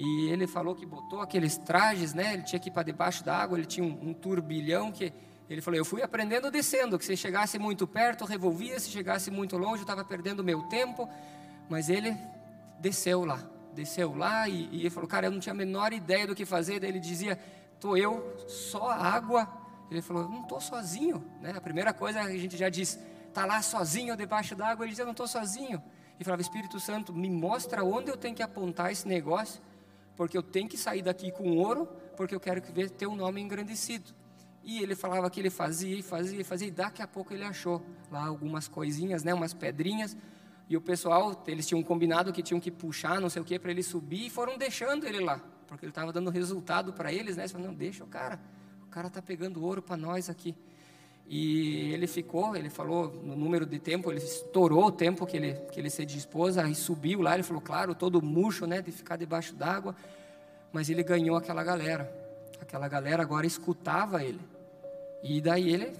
E 0.00 0.30
ele 0.30 0.46
falou 0.46 0.74
que 0.74 0.84
botou 0.84 1.20
aqueles 1.20 1.56
trajes, 1.58 2.14
né? 2.14 2.34
Ele 2.34 2.42
tinha 2.42 2.58
que 2.58 2.68
ir 2.68 2.72
para 2.72 2.84
debaixo 2.84 3.24
da 3.24 3.36
água, 3.36 3.58
ele 3.58 3.66
tinha 3.66 3.84
um, 3.84 4.10
um, 4.10 4.14
turbilhão 4.14 4.92
que 4.92 5.12
ele 5.50 5.60
falou: 5.60 5.76
Eu 5.76 5.84
fui 5.84 6.02
aprendendo 6.02 6.52
descendo, 6.52 6.96
que 6.96 7.04
se 7.04 7.16
chegasse 7.16 7.58
muito 7.58 7.84
perto, 7.84 8.24
revolvia, 8.24 8.78
se 8.78 8.90
chegasse 8.90 9.28
muito 9.28 9.56
longe, 9.58 9.82
estava 9.82 10.04
perdendo 10.04 10.44
meu 10.44 10.62
tempo. 10.68 11.08
Mas 11.68 11.88
ele 11.88 12.16
desceu 12.78 13.24
lá, 13.24 13.42
desceu 13.74 14.14
lá 14.14 14.48
e, 14.48 14.68
e, 14.70 14.80
ele 14.82 14.90
falou: 14.90 15.08
Cara, 15.08 15.26
eu 15.26 15.32
não 15.32 15.40
tinha 15.40 15.52
a 15.52 15.56
menor 15.56 15.92
ideia 15.92 16.28
do 16.28 16.34
que 16.34 16.44
fazer. 16.44 16.78
Daí 16.78 16.90
ele 16.90 17.00
dizia: 17.00 17.36
Tô 17.80 17.96
eu, 17.96 18.36
só 18.46 18.90
água. 18.90 19.48
Ele 19.90 20.00
falou: 20.00 20.28
Não 20.28 20.42
estou 20.42 20.60
sozinho, 20.60 21.24
né? 21.40 21.54
A 21.56 21.60
primeira 21.60 21.92
coisa 21.92 22.20
a 22.20 22.30
gente 22.30 22.56
já 22.56 22.68
diz: 22.68 23.00
está 23.28 23.46
lá 23.46 23.62
sozinho 23.62 24.16
debaixo 24.16 24.54
d'água. 24.54 24.84
Ele 24.84 24.90
dizia: 24.90 25.04
Não 25.04 25.12
estou 25.12 25.28
sozinho. 25.28 25.82
E 26.18 26.24
falava: 26.24 26.42
Espírito 26.42 26.80
Santo, 26.80 27.12
me 27.12 27.30
mostra 27.30 27.84
onde 27.84 28.10
eu 28.10 28.16
tenho 28.16 28.34
que 28.34 28.42
apontar 28.42 28.90
esse 28.90 29.06
negócio, 29.06 29.62
porque 30.16 30.36
eu 30.36 30.42
tenho 30.42 30.68
que 30.68 30.76
sair 30.76 31.02
daqui 31.02 31.30
com 31.30 31.56
ouro, 31.56 31.86
porque 32.16 32.34
eu 32.34 32.40
quero 32.40 32.60
ver 32.72 32.90
teu 32.90 33.14
nome 33.14 33.40
engrandecido. 33.40 34.12
E 34.64 34.82
ele 34.82 34.94
falava 34.94 35.30
que 35.30 35.40
ele 35.40 35.50
fazia 35.50 35.96
e 35.96 36.02
fazia 36.02 36.40
e 36.40 36.44
fazia, 36.44 36.68
e 36.68 36.70
daqui 36.70 37.00
a 37.00 37.06
pouco 37.06 37.32
ele 37.32 37.44
achou 37.44 37.82
lá 38.10 38.26
algumas 38.26 38.68
coisinhas, 38.68 39.22
né, 39.22 39.32
umas 39.32 39.54
pedrinhas. 39.54 40.16
E 40.68 40.76
o 40.76 40.80
pessoal, 40.80 41.42
eles 41.46 41.66
tinham 41.66 41.82
combinado 41.82 42.32
que 42.32 42.42
tinham 42.42 42.60
que 42.60 42.70
puxar, 42.70 43.18
não 43.20 43.30
sei 43.30 43.40
o 43.40 43.44
que, 43.44 43.58
para 43.58 43.70
ele 43.70 43.82
subir, 43.82 44.26
e 44.26 44.30
foram 44.30 44.58
deixando 44.58 45.06
ele 45.06 45.20
lá, 45.20 45.40
porque 45.66 45.86
ele 45.86 45.90
estava 45.90 46.12
dando 46.12 46.28
resultado 46.28 46.92
para 46.92 47.10
eles, 47.10 47.36
né? 47.36 47.44
Eles 47.44 47.52
falaram, 47.52 47.70
não, 47.70 47.78
deixa 47.78 48.04
o 48.04 48.06
cara, 48.06 48.38
o 48.82 48.88
cara 48.88 49.06
está 49.06 49.22
pegando 49.22 49.64
ouro 49.64 49.80
para 49.80 49.96
nós 49.96 50.28
aqui. 50.28 50.54
E 51.30 51.92
ele 51.92 52.06
ficou, 52.06 52.56
ele 52.56 52.70
falou 52.70 53.12
no 53.22 53.36
número 53.36 53.66
de 53.66 53.78
tempo, 53.78 54.10
ele 54.10 54.18
estourou 54.18 54.86
o 54.86 54.90
tempo 54.90 55.26
que 55.26 55.36
ele, 55.36 55.52
que 55.70 55.78
ele 55.78 55.90
se 55.90 56.06
dispôs, 56.06 56.56
aí 56.56 56.74
subiu 56.74 57.20
lá, 57.20 57.34
ele 57.34 57.42
falou, 57.42 57.60
claro, 57.60 57.94
todo 57.94 58.22
murcho, 58.22 58.66
né, 58.66 58.80
de 58.80 58.90
ficar 58.90 59.16
debaixo 59.16 59.54
d'água, 59.54 59.94
mas 60.72 60.88
ele 60.88 61.02
ganhou 61.02 61.36
aquela 61.36 61.62
galera. 61.62 62.10
Aquela 62.58 62.88
galera 62.88 63.22
agora 63.22 63.46
escutava 63.46 64.24
ele. 64.24 64.40
E 65.22 65.38
daí 65.42 65.68
ele, 65.68 65.92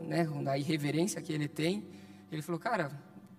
né, 0.00 0.28
na 0.40 0.56
irreverência 0.56 1.20
que 1.20 1.32
ele 1.32 1.48
tem, 1.48 1.84
ele 2.30 2.40
falou, 2.40 2.60
cara, 2.60 2.92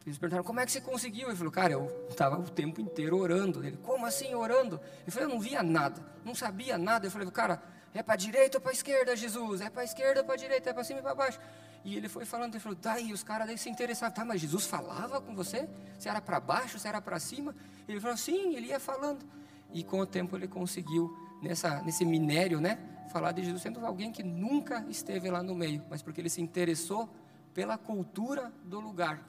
eles 0.06 0.18
perguntaram, 0.18 0.44
como 0.44 0.60
é 0.60 0.66
que 0.66 0.74
você 0.74 0.82
conseguiu? 0.82 1.30
Ele 1.30 1.38
falou, 1.38 1.54
cara, 1.54 1.72
eu 1.72 2.06
estava 2.10 2.38
o 2.38 2.50
tempo 2.50 2.82
inteiro 2.82 3.18
orando. 3.18 3.64
Ele, 3.66 3.78
como 3.78 4.06
assim 4.06 4.36
orando? 4.36 4.80
Ele 5.04 5.12
falou, 5.12 5.30
eu 5.30 5.36
não 5.36 5.42
via 5.42 5.64
nada, 5.64 6.02
não 6.26 6.36
sabia 6.36 6.78
nada. 6.78 7.08
Eu 7.08 7.12
falei, 7.12 7.30
cara, 7.32 7.62
é 7.94 8.04
para 8.04 8.14
a 8.14 8.18
direita 8.18 8.58
ou 8.58 8.62
para 8.62 8.72
a 8.72 8.74
esquerda, 8.74 9.16
Jesus? 9.16 9.62
É 9.62 9.70
para 9.70 9.82
a 9.82 9.86
esquerda 9.86 10.22
ou 10.22 10.26
para 10.26 10.36
a 10.36 10.38
direita? 10.38 10.70
É 10.70 10.74
para 10.74 10.84
cima 10.84 11.00
e 11.00 11.04
para 11.04 11.16
baixo? 11.16 11.40
E 11.84 11.96
ele 11.98 12.08
foi 12.08 12.26
falando, 12.26 12.54
ele 12.54 12.60
falou, 12.60 12.78
daí 12.80 13.12
os 13.12 13.24
caras 13.24 13.48
daí 13.48 13.58
se 13.58 13.70
interessavam. 13.70 14.14
Tá, 14.14 14.24
mas 14.24 14.40
Jesus 14.40 14.66
falava 14.66 15.20
com 15.20 15.36
você? 15.36 15.68
Se 16.00 16.08
era 16.08 16.22
para 16.22 16.40
baixo, 16.40 16.78
se 16.80 16.88
era 16.88 17.02
para 17.02 17.20
cima? 17.20 17.56
Ele 17.88 18.00
falou, 18.00 18.18
sim, 18.18 18.56
ele 18.56 18.68
ia 18.68 18.80
falando. 18.80 19.26
E 19.74 19.84
com 19.84 20.00
o 20.00 20.06
tempo 20.06 20.36
ele 20.36 20.48
conseguiu, 20.48 21.16
nessa, 21.42 21.82
nesse 21.82 22.06
minério, 22.06 22.62
né? 22.62 22.78
Falar 23.12 23.32
de 23.32 23.44
Jesus 23.44 23.62
sendo 23.62 23.86
alguém 23.86 24.12
que 24.12 24.24
nunca 24.24 24.86
esteve 24.90 25.30
lá 25.30 25.42
no 25.42 25.56
meio, 25.56 25.84
mas 25.90 26.02
porque 26.02 26.22
ele 26.22 26.30
se 26.30 26.42
interessou 26.42 27.10
pela 27.54 27.78
cultura 27.78 28.54
do 28.64 28.80
lugar 28.80 29.22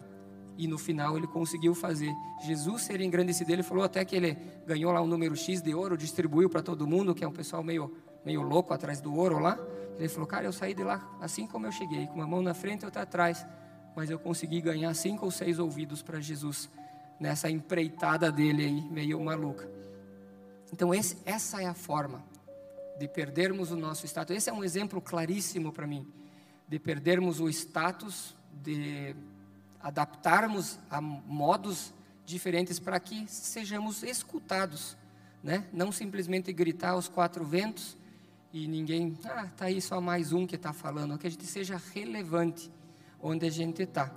e 0.56 0.66
no 0.66 0.78
final 0.78 1.16
ele 1.16 1.26
conseguiu 1.26 1.74
fazer 1.74 2.12
Jesus 2.44 2.82
ser 2.82 3.00
engrandecido. 3.00 3.52
Ele 3.52 3.62
falou 3.62 3.84
até 3.84 4.04
que 4.04 4.14
ele 4.14 4.36
ganhou 4.66 4.92
lá 4.92 5.00
um 5.00 5.06
número 5.06 5.36
X 5.36 5.62
de 5.62 5.74
ouro, 5.74 5.96
distribuiu 5.96 6.48
para 6.48 6.62
todo 6.62 6.86
mundo, 6.86 7.14
que 7.14 7.24
é 7.24 7.28
um 7.28 7.32
pessoal 7.32 7.62
meio, 7.62 7.94
meio 8.24 8.42
louco 8.42 8.72
atrás 8.72 9.00
do 9.00 9.14
ouro 9.14 9.38
lá. 9.38 9.58
Ele 9.98 10.08
falou, 10.08 10.26
cara, 10.26 10.44
eu 10.44 10.52
saí 10.52 10.74
de 10.74 10.82
lá 10.82 11.16
assim 11.20 11.46
como 11.46 11.66
eu 11.66 11.72
cheguei, 11.72 12.06
com 12.06 12.14
uma 12.14 12.26
mão 12.26 12.42
na 12.42 12.54
frente 12.54 12.82
e 12.82 12.84
outra 12.84 13.02
atrás, 13.02 13.46
mas 13.94 14.10
eu 14.10 14.18
consegui 14.18 14.60
ganhar 14.60 14.92
cinco 14.94 15.24
ou 15.24 15.30
seis 15.30 15.58
ouvidos 15.58 16.02
para 16.02 16.20
Jesus 16.20 16.68
nessa 17.20 17.48
empreitada 17.50 18.32
dele 18.32 18.64
aí, 18.64 18.80
meio 18.90 19.20
maluca. 19.20 19.68
Então 20.72 20.94
esse, 20.94 21.18
essa 21.24 21.62
é 21.62 21.66
a 21.66 21.74
forma 21.74 22.24
de 22.98 23.06
perdermos 23.06 23.70
o 23.70 23.76
nosso 23.76 24.06
status. 24.06 24.36
Esse 24.36 24.50
é 24.50 24.52
um 24.52 24.64
exemplo 24.64 25.00
claríssimo 25.00 25.72
para 25.72 25.86
mim 25.86 26.10
de 26.72 26.78
perdermos 26.78 27.38
o 27.38 27.50
status 27.50 28.34
de 28.62 29.14
adaptarmos 29.78 30.78
a 30.90 31.02
modos 31.02 31.92
diferentes 32.24 32.78
para 32.78 32.98
que 32.98 33.26
sejamos 33.28 34.02
escutados, 34.02 34.96
né? 35.42 35.66
Não 35.70 35.92
simplesmente 35.92 36.50
gritar 36.50 36.90
aos 36.90 37.08
quatro 37.08 37.44
ventos 37.44 37.96
e 38.52 38.66
ninguém, 38.68 39.16
ah, 39.24 39.46
tá 39.56 39.66
aí 39.66 39.80
só 39.80 40.00
mais 40.00 40.32
um 40.32 40.46
que 40.46 40.56
está 40.56 40.72
falando, 40.72 41.16
que 41.18 41.26
a 41.26 41.30
gente 41.30 41.46
seja 41.46 41.80
relevante 41.94 42.70
onde 43.20 43.46
a 43.46 43.50
gente 43.50 43.82
está. 43.82 44.10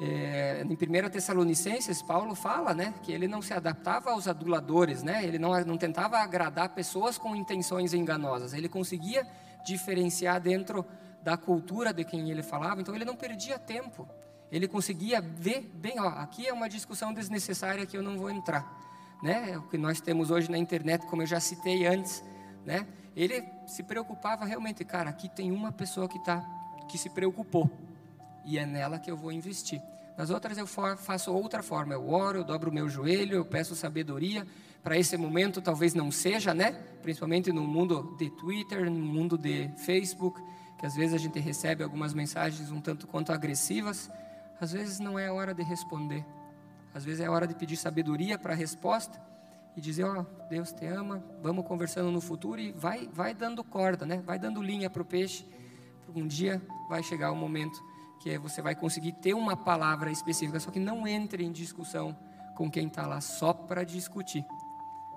É, 0.00 0.64
em 0.64 0.72
1 0.72 1.10
Tessalonicenses, 1.10 2.02
Paulo 2.02 2.34
fala 2.34 2.74
né, 2.74 2.92
que 3.02 3.12
ele 3.12 3.28
não 3.28 3.40
se 3.40 3.54
adaptava 3.54 4.10
aos 4.10 4.26
aduladores, 4.26 5.02
né, 5.02 5.24
ele 5.24 5.38
não, 5.38 5.58
não 5.64 5.78
tentava 5.78 6.18
agradar 6.18 6.70
pessoas 6.70 7.16
com 7.16 7.34
intenções 7.34 7.94
enganosas, 7.94 8.52
ele 8.52 8.68
conseguia 8.68 9.26
diferenciar 9.64 10.40
dentro 10.40 10.84
da 11.22 11.36
cultura 11.36 11.92
de 11.92 12.04
quem 12.04 12.30
ele 12.30 12.42
falava, 12.42 12.80
então 12.80 12.94
ele 12.94 13.04
não 13.04 13.16
perdia 13.16 13.58
tempo 13.58 14.06
ele 14.54 14.68
conseguia 14.68 15.20
ver 15.20 15.68
bem, 15.74 15.98
ó, 15.98 16.06
aqui 16.06 16.46
é 16.46 16.52
uma 16.52 16.68
discussão 16.68 17.12
desnecessária 17.12 17.84
que 17.84 17.96
eu 17.96 18.02
não 18.02 18.16
vou 18.16 18.30
entrar, 18.30 18.64
né? 19.20 19.58
O 19.58 19.62
que 19.62 19.76
nós 19.76 20.00
temos 20.00 20.30
hoje 20.30 20.48
na 20.48 20.56
internet, 20.56 21.04
como 21.06 21.22
eu 21.22 21.26
já 21.26 21.40
citei 21.40 21.84
antes, 21.86 22.22
né? 22.64 22.86
Ele 23.16 23.44
se 23.66 23.82
preocupava 23.82 24.44
realmente, 24.44 24.84
cara, 24.84 25.10
aqui 25.10 25.28
tem 25.28 25.52
uma 25.52 25.70
pessoa 25.70 26.08
que 26.08 26.18
tá 26.24 26.44
que 26.88 26.98
se 26.98 27.08
preocupou 27.08 27.70
e 28.44 28.58
é 28.58 28.66
nela 28.66 28.98
que 28.98 29.10
eu 29.10 29.16
vou 29.16 29.32
investir. 29.32 29.80
Nas 30.16 30.30
outras 30.30 30.58
eu 30.58 30.66
faço 30.66 31.32
outra 31.32 31.62
forma, 31.62 31.94
eu 31.94 32.08
oro, 32.10 32.38
eu 32.38 32.44
dobro 32.44 32.70
o 32.70 32.74
meu 32.74 32.88
joelho, 32.88 33.36
eu 33.36 33.44
peço 33.44 33.74
sabedoria. 33.74 34.46
Para 34.82 34.98
esse 34.98 35.16
momento 35.16 35.62
talvez 35.62 35.94
não 35.94 36.10
seja, 36.10 36.52
né? 36.52 36.72
Principalmente 37.02 37.50
no 37.52 37.62
mundo 37.62 38.14
de 38.18 38.30
Twitter, 38.30 38.90
no 38.90 38.98
mundo 38.98 39.38
de 39.38 39.70
Facebook, 39.78 40.40
que 40.78 40.86
às 40.86 40.94
vezes 40.94 41.14
a 41.14 41.18
gente 41.18 41.38
recebe 41.40 41.82
algumas 41.82 42.12
mensagens 42.12 42.70
um 42.70 42.80
tanto 42.80 43.06
quanto 43.06 43.32
agressivas. 43.32 44.10
Às 44.60 44.72
vezes 44.72 45.00
não 45.00 45.18
é 45.18 45.28
a 45.28 45.32
hora 45.32 45.54
de 45.54 45.62
responder. 45.62 46.24
Às 46.92 47.04
vezes 47.04 47.20
é 47.20 47.26
a 47.26 47.30
hora 47.30 47.46
de 47.46 47.54
pedir 47.54 47.76
sabedoria 47.76 48.38
para 48.38 48.52
a 48.52 48.56
resposta 48.56 49.20
e 49.76 49.80
dizer, 49.80 50.04
ó, 50.04 50.20
oh, 50.20 50.48
Deus 50.48 50.72
te 50.72 50.86
ama, 50.86 51.22
vamos 51.42 51.66
conversando 51.66 52.10
no 52.10 52.20
futuro 52.20 52.60
e 52.60 52.72
vai, 52.72 53.08
vai 53.12 53.34
dando 53.34 53.62
corda, 53.64 54.06
né? 54.06 54.22
Vai 54.24 54.38
dando 54.38 54.62
linha 54.62 54.88
para 54.88 55.02
o 55.02 55.04
peixe. 55.04 55.46
Um 56.14 56.26
dia 56.26 56.62
vai 56.88 57.02
chegar 57.02 57.32
o 57.32 57.36
momento 57.36 57.82
que 58.20 58.38
você 58.38 58.62
vai 58.62 58.74
conseguir 58.74 59.12
ter 59.12 59.34
uma 59.34 59.56
palavra 59.56 60.10
específica, 60.10 60.60
só 60.60 60.70
que 60.70 60.78
não 60.78 61.06
entre 61.06 61.44
em 61.44 61.52
discussão 61.52 62.16
com 62.54 62.70
quem 62.70 62.86
está 62.86 63.06
lá 63.06 63.20
só 63.20 63.52
para 63.52 63.84
discutir. 63.84 64.44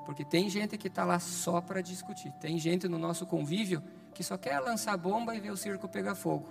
Porque 0.06 0.26
tem 0.26 0.50
gente 0.50 0.78
que 0.78 0.88
está 0.88 1.04
lá 1.04 1.20
só 1.20 1.62
para 1.62 1.82
discutir. 1.82 2.32
Tem 2.40 2.58
gente 2.58 2.88
no 2.88 2.98
nosso 2.98 3.26
convívio 3.26 3.84
que 4.14 4.24
só 4.24 4.38
quer 4.38 4.60
lançar 4.60 4.98
bomba 4.98 5.36
e 5.36 5.40
ver 5.40 5.52
o 5.52 5.58
circo 5.58 5.88
pegar 5.88 6.16
fogo. 6.16 6.48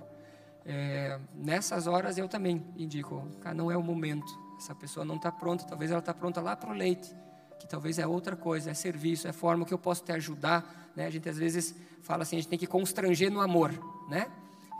É, 0.64 1.18
nessas 1.34 1.86
horas 1.86 2.18
eu 2.18 2.28
também 2.28 2.62
indico, 2.76 3.26
cara, 3.40 3.54
não 3.54 3.70
é 3.70 3.76
o 3.76 3.82
momento. 3.82 4.26
Essa 4.58 4.74
pessoa 4.74 5.04
não 5.04 5.16
está 5.16 5.32
pronta, 5.32 5.64
talvez 5.64 5.90
ela 5.90 6.00
está 6.00 6.14
pronta 6.14 6.40
lá 6.40 6.56
para 6.56 6.70
o 6.70 6.72
leite, 6.72 7.14
que 7.58 7.66
talvez 7.66 7.98
é 7.98 8.06
outra 8.06 8.36
coisa, 8.36 8.70
é 8.70 8.74
serviço, 8.74 9.26
é 9.26 9.32
forma 9.32 9.64
que 9.64 9.74
eu 9.74 9.78
posso 9.78 10.04
te 10.04 10.12
ajudar. 10.12 10.90
Né? 10.94 11.06
A 11.06 11.10
gente 11.10 11.28
às 11.28 11.38
vezes 11.38 11.74
fala 12.02 12.22
assim, 12.22 12.36
a 12.36 12.40
gente 12.40 12.48
tem 12.48 12.58
que 12.58 12.66
constranger 12.66 13.30
no 13.30 13.40
amor, 13.40 13.72
né? 14.08 14.26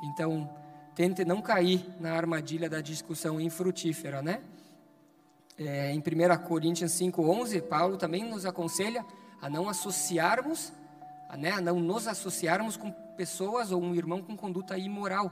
Então, 0.05 0.49
tente 0.95 1.25
não 1.25 1.43
cair 1.43 1.85
na 1.99 2.13
armadilha 2.13 2.71
da 2.71 2.81
discussão 2.81 3.41
infrutífera, 3.41 4.23
né? 4.23 4.41
É, 5.59 5.93
em 5.93 5.99
1 5.99 6.03
Coríntios 6.47 6.93
5,11, 6.93 7.63
Paulo 7.63 7.97
também 7.97 8.29
nos 8.29 8.45
aconselha 8.45 9.05
a 9.41 9.49
não 9.49 9.69
associarmos, 9.69 10.73
a, 11.29 11.37
né, 11.37 11.53
a 11.53 11.61
não 11.61 11.81
nos 11.81 12.07
associarmos 12.07 12.77
com 12.77 12.91
pessoas 13.17 13.73
ou 13.73 13.83
um 13.83 13.95
irmão 13.95 14.23
com 14.23 14.37
conduta 14.37 14.77
imoral. 14.77 15.31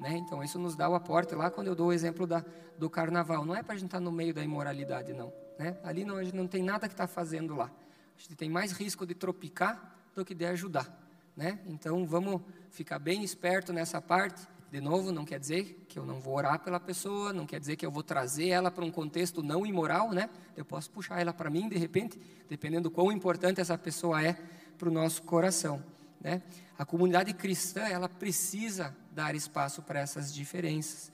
Né? 0.00 0.16
Então, 0.16 0.42
isso 0.42 0.58
nos 0.58 0.74
dá 0.74 0.88
o 0.88 0.94
aporte 0.94 1.34
lá 1.34 1.50
quando 1.50 1.68
eu 1.68 1.74
dou 1.74 1.88
o 1.88 1.92
exemplo 1.92 2.26
da, 2.26 2.44
do 2.78 2.88
carnaval. 2.88 3.44
Não 3.44 3.54
é 3.54 3.62
para 3.62 3.74
a 3.74 3.76
gente 3.76 3.88
estar 3.88 3.98
tá 3.98 4.04
no 4.04 4.10
meio 4.10 4.32
da 4.32 4.42
imoralidade, 4.42 5.12
não. 5.12 5.32
Né? 5.58 5.76
Ali 5.82 6.04
não, 6.04 6.16
a 6.16 6.24
gente 6.24 6.36
não 6.36 6.46
tem 6.46 6.62
nada 6.62 6.88
que 6.88 6.94
está 6.94 7.06
fazendo 7.06 7.54
lá. 7.54 7.70
A 8.16 8.20
gente 8.20 8.36
tem 8.36 8.48
mais 8.48 8.72
risco 8.72 9.06
de 9.06 9.14
tropicar 9.14 9.96
do 10.14 10.24
que 10.24 10.34
de 10.34 10.46
ajudar. 10.46 11.06
Né? 11.36 11.58
Então, 11.66 12.06
vamos 12.06 12.40
ficar 12.70 12.98
bem 12.98 13.22
esperto 13.22 13.72
nessa 13.72 14.00
parte. 14.00 14.46
De 14.70 14.80
novo, 14.80 15.12
não 15.12 15.24
quer 15.24 15.38
dizer 15.38 15.84
que 15.88 15.98
eu 15.98 16.04
não 16.04 16.20
vou 16.20 16.34
orar 16.34 16.58
pela 16.58 16.80
pessoa, 16.80 17.32
não 17.32 17.46
quer 17.46 17.60
dizer 17.60 17.76
que 17.76 17.86
eu 17.86 17.90
vou 17.90 18.02
trazer 18.02 18.48
ela 18.48 18.70
para 18.70 18.84
um 18.84 18.90
contexto 18.90 19.42
não 19.42 19.64
imoral, 19.64 20.10
né? 20.10 20.28
Eu 20.56 20.64
posso 20.64 20.90
puxar 20.90 21.20
ela 21.20 21.32
para 21.32 21.48
mim, 21.48 21.68
de 21.68 21.78
repente, 21.78 22.20
dependendo 22.48 22.84
do 22.84 22.90
quão 22.90 23.12
importante 23.12 23.60
essa 23.60 23.78
pessoa 23.78 24.22
é 24.22 24.36
para 24.76 24.88
o 24.88 24.92
nosso 24.92 25.22
coração. 25.22 25.82
Né? 26.20 26.42
A 26.76 26.84
comunidade 26.84 27.32
cristã 27.32 27.82
ela 27.82 28.08
precisa 28.08 28.94
dar 29.12 29.34
espaço 29.34 29.82
para 29.82 30.00
essas 30.00 30.34
diferenças, 30.34 31.12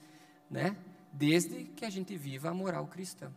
né? 0.49 0.75
Desde 1.11 1.65
que 1.65 1.85
a 1.85 1.89
gente 1.89 2.17
viva 2.17 2.49
a 2.49 2.53
moral 2.53 2.87
cristã. 2.87 3.31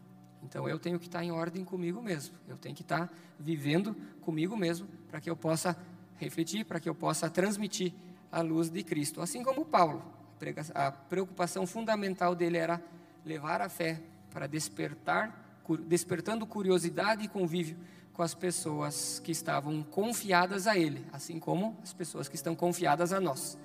Então 0.47 0.69
eu 0.69 0.79
tenho 0.79 0.99
que 0.99 1.07
estar 1.07 1.25
em 1.25 1.33
ordem 1.33 1.65
comigo 1.65 2.01
mesmo. 2.01 2.37
Eu 2.49 2.57
tenho 2.57 2.75
que 2.75 2.83
estar 2.83 3.13
vivendo 3.39 3.95
comigo 4.21 4.57
mesmo 4.57 4.87
para 5.09 5.21
que 5.21 5.29
eu 5.29 5.37
possa 5.37 5.77
refletir, 6.17 6.65
para 6.65 6.79
que 6.79 6.89
eu 6.89 6.95
possa 6.95 7.29
transmitir 7.29 7.93
a 8.31 8.41
luz 8.41 8.71
de 8.71 8.83
Cristo. 8.83 9.21
Assim 9.21 9.43
como 9.43 9.67
Paulo, 9.67 10.03
a 10.75 10.93
preocupação 10.93 11.67
fundamental 11.67 12.35
dele 12.35 12.57
era 12.57 12.81
levar 13.25 13.61
a 13.61 13.69
fé 13.69 14.01
para 14.31 14.47
despertar, 14.47 15.63
despertando 15.87 16.47
curiosidade 16.47 17.25
e 17.25 17.29
convívio 17.29 17.77
com 18.13 18.23
as 18.23 18.35
pessoas 18.35 19.19
que 19.19 19.33
estavam 19.33 19.83
confiadas 19.83 20.67
a 20.67 20.79
Ele, 20.79 21.05
assim 21.13 21.39
como 21.39 21.77
as 21.83 21.93
pessoas 21.93 22.29
que 22.29 22.37
estão 22.37 22.55
confiadas 22.55 23.13
a 23.13 23.21
nós. 23.21 23.59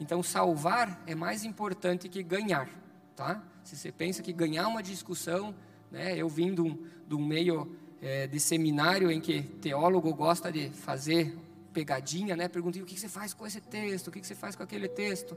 Então, 0.00 0.22
salvar 0.22 1.02
é 1.06 1.14
mais 1.14 1.44
importante 1.44 2.08
que 2.08 2.22
ganhar, 2.22 2.68
tá? 3.14 3.42
Se 3.62 3.76
você 3.76 3.92
pensa 3.92 4.22
que 4.22 4.32
ganhar 4.32 4.66
uma 4.66 4.82
discussão, 4.82 5.54
né? 5.94 6.14
Eu 6.16 6.28
vim 6.28 6.54
de 6.54 6.60
um, 6.60 6.76
de 7.08 7.14
um 7.14 7.24
meio 7.24 7.74
é, 8.02 8.26
de 8.26 8.38
seminário 8.38 9.10
em 9.10 9.20
que 9.20 9.42
teólogo 9.42 10.12
gosta 10.12 10.52
de 10.52 10.68
fazer 10.68 11.34
pegadinha, 11.72 12.36
né? 12.36 12.48
Perguntei 12.48 12.82
o 12.82 12.84
que 12.84 12.98
você 12.98 13.08
faz 13.08 13.32
com 13.32 13.46
esse 13.46 13.60
texto, 13.60 14.08
o 14.08 14.10
que 14.10 14.24
você 14.24 14.34
faz 14.34 14.54
com 14.54 14.62
aquele 14.62 14.88
texto. 14.88 15.36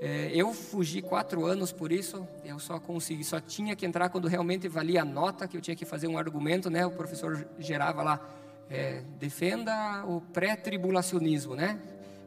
É, 0.00 0.30
eu 0.34 0.54
fugi 0.54 1.02
quatro 1.02 1.44
anos 1.44 1.72
por 1.72 1.92
isso, 1.92 2.26
eu 2.44 2.58
só 2.58 2.80
consegui, 2.80 3.24
só 3.24 3.40
tinha 3.40 3.76
que 3.76 3.84
entrar 3.84 4.08
quando 4.08 4.26
realmente 4.28 4.66
valia 4.68 5.02
a 5.02 5.04
nota, 5.04 5.46
que 5.46 5.56
eu 5.56 5.60
tinha 5.60 5.76
que 5.76 5.84
fazer 5.84 6.08
um 6.08 6.16
argumento, 6.16 6.70
né? 6.70 6.86
O 6.86 6.90
professor 6.90 7.46
gerava 7.58 8.02
lá, 8.02 8.28
é, 8.70 9.02
defenda 9.18 10.04
o 10.06 10.20
pré-tribulacionismo, 10.20 11.54
né? 11.54 11.78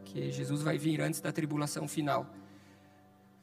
que 0.07 0.31
Jesus 0.31 0.61
vai 0.61 0.77
vir 0.77 1.01
antes 1.01 1.21
da 1.21 1.31
tribulação 1.31 1.87
final. 1.87 2.25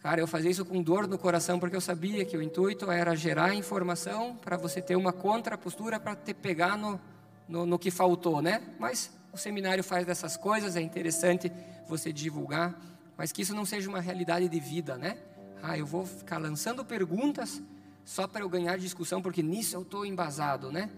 Cara, 0.05 0.21
eu 0.21 0.27
fazia 0.27 0.51
isso 0.51 0.67
com 0.67 0.83
dor 0.83 1.09
no 1.09 1.17
coração 1.17 1.59
porque 1.59 1.75
eu 1.75 1.81
sabia 1.81 2.27
que 2.27 2.37
o 2.37 2.43
intuito 2.43 2.91
era 2.91 3.17
gerar 3.17 3.55
informação 3.55 4.37
para 4.37 4.55
você 4.55 4.83
ter 4.83 4.97
uma 4.97 5.15
contrapostura 5.15 5.99
para 5.99 6.15
te 6.15 6.35
pegar 6.35 6.77
no, 6.77 7.01
no, 7.49 7.65
no, 7.65 7.79
que 7.79 7.91
faltou, 7.91 8.43
né? 8.43 8.61
Mas 8.79 9.11
o 9.33 9.39
seminário 9.39 9.83
faz 9.83 10.05
dessas 10.05 10.37
coisas, 10.37 10.77
é 10.77 10.83
interessante 10.83 11.51
você 11.89 12.13
divulgar, 12.13 12.79
mas 13.17 13.33
que 13.33 13.41
isso 13.41 13.55
não 13.55 13.65
seja 13.65 13.89
uma 13.89 13.99
realidade 13.99 14.47
de 14.47 14.61
vida, 14.61 14.99
né? 14.99 15.17
Ah, 15.63 15.79
eu 15.79 15.87
vou 15.87 16.05
ficar 16.05 16.37
lançando 16.37 16.85
perguntas 16.85 17.63
só 18.05 18.29
para 18.29 18.43
eu 18.43 18.49
ganhar 18.51 18.77
discussão 18.77 19.23
porque 19.23 19.43
nisso 19.43 19.75
eu 19.75 19.81
estou 19.81 20.05
embasado, 20.05 20.71
né? 20.71 20.91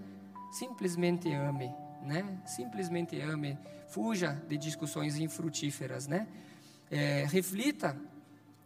Simplesmente 0.51 1.33
ame, 1.33 1.73
né? 2.03 2.41
Simplesmente 2.45 3.21
ame, 3.21 3.57
fuja 3.87 4.43
de 4.49 4.59
discussões 4.59 5.17
infrutíferas, 5.17 6.09
né? 6.09 6.27
É, 6.91 7.25
reflita 7.31 7.97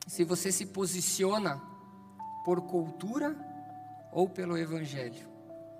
se 0.07 0.25
você 0.25 0.51
se 0.51 0.67
posiciona 0.67 1.61
por 2.45 2.63
cultura 2.63 3.37
ou 4.13 4.29
pelo 4.29 4.57
evangelho, 4.57 5.29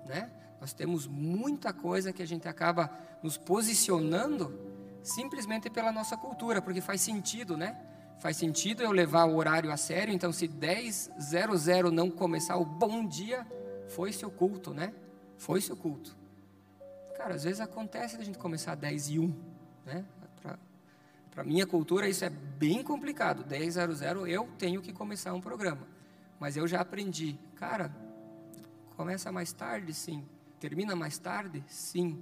né? 0.05 0.31
Nós 0.59 0.73
temos 0.73 1.07
muita 1.07 1.73
coisa 1.73 2.13
que 2.13 2.21
a 2.21 2.27
gente 2.27 2.47
acaba 2.47 2.89
nos 3.23 3.37
posicionando 3.37 4.57
simplesmente 5.03 5.69
pela 5.69 5.91
nossa 5.91 6.15
cultura, 6.15 6.61
porque 6.61 6.81
faz 6.81 7.01
sentido, 7.01 7.57
né? 7.57 7.75
Faz 8.19 8.37
sentido 8.37 8.83
eu 8.83 8.91
levar 8.91 9.25
o 9.25 9.35
horário 9.35 9.71
a 9.71 9.77
sério, 9.77 10.13
então 10.13 10.31
se 10.31 10.47
10:00 10.47 11.89
não 11.89 12.11
começar 12.11 12.57
o 12.57 12.65
bom 12.65 13.05
dia, 13.07 13.45
foi 13.87 14.13
seu 14.13 14.29
culto, 14.29 14.73
né? 14.73 14.93
Foi 15.37 15.59
seu 15.59 15.75
culto. 15.75 16.15
Cara, 17.17 17.33
às 17.33 17.43
vezes 17.43 17.59
acontece 17.59 18.17
da 18.17 18.23
gente 18.23 18.37
começar 18.37 18.75
10 18.75 19.09
e 19.09 19.19
1, 19.19 19.35
né? 19.85 20.05
Para 21.31 21.43
minha 21.45 21.65
cultura 21.65 22.09
isso 22.09 22.25
é 22.25 22.29
bem 22.29 22.83
complicado. 22.83 23.43
10:00 23.43 24.27
eu 24.27 24.47
tenho 24.57 24.81
que 24.81 24.91
começar 24.91 25.33
um 25.33 25.41
programa. 25.41 25.87
Mas 26.39 26.57
eu 26.57 26.67
já 26.67 26.81
aprendi, 26.81 27.39
cara, 27.55 27.95
começa 28.97 29.31
mais 29.31 29.53
tarde, 29.53 29.93
sim. 29.93 30.25
Termina 30.59 30.95
mais 30.95 31.17
tarde, 31.17 31.63
sim. 31.67 32.21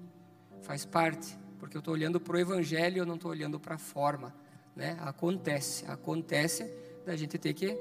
Faz 0.61 0.85
parte, 0.85 1.37
porque 1.57 1.75
eu 1.75 1.79
estou 1.79 1.93
olhando 1.93 2.19
para 2.19 2.35
o 2.35 2.39
evangelho, 2.39 2.99
eu 2.99 3.05
não 3.05 3.15
estou 3.15 3.31
olhando 3.31 3.59
para 3.59 3.75
a 3.75 3.77
forma, 3.77 4.35
né? 4.75 4.97
Acontece, 5.01 5.85
acontece 5.89 6.71
da 7.05 7.15
gente 7.15 7.37
ter 7.37 7.53
que 7.53 7.77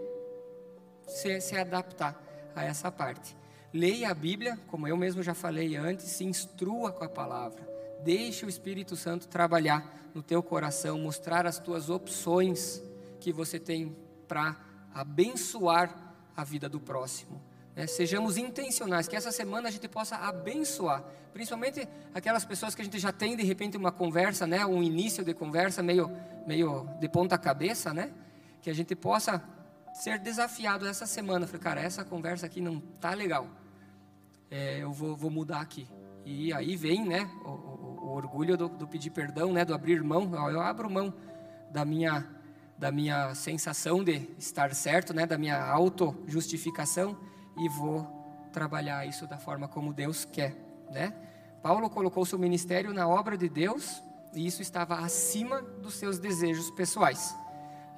se, 1.07 1.41
se 1.41 1.57
adaptar 1.57 2.21
a 2.55 2.65
essa 2.65 2.91
parte. 2.91 3.37
Leia 3.73 4.11
a 4.11 4.15
Bíblia, 4.15 4.59
como 4.69 4.89
eu 4.89 4.97
mesmo 4.97 5.23
já 5.23 5.35
falei 5.35 5.77
antes, 5.77 6.07
se 6.07 6.25
instrua 6.25 6.91
com 6.91 7.05
a 7.05 7.09
palavra. 7.09 7.78
Deixe 8.05 8.47
o 8.47 8.49
Espírito 8.49 8.97
Santo 8.97 9.29
trabalhar 9.29 10.11
no 10.15 10.23
teu 10.23 10.43
coração, 10.43 10.99
mostrar 10.99 11.47
as 11.47 11.59
tuas 11.59 11.91
opções 11.91 12.83
que 13.21 13.33
você 13.33 13.59
tem 13.59 13.97
para 14.27 14.57
abençoar 14.95 15.95
a 16.37 16.45
vida 16.45 16.69
do 16.69 16.81
próximo. 16.81 17.41
Né? 17.75 17.87
Sejamos 17.87 18.37
intencionais, 18.37 19.09
que 19.09 19.17
essa 19.17 19.31
semana 19.31 19.69
a 19.69 19.71
gente 19.71 19.89
possa 19.89 20.17
abençoar, 20.17 21.05
principalmente 21.33 21.87
aquelas 22.15 22.45
pessoas 22.45 22.75
que 22.75 22.83
a 22.83 22.85
gente 22.85 22.99
já 22.99 23.13
tem 23.13 23.37
de 23.37 23.45
repente 23.45 23.77
uma 23.77 23.93
conversa, 23.93 24.47
né? 24.47 24.65
um 24.65 24.83
início 24.83 25.25
de 25.25 25.35
conversa 25.35 25.83
meio, 25.83 26.11
meio 26.47 26.89
de 27.01 27.09
ponta 27.09 27.37
cabeça, 27.39 27.93
né? 27.93 28.13
que 28.63 28.71
a 28.71 28.75
gente 28.75 28.95
possa 28.95 29.43
ser 29.95 30.19
desafiado 30.19 30.87
essa 30.87 31.07
semana. 31.07 31.47
Falei, 31.47 31.61
cara, 31.61 31.81
essa 31.81 32.05
conversa 32.05 32.47
aqui 32.47 32.61
não 32.61 32.81
tá 33.01 33.15
legal. 33.15 33.49
É, 34.51 34.79
eu 34.79 34.93
vou, 34.93 35.17
vou 35.17 35.31
mudar 35.31 35.61
aqui. 35.61 35.87
E 36.25 36.53
aí 36.53 36.77
vem, 36.77 37.07
né, 37.07 37.31
o, 37.45 37.78
o, 38.09 38.17
orgulho 38.17 38.57
do, 38.57 38.69
do, 38.69 38.87
pedir 38.87 39.11
perdão, 39.11 39.53
né, 39.53 39.65
do 39.65 39.75
abrir 39.75 40.03
mão. 40.03 40.31
Eu 40.51 40.61
abro 40.61 40.91
mão 40.91 41.13
da 41.71 41.85
minha, 41.85 42.27
da 42.77 42.91
minha 42.91 43.35
sensação 43.35 44.03
de 44.03 44.29
estar 44.39 44.75
certo, 44.75 45.13
né, 45.13 45.27
da 45.27 45.37
minha 45.37 45.63
auto-justificação 45.63 47.17
e 47.57 47.69
vou 47.69 48.07
trabalhar 48.53 49.07
isso 49.07 49.27
da 49.27 49.39
forma 49.39 49.69
como 49.69 49.93
Deus 49.93 50.25
quer, 50.25 50.57
né? 50.91 51.13
Paulo 51.63 51.91
colocou 51.91 52.25
seu 52.25 52.39
ministério 52.39 52.95
na 52.95 53.07
obra 53.07 53.37
de 53.37 53.49
Deus 53.49 54.03
e 54.33 54.47
isso 54.47 54.63
estava 54.63 54.97
acima 55.01 55.61
dos 55.61 55.95
seus 55.95 56.19
desejos 56.19 56.71
pessoais. 56.71 57.37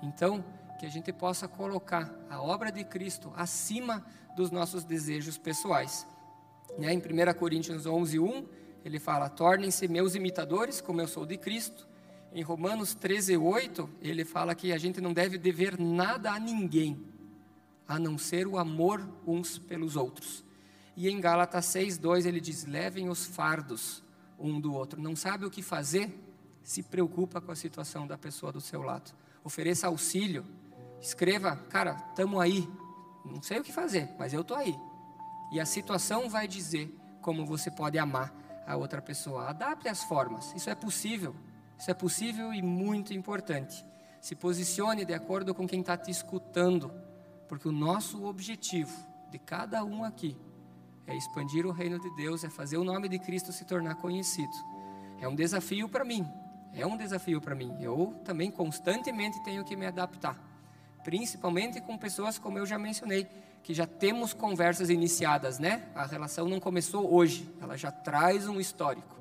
Então, 0.02 0.42
que 0.78 0.86
a 0.86 0.90
gente 0.90 1.12
possa 1.12 1.46
colocar 1.46 2.10
a 2.28 2.40
obra 2.40 2.72
de 2.72 2.82
Cristo 2.84 3.30
acima 3.36 4.04
dos 4.34 4.50
nossos 4.50 4.82
desejos 4.82 5.36
pessoais. 5.36 6.06
Né? 6.78 6.92
Em 6.94 6.98
1 6.98 7.34
Coríntios 7.38 7.84
11, 7.84 8.18
1, 8.18 8.46
ele 8.84 8.98
fala: 8.98 9.28
Tornem-se 9.28 9.86
meus 9.88 10.14
imitadores, 10.14 10.80
como 10.80 11.00
eu 11.00 11.08
sou 11.08 11.26
de 11.26 11.36
Cristo. 11.36 11.88
Em 12.32 12.42
Romanos 12.42 12.94
13, 12.94 13.36
8, 13.36 13.90
ele 14.00 14.24
fala 14.24 14.54
que 14.54 14.72
a 14.72 14.78
gente 14.78 15.00
não 15.00 15.12
deve 15.12 15.36
dever 15.36 15.78
nada 15.78 16.30
a 16.30 16.38
ninguém, 16.38 17.04
a 17.88 17.98
não 17.98 18.16
ser 18.16 18.46
o 18.46 18.56
amor 18.56 19.06
uns 19.26 19.58
pelos 19.58 19.96
outros. 19.96 20.44
E 20.96 21.08
em 21.08 21.20
Gálatas 21.20 21.66
6, 21.66 21.98
2, 21.98 22.26
ele 22.26 22.40
diz: 22.40 22.64
Levem 22.64 23.08
os 23.08 23.26
fardos 23.26 24.02
um 24.38 24.60
do 24.60 24.72
outro. 24.72 25.00
Não 25.00 25.16
sabe 25.16 25.44
o 25.44 25.50
que 25.50 25.62
fazer? 25.62 26.12
Se 26.62 26.82
preocupa 26.82 27.40
com 27.40 27.50
a 27.50 27.56
situação 27.56 28.06
da 28.06 28.16
pessoa 28.16 28.52
do 28.52 28.60
seu 28.60 28.82
lado. 28.82 29.12
Ofereça 29.42 29.86
auxílio. 29.86 30.44
Escreva, 31.00 31.56
cara, 31.68 31.96
estamos 32.10 32.40
aí. 32.40 32.68
Não 33.24 33.42
sei 33.42 33.58
o 33.58 33.64
que 33.64 33.72
fazer, 33.72 34.08
mas 34.18 34.32
eu 34.32 34.42
estou 34.42 34.56
aí. 34.56 34.76
E 35.52 35.58
a 35.58 35.66
situação 35.66 36.28
vai 36.28 36.46
dizer 36.46 36.94
como 37.20 37.44
você 37.44 37.70
pode 37.70 37.98
amar 37.98 38.32
a 38.70 38.76
outra 38.76 39.02
pessoa. 39.02 39.48
Adapte 39.48 39.88
as 39.88 40.02
formas. 40.04 40.52
Isso 40.54 40.70
é 40.70 40.74
possível. 40.74 41.34
Isso 41.78 41.90
é 41.90 41.94
possível 41.94 42.52
e 42.52 42.62
muito 42.62 43.12
importante. 43.12 43.84
Se 44.20 44.34
posicione 44.34 45.04
de 45.04 45.14
acordo 45.14 45.54
com 45.54 45.66
quem 45.66 45.80
está 45.80 45.96
te 45.96 46.10
escutando, 46.10 46.92
porque 47.48 47.66
o 47.66 47.72
nosso 47.72 48.24
objetivo 48.24 48.92
de 49.30 49.38
cada 49.38 49.82
um 49.84 50.04
aqui 50.04 50.36
é 51.06 51.16
expandir 51.16 51.66
o 51.66 51.72
reino 51.72 51.98
de 51.98 52.14
Deus, 52.14 52.44
é 52.44 52.50
fazer 52.50 52.76
o 52.76 52.84
nome 52.84 53.08
de 53.08 53.18
Cristo 53.18 53.52
se 53.52 53.64
tornar 53.64 53.96
conhecido. 53.96 54.52
É 55.20 55.26
um 55.26 55.34
desafio 55.34 55.88
para 55.88 56.04
mim. 56.04 56.26
É 56.72 56.86
um 56.86 56.96
desafio 56.96 57.40
para 57.40 57.54
mim. 57.54 57.76
Eu 57.80 58.14
também 58.24 58.50
constantemente 58.50 59.42
tenho 59.42 59.64
que 59.64 59.74
me 59.74 59.86
adaptar, 59.86 60.38
principalmente 61.02 61.80
com 61.80 61.98
pessoas 61.98 62.38
como 62.38 62.58
eu 62.58 62.66
já 62.66 62.78
mencionei, 62.78 63.26
que 63.62 63.74
já 63.74 63.86
temos 63.86 64.32
conversas 64.32 64.90
iniciadas, 64.90 65.58
né? 65.58 65.88
A 65.94 66.06
relação 66.06 66.48
não 66.48 66.58
começou 66.58 67.12
hoje, 67.12 67.48
ela 67.60 67.76
já 67.76 67.90
traz 67.90 68.48
um 68.48 68.60
histórico. 68.60 69.18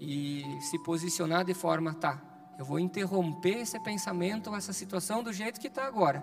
E 0.00 0.44
se 0.60 0.78
posicionar 0.82 1.44
de 1.44 1.54
forma, 1.54 1.94
tá, 1.94 2.20
eu 2.58 2.64
vou 2.64 2.78
interromper 2.78 3.58
esse 3.58 3.78
pensamento, 3.80 4.54
essa 4.54 4.72
situação 4.72 5.22
do 5.22 5.32
jeito 5.32 5.60
que 5.60 5.68
está 5.68 5.86
agora, 5.86 6.20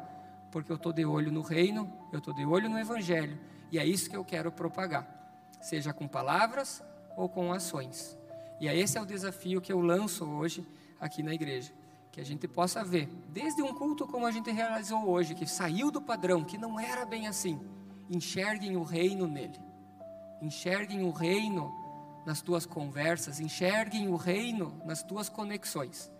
porque 0.52 0.72
eu 0.72 0.76
estou 0.76 0.94
de 0.94 1.06
olho 1.06 1.32
no 1.32 1.42
reino, 1.42 1.92
eu 2.12 2.20
estou 2.20 2.34
de 2.34 2.46
olho 2.46 2.70
no 2.70 2.80
evangelho, 2.80 3.38
e 3.72 3.80
é 3.80 3.86
isso 3.86 4.10
que 4.10 4.16
eu 4.16 4.24
quero 4.24 4.52
propagar, 4.52 5.08
seja 5.62 5.94
com 5.94 6.08
palavras 6.08 6.84
ou 7.18 7.28
com 7.28 7.52
ações. 7.52 8.18
E 8.60 8.68
é 8.68 8.78
esse 8.78 8.98
é 8.98 9.02
o 9.02 9.06
desafio 9.06 9.60
que 9.60 9.74
eu 9.74 9.82
lanço 9.82 10.26
hoje 10.26 10.66
aqui 11.00 11.24
na 11.24 11.34
igreja 11.34 11.74
que 12.12 12.20
a 12.20 12.26
gente 12.26 12.48
possa 12.48 12.84
ver, 12.84 13.08
desde 13.30 13.62
um 13.62 13.74
culto 13.74 14.06
como 14.06 14.26
a 14.26 14.32
gente 14.32 14.52
realizou 14.52 15.08
hoje, 15.08 15.34
que 15.34 15.48
saiu 15.48 15.90
do 15.90 16.02
padrão, 16.02 16.44
que 16.44 16.58
não 16.58 16.80
era 16.80 17.06
bem 17.06 17.28
assim, 17.28 17.60
enxerguem 18.10 18.76
o 18.76 18.84
reino 18.84 19.26
nele, 19.28 19.60
enxerguem 20.42 21.04
o 21.04 21.12
reino 21.12 21.74
nas 22.26 22.42
tuas 22.42 22.66
conversas, 22.66 23.40
enxerguem 23.40 24.10
o 24.10 24.16
reino 24.16 24.82
nas 24.86 25.02
tuas 25.02 25.30
conexões, 25.30 26.12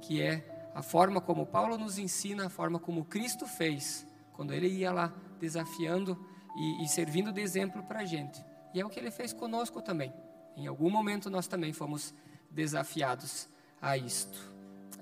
que 0.00 0.22
é 0.22 0.70
a 0.74 0.82
forma 0.82 1.20
como 1.20 1.44
Paulo 1.44 1.76
nos 1.76 1.98
ensina, 1.98 2.46
a 2.46 2.50
forma 2.50 2.78
como 2.78 3.04
Cristo 3.04 3.46
fez, 3.46 4.06
quando 4.32 4.54
ele 4.54 4.68
ia 4.68 4.92
lá 4.92 5.12
desafiando 5.40 6.16
e, 6.56 6.84
e 6.84 6.88
servindo 6.88 7.32
de 7.32 7.40
exemplo 7.40 7.82
para 7.82 8.00
a 8.00 8.04
gente. 8.04 8.42
E 8.72 8.80
é 8.80 8.86
o 8.86 8.88
que 8.88 9.00
ele 9.00 9.10
fez 9.10 9.32
conosco 9.32 9.82
também. 9.82 10.12
Em 10.56 10.66
algum 10.66 10.88
momento 10.88 11.28
nós 11.28 11.48
também 11.48 11.72
fomos 11.72 12.14
desafiados 12.50 13.48
a 13.82 13.96
isto. 13.96 14.49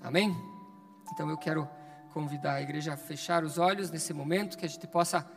Amém? 0.02 0.36
Então 1.12 1.28
eu 1.28 1.36
quero 1.36 1.68
convidar 2.12 2.54
a 2.54 2.62
igreja 2.62 2.94
a 2.94 2.96
fechar 2.96 3.44
os 3.44 3.58
olhos 3.58 3.90
nesse 3.90 4.12
momento, 4.12 4.56
que 4.56 4.64
a 4.64 4.68
gente 4.68 4.86
possa 4.86 5.28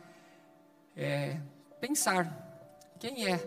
é, 0.96 1.38
pensar 1.80 2.50
quem 2.98 3.26
é 3.26 3.40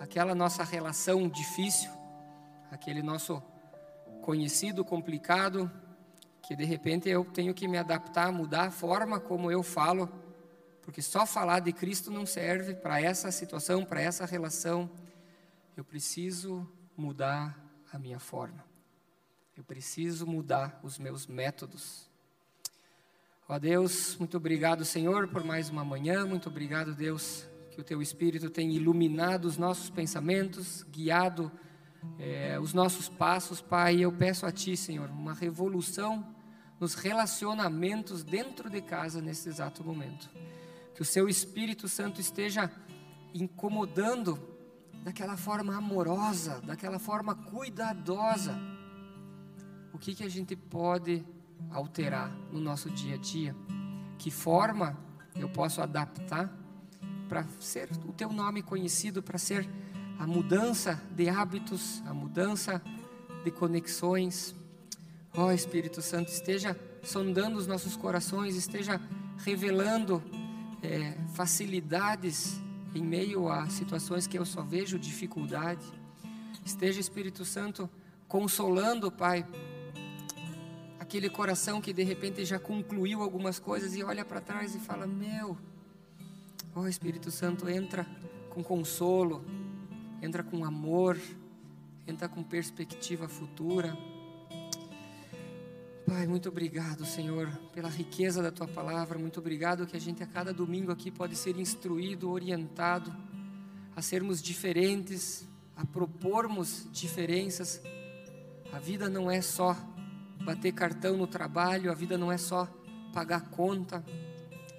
aquela 0.00 0.34
nossa 0.34 0.64
relação 0.64 1.28
difícil, 1.28 1.90
aquele 2.70 3.02
nosso 3.02 3.42
conhecido 4.22 4.84
complicado, 4.84 5.70
que 6.42 6.56
de 6.56 6.64
repente 6.64 7.08
eu 7.08 7.24
tenho 7.24 7.54
que 7.54 7.68
me 7.68 7.78
adaptar, 7.78 8.32
mudar 8.32 8.66
a 8.66 8.70
forma 8.70 9.20
como 9.20 9.50
eu 9.50 9.62
falo, 9.62 10.10
porque 10.82 11.00
só 11.00 11.24
falar 11.24 11.60
de 11.60 11.72
Cristo 11.72 12.10
não 12.10 12.26
serve 12.26 12.74
para 12.74 13.00
essa 13.00 13.30
situação, 13.30 13.84
para 13.84 14.00
essa 14.00 14.26
relação. 14.26 14.90
Eu 15.76 15.84
preciso 15.84 16.70
mudar 16.96 17.58
a 17.92 17.98
minha 17.98 18.18
forma. 18.18 18.73
Eu 19.56 19.62
preciso 19.62 20.26
mudar 20.26 20.80
os 20.82 20.98
meus 20.98 21.28
métodos. 21.28 22.10
Ó 23.48 23.56
Deus, 23.56 24.16
muito 24.16 24.36
obrigado, 24.36 24.84
Senhor, 24.84 25.28
por 25.28 25.44
mais 25.44 25.70
uma 25.70 25.84
manhã. 25.84 26.26
Muito 26.26 26.48
obrigado, 26.48 26.92
Deus, 26.92 27.46
que 27.70 27.80
o 27.80 27.84
Teu 27.84 28.02
Espírito 28.02 28.50
tem 28.50 28.72
iluminado 28.72 29.44
os 29.44 29.56
nossos 29.56 29.88
pensamentos, 29.88 30.82
guiado 30.90 31.52
é, 32.18 32.58
os 32.58 32.74
nossos 32.74 33.08
passos, 33.08 33.60
Pai. 33.60 34.00
Eu 34.00 34.10
peço 34.10 34.44
a 34.44 34.50
Ti, 34.50 34.76
Senhor, 34.76 35.08
uma 35.08 35.34
revolução 35.34 36.34
nos 36.80 36.94
relacionamentos 36.94 38.24
dentro 38.24 38.68
de 38.68 38.82
casa 38.82 39.22
nesse 39.22 39.48
exato 39.48 39.84
momento. 39.84 40.28
Que 40.96 41.02
o 41.02 41.04
Seu 41.04 41.28
Espírito 41.28 41.86
Santo 41.86 42.20
esteja 42.20 42.72
incomodando 43.32 44.36
daquela 45.04 45.36
forma 45.36 45.76
amorosa, 45.76 46.60
daquela 46.62 46.98
forma 46.98 47.36
cuidadosa. 47.36 48.73
O 49.94 49.98
que, 49.98 50.12
que 50.12 50.24
a 50.24 50.28
gente 50.28 50.56
pode 50.56 51.24
alterar 51.70 52.28
no 52.50 52.60
nosso 52.60 52.90
dia 52.90 53.14
a 53.14 53.18
dia? 53.18 53.54
Que 54.18 54.28
forma 54.28 54.98
eu 55.36 55.48
posso 55.48 55.80
adaptar 55.80 56.52
para 57.28 57.46
ser 57.60 57.88
o 58.04 58.12
teu 58.12 58.32
nome 58.32 58.60
conhecido, 58.60 59.22
para 59.22 59.38
ser 59.38 59.70
a 60.18 60.26
mudança 60.26 61.00
de 61.12 61.28
hábitos, 61.28 62.02
a 62.06 62.12
mudança 62.12 62.82
de 63.44 63.52
conexões. 63.52 64.52
Ó 65.32 65.46
oh, 65.46 65.52
Espírito 65.52 66.02
Santo, 66.02 66.28
esteja 66.28 66.76
sondando 67.00 67.56
os 67.56 67.68
nossos 67.68 67.96
corações, 67.96 68.56
esteja 68.56 69.00
revelando 69.44 70.20
é, 70.82 71.16
facilidades 71.34 72.60
em 72.92 73.02
meio 73.02 73.48
a 73.48 73.68
situações 73.68 74.26
que 74.26 74.36
eu 74.36 74.44
só 74.44 74.60
vejo 74.62 74.98
dificuldade. 74.98 75.86
Esteja, 76.64 76.98
Espírito 76.98 77.44
Santo, 77.44 77.88
consolando, 78.26 79.10
Pai, 79.12 79.46
aquele 81.14 81.30
coração 81.30 81.80
que 81.80 81.92
de 81.92 82.02
repente 82.02 82.44
já 82.44 82.58
concluiu 82.58 83.22
algumas 83.22 83.60
coisas 83.60 83.94
e 83.94 84.02
olha 84.02 84.24
para 84.24 84.40
trás 84.40 84.74
e 84.74 84.80
fala: 84.80 85.06
Meu, 85.06 85.56
ó 86.74 86.80
oh, 86.80 86.88
Espírito 86.88 87.30
Santo, 87.30 87.68
entra 87.68 88.04
com 88.50 88.64
consolo, 88.64 89.44
entra 90.20 90.42
com 90.42 90.64
amor, 90.64 91.16
entra 92.04 92.28
com 92.28 92.42
perspectiva 92.42 93.28
futura. 93.28 93.96
Pai, 96.04 96.26
muito 96.26 96.48
obrigado, 96.48 97.06
Senhor, 97.06 97.48
pela 97.72 97.88
riqueza 97.88 98.42
da 98.42 98.50
tua 98.50 98.66
palavra. 98.66 99.16
Muito 99.16 99.38
obrigado 99.38 99.86
que 99.86 99.96
a 99.96 100.00
gente 100.00 100.20
a 100.20 100.26
cada 100.26 100.52
domingo 100.52 100.90
aqui 100.90 101.12
pode 101.12 101.36
ser 101.36 101.56
instruído, 101.60 102.28
orientado 102.28 103.14
a 103.94 104.02
sermos 104.02 104.42
diferentes, 104.42 105.46
a 105.76 105.86
propormos 105.86 106.88
diferenças. 106.90 107.80
A 108.72 108.80
vida 108.80 109.08
não 109.08 109.30
é 109.30 109.40
só 109.40 109.93
bater 110.44 110.72
cartão 110.72 111.16
no 111.16 111.26
trabalho, 111.26 111.90
a 111.90 111.94
vida 111.94 112.18
não 112.18 112.30
é 112.30 112.38
só 112.38 112.68
pagar 113.12 113.48
conta. 113.50 114.04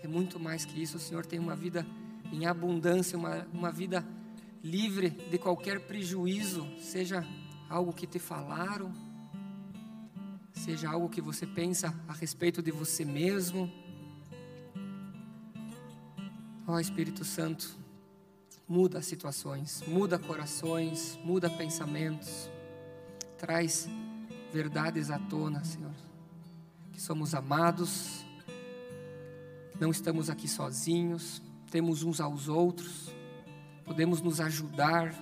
É 0.03 0.07
muito 0.07 0.39
mais 0.39 0.65
que 0.65 0.81
isso. 0.81 0.97
O 0.97 0.99
Senhor 0.99 1.25
tem 1.25 1.39
uma 1.39 1.55
vida 1.55 1.85
em 2.31 2.45
abundância, 2.45 3.17
uma, 3.17 3.47
uma 3.51 3.71
vida 3.71 4.05
livre 4.63 5.09
de 5.09 5.37
qualquer 5.37 5.81
prejuízo, 5.81 6.67
seja 6.79 7.25
algo 7.69 7.93
que 7.93 8.07
te 8.07 8.19
falaram 8.19 8.91
seja 10.55 10.89
algo 10.89 11.09
que 11.09 11.21
você 11.21 11.45
pensa 11.45 11.93
a 12.07 12.13
respeito 12.13 12.61
de 12.61 12.71
você 12.71 13.03
mesmo. 13.05 13.71
Ó 16.67 16.73
oh, 16.73 16.79
Espírito 16.79 17.23
Santo, 17.23 17.77
muda 18.67 19.01
situações, 19.01 19.83
muda 19.85 20.17
corações, 20.17 21.19
muda 21.23 21.49
pensamentos, 21.49 22.49
traz 23.37 23.87
verdades 24.55 25.11
à 25.11 25.19
tona, 25.19 25.65
Senhor. 25.65 25.91
Que 26.93 27.01
somos 27.01 27.35
amados, 27.35 28.25
não 29.77 29.91
estamos 29.91 30.29
aqui 30.29 30.47
sozinhos, 30.47 31.41
temos 31.69 32.03
uns 32.03 32.21
aos 32.21 32.47
outros, 32.47 33.13
podemos 33.83 34.21
nos 34.21 34.39
ajudar. 34.39 35.13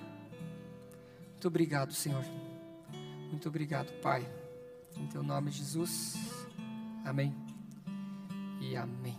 Muito 1.32 1.48
obrigado, 1.48 1.92
Senhor. 1.92 2.24
Muito 3.28 3.48
obrigado, 3.48 3.90
Pai. 4.00 4.24
Em 4.96 5.08
teu 5.08 5.24
nome, 5.24 5.50
Jesus. 5.50 6.14
Amém. 7.04 7.34
E 8.60 8.76
amém. 8.76 9.18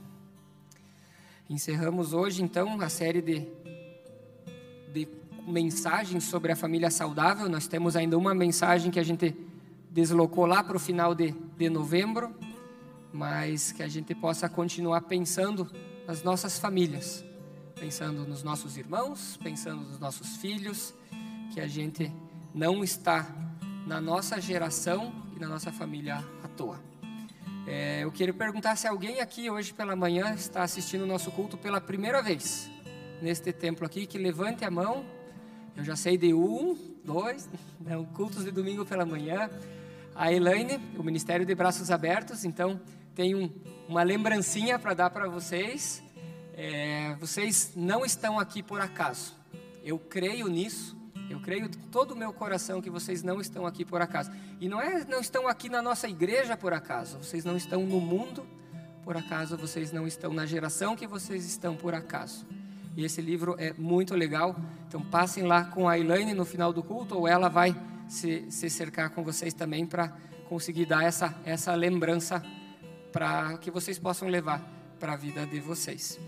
Encerramos 1.50 2.14
hoje, 2.14 2.42
então, 2.42 2.80
a 2.80 2.88
série 2.88 3.22
de, 3.22 3.46
de 4.94 5.10
mensagens 5.46 6.24
sobre 6.24 6.54
a 6.54 6.56
família 6.56 6.90
saudável. 6.90 7.50
Nós 7.50 7.68
temos 7.68 7.98
ainda 7.98 8.18
uma 8.18 8.34
mensagem 8.34 8.90
que 8.90 9.00
a 9.00 9.04
gente 9.04 9.36
deslocou 9.96 10.46
lá 10.46 10.62
para 10.62 10.76
o 10.76 10.80
final 10.80 11.16
de, 11.16 11.32
de 11.32 11.70
novembro, 11.70 12.36
mas 13.14 13.72
que 13.72 13.82
a 13.82 13.88
gente 13.88 14.14
possa 14.14 14.50
continuar 14.50 15.00
pensando 15.04 15.72
nas 16.06 16.22
nossas 16.22 16.60
famílias, 16.60 17.24
pensando 17.80 18.28
nos 18.28 18.44
nossos 18.44 18.76
irmãos, 18.76 19.40
pensando 19.42 19.84
nos 19.84 19.98
nossos 19.98 20.36
filhos, 20.36 20.94
que 21.54 21.62
a 21.62 21.68
gente 21.68 22.12
não 22.54 22.84
está 22.84 23.26
na 23.88 24.02
nossa 24.02 24.42
geração 24.42 25.14
e 25.34 25.40
na 25.40 25.48
nossa 25.48 25.72
família 25.72 26.18
à 26.44 26.48
toa. 26.50 26.78
É, 27.66 28.04
eu 28.04 28.12
queria 28.12 28.34
perguntar 28.34 28.76
se 28.76 28.90
alguém 28.90 29.22
aqui 29.22 29.50
hoje 29.50 29.74
pela 29.74 29.96
manhã 29.96 30.34
está 30.34 30.64
assistindo 30.64 31.04
o 31.04 31.08
nosso 31.08 31.32
culto 31.32 31.58
pela 31.58 31.80
primeira 31.80 32.22
vez 32.22 32.70
neste 33.22 33.54
templo 33.54 33.86
aqui, 33.86 34.06
que 34.06 34.18
levante 34.18 34.66
a 34.66 34.70
mão. 34.70 35.06
Eu 35.74 35.86
já 35.86 35.96
sei 35.96 36.18
de 36.18 36.34
um, 36.34 36.78
dois, 37.02 37.50
não, 37.80 38.04
cultos 38.04 38.44
de 38.44 38.52
domingo 38.52 38.86
pela 38.86 39.06
manhã. 39.06 39.50
A 40.18 40.32
Elaine, 40.32 40.80
o 40.98 41.04
Ministério 41.04 41.46
de 41.46 41.54
Braços 41.54 41.92
Abertos, 41.92 42.46
então 42.46 42.80
um, 43.20 43.50
uma 43.86 44.02
lembrancinha 44.02 44.80
para 44.80 44.94
dar 44.94 45.10
para 45.10 45.28
vocês. 45.28 46.02
É, 46.54 47.14
vocês 47.20 47.74
não 47.76 48.06
estão 48.06 48.40
aqui 48.40 48.64
por 48.64 48.80
acaso. 48.80 49.34
Eu 49.84 50.00
creio 50.00 50.48
nisso. 50.48 50.96
Eu 51.30 51.42
creio 51.42 51.68
de 51.68 51.78
todo 51.78 52.12
o 52.12 52.16
meu 52.16 52.32
coração 52.32 52.82
que 52.82 52.90
vocês 52.90 53.24
não 53.24 53.42
estão 53.42 53.68
aqui 53.68 53.84
por 53.84 54.02
acaso. 54.02 54.32
E 54.62 54.70
não 54.70 54.80
é 54.80 55.04
não 55.04 55.20
estão 55.20 55.50
aqui 55.50 55.68
na 55.68 55.82
nossa 55.82 56.08
igreja 56.08 56.56
por 56.56 56.72
acaso. 56.72 57.18
Vocês 57.18 57.44
não 57.44 57.58
estão 57.58 57.86
no 57.86 58.00
mundo 58.00 58.48
por 59.04 59.18
acaso. 59.18 59.58
Vocês 59.58 59.92
não 59.92 60.08
estão 60.08 60.34
na 60.34 60.46
geração 60.46 60.96
que 60.96 61.06
vocês 61.06 61.46
estão 61.46 61.76
por 61.76 61.94
acaso. 61.94 62.48
E 62.96 63.04
esse 63.04 63.20
livro 63.22 63.58
é 63.60 63.74
muito 63.74 64.16
legal. 64.16 64.56
Então 64.88 65.02
passem 65.02 65.44
lá 65.44 65.66
com 65.66 65.90
a 65.90 66.00
Elaine 66.00 66.34
no 66.34 66.46
final 66.46 66.72
do 66.72 66.82
culto 66.82 67.18
ou 67.18 67.28
ela 67.28 67.50
vai 67.50 67.76
se, 68.08 68.50
se 68.50 68.70
cercar 68.70 69.10
com 69.12 69.24
vocês 69.24 69.54
também 69.54 69.86
para 69.86 70.10
conseguir 70.50 70.86
dar 70.86 71.04
essa, 71.04 71.36
essa 71.46 71.74
lembrança 71.74 72.44
para 73.12 73.58
que 73.58 73.72
vocês 73.72 73.98
possam 73.98 74.28
levar 74.28 74.62
para 75.00 75.14
a 75.14 75.16
vida 75.16 75.46
de 75.46 75.60
vocês. 75.60 76.20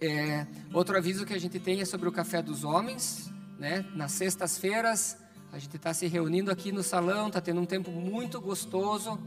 É, 0.00 0.46
outro 0.72 0.96
aviso 0.96 1.24
que 1.24 1.34
a 1.34 1.40
gente 1.40 1.58
tem 1.58 1.80
é 1.80 1.84
sobre 1.84 2.08
o 2.08 2.12
Café 2.12 2.42
dos 2.42 2.64
Homens 2.64 3.30
né? 3.58 3.84
Nas 3.94 4.12
sextas-feiras 4.12 5.16
a 5.52 5.58
gente 5.58 5.76
está 5.76 5.94
se 5.94 6.06
reunindo 6.06 6.50
aqui 6.50 6.70
no 6.70 6.82
salão, 6.82 7.28
está 7.28 7.40
tendo 7.40 7.60
um 7.60 7.64
tempo 7.64 7.90
muito 7.90 8.40
gostoso 8.40 9.18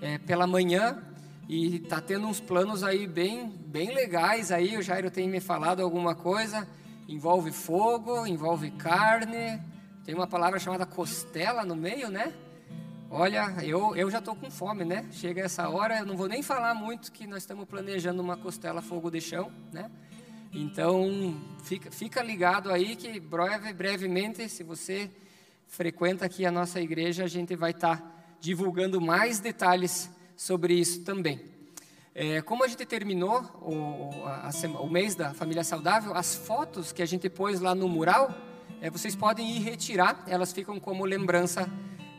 é, 0.00 0.16
pela 0.18 0.46
manhã 0.46 1.02
e 1.46 1.76
está 1.76 2.00
tendo 2.00 2.26
uns 2.26 2.40
planos 2.40 2.82
aí 2.82 3.06
bem, 3.06 3.48
bem 3.66 3.94
legais 3.94 4.50
aí. 4.50 4.78
O 4.78 4.82
Jairo 4.82 5.10
tem 5.10 5.28
me 5.28 5.40
falado 5.40 5.82
alguma 5.82 6.14
coisa. 6.14 6.66
Envolve 7.06 7.52
fogo, 7.52 8.26
envolve 8.26 8.70
carne. 8.70 9.60
Tem 10.04 10.14
uma 10.14 10.26
palavra 10.26 10.58
chamada 10.58 10.84
costela 10.84 11.64
no 11.64 11.74
meio, 11.74 12.10
né? 12.10 12.34
Olha, 13.10 13.54
eu, 13.62 13.96
eu 13.96 14.10
já 14.10 14.18
estou 14.18 14.36
com 14.36 14.50
fome, 14.50 14.84
né? 14.84 15.06
Chega 15.10 15.40
essa 15.40 15.66
hora, 15.70 16.00
eu 16.00 16.04
não 16.04 16.14
vou 16.14 16.28
nem 16.28 16.42
falar 16.42 16.74
muito 16.74 17.10
que 17.10 17.26
nós 17.26 17.42
estamos 17.42 17.66
planejando 17.66 18.20
uma 18.20 18.36
costela 18.36 18.82
fogo 18.82 19.10
de 19.10 19.22
chão, 19.22 19.50
né? 19.72 19.90
Então, 20.52 21.40
fica, 21.62 21.90
fica 21.90 22.22
ligado 22.22 22.70
aí 22.70 22.96
que 22.96 23.18
breve, 23.18 23.72
brevemente, 23.72 24.46
se 24.48 24.62
você 24.62 25.10
frequenta 25.66 26.26
aqui 26.26 26.44
a 26.44 26.50
nossa 26.50 26.82
igreja, 26.82 27.24
a 27.24 27.28
gente 27.28 27.56
vai 27.56 27.70
estar 27.70 27.96
tá 27.96 28.12
divulgando 28.40 29.00
mais 29.00 29.40
detalhes 29.40 30.10
sobre 30.36 30.74
isso 30.74 31.02
também. 31.02 31.40
É, 32.14 32.42
como 32.42 32.62
a 32.62 32.68
gente 32.68 32.84
terminou 32.84 33.40
o, 33.62 34.26
a, 34.26 34.50
a, 34.50 34.80
o, 34.80 34.90
mês 34.90 35.14
da 35.14 35.32
família 35.32 35.64
saudável, 35.64 36.14
as 36.14 36.34
fotos 36.34 36.92
que 36.92 37.00
a 37.00 37.06
gente 37.06 37.30
pôs 37.30 37.58
lá 37.58 37.74
no 37.74 37.88
mural, 37.88 38.32
é, 38.80 38.90
vocês 38.90 39.16
podem 39.16 39.56
ir 39.56 39.60
retirar, 39.60 40.24
elas 40.26 40.52
ficam 40.52 40.78
como 40.78 41.04
lembrança 41.04 41.68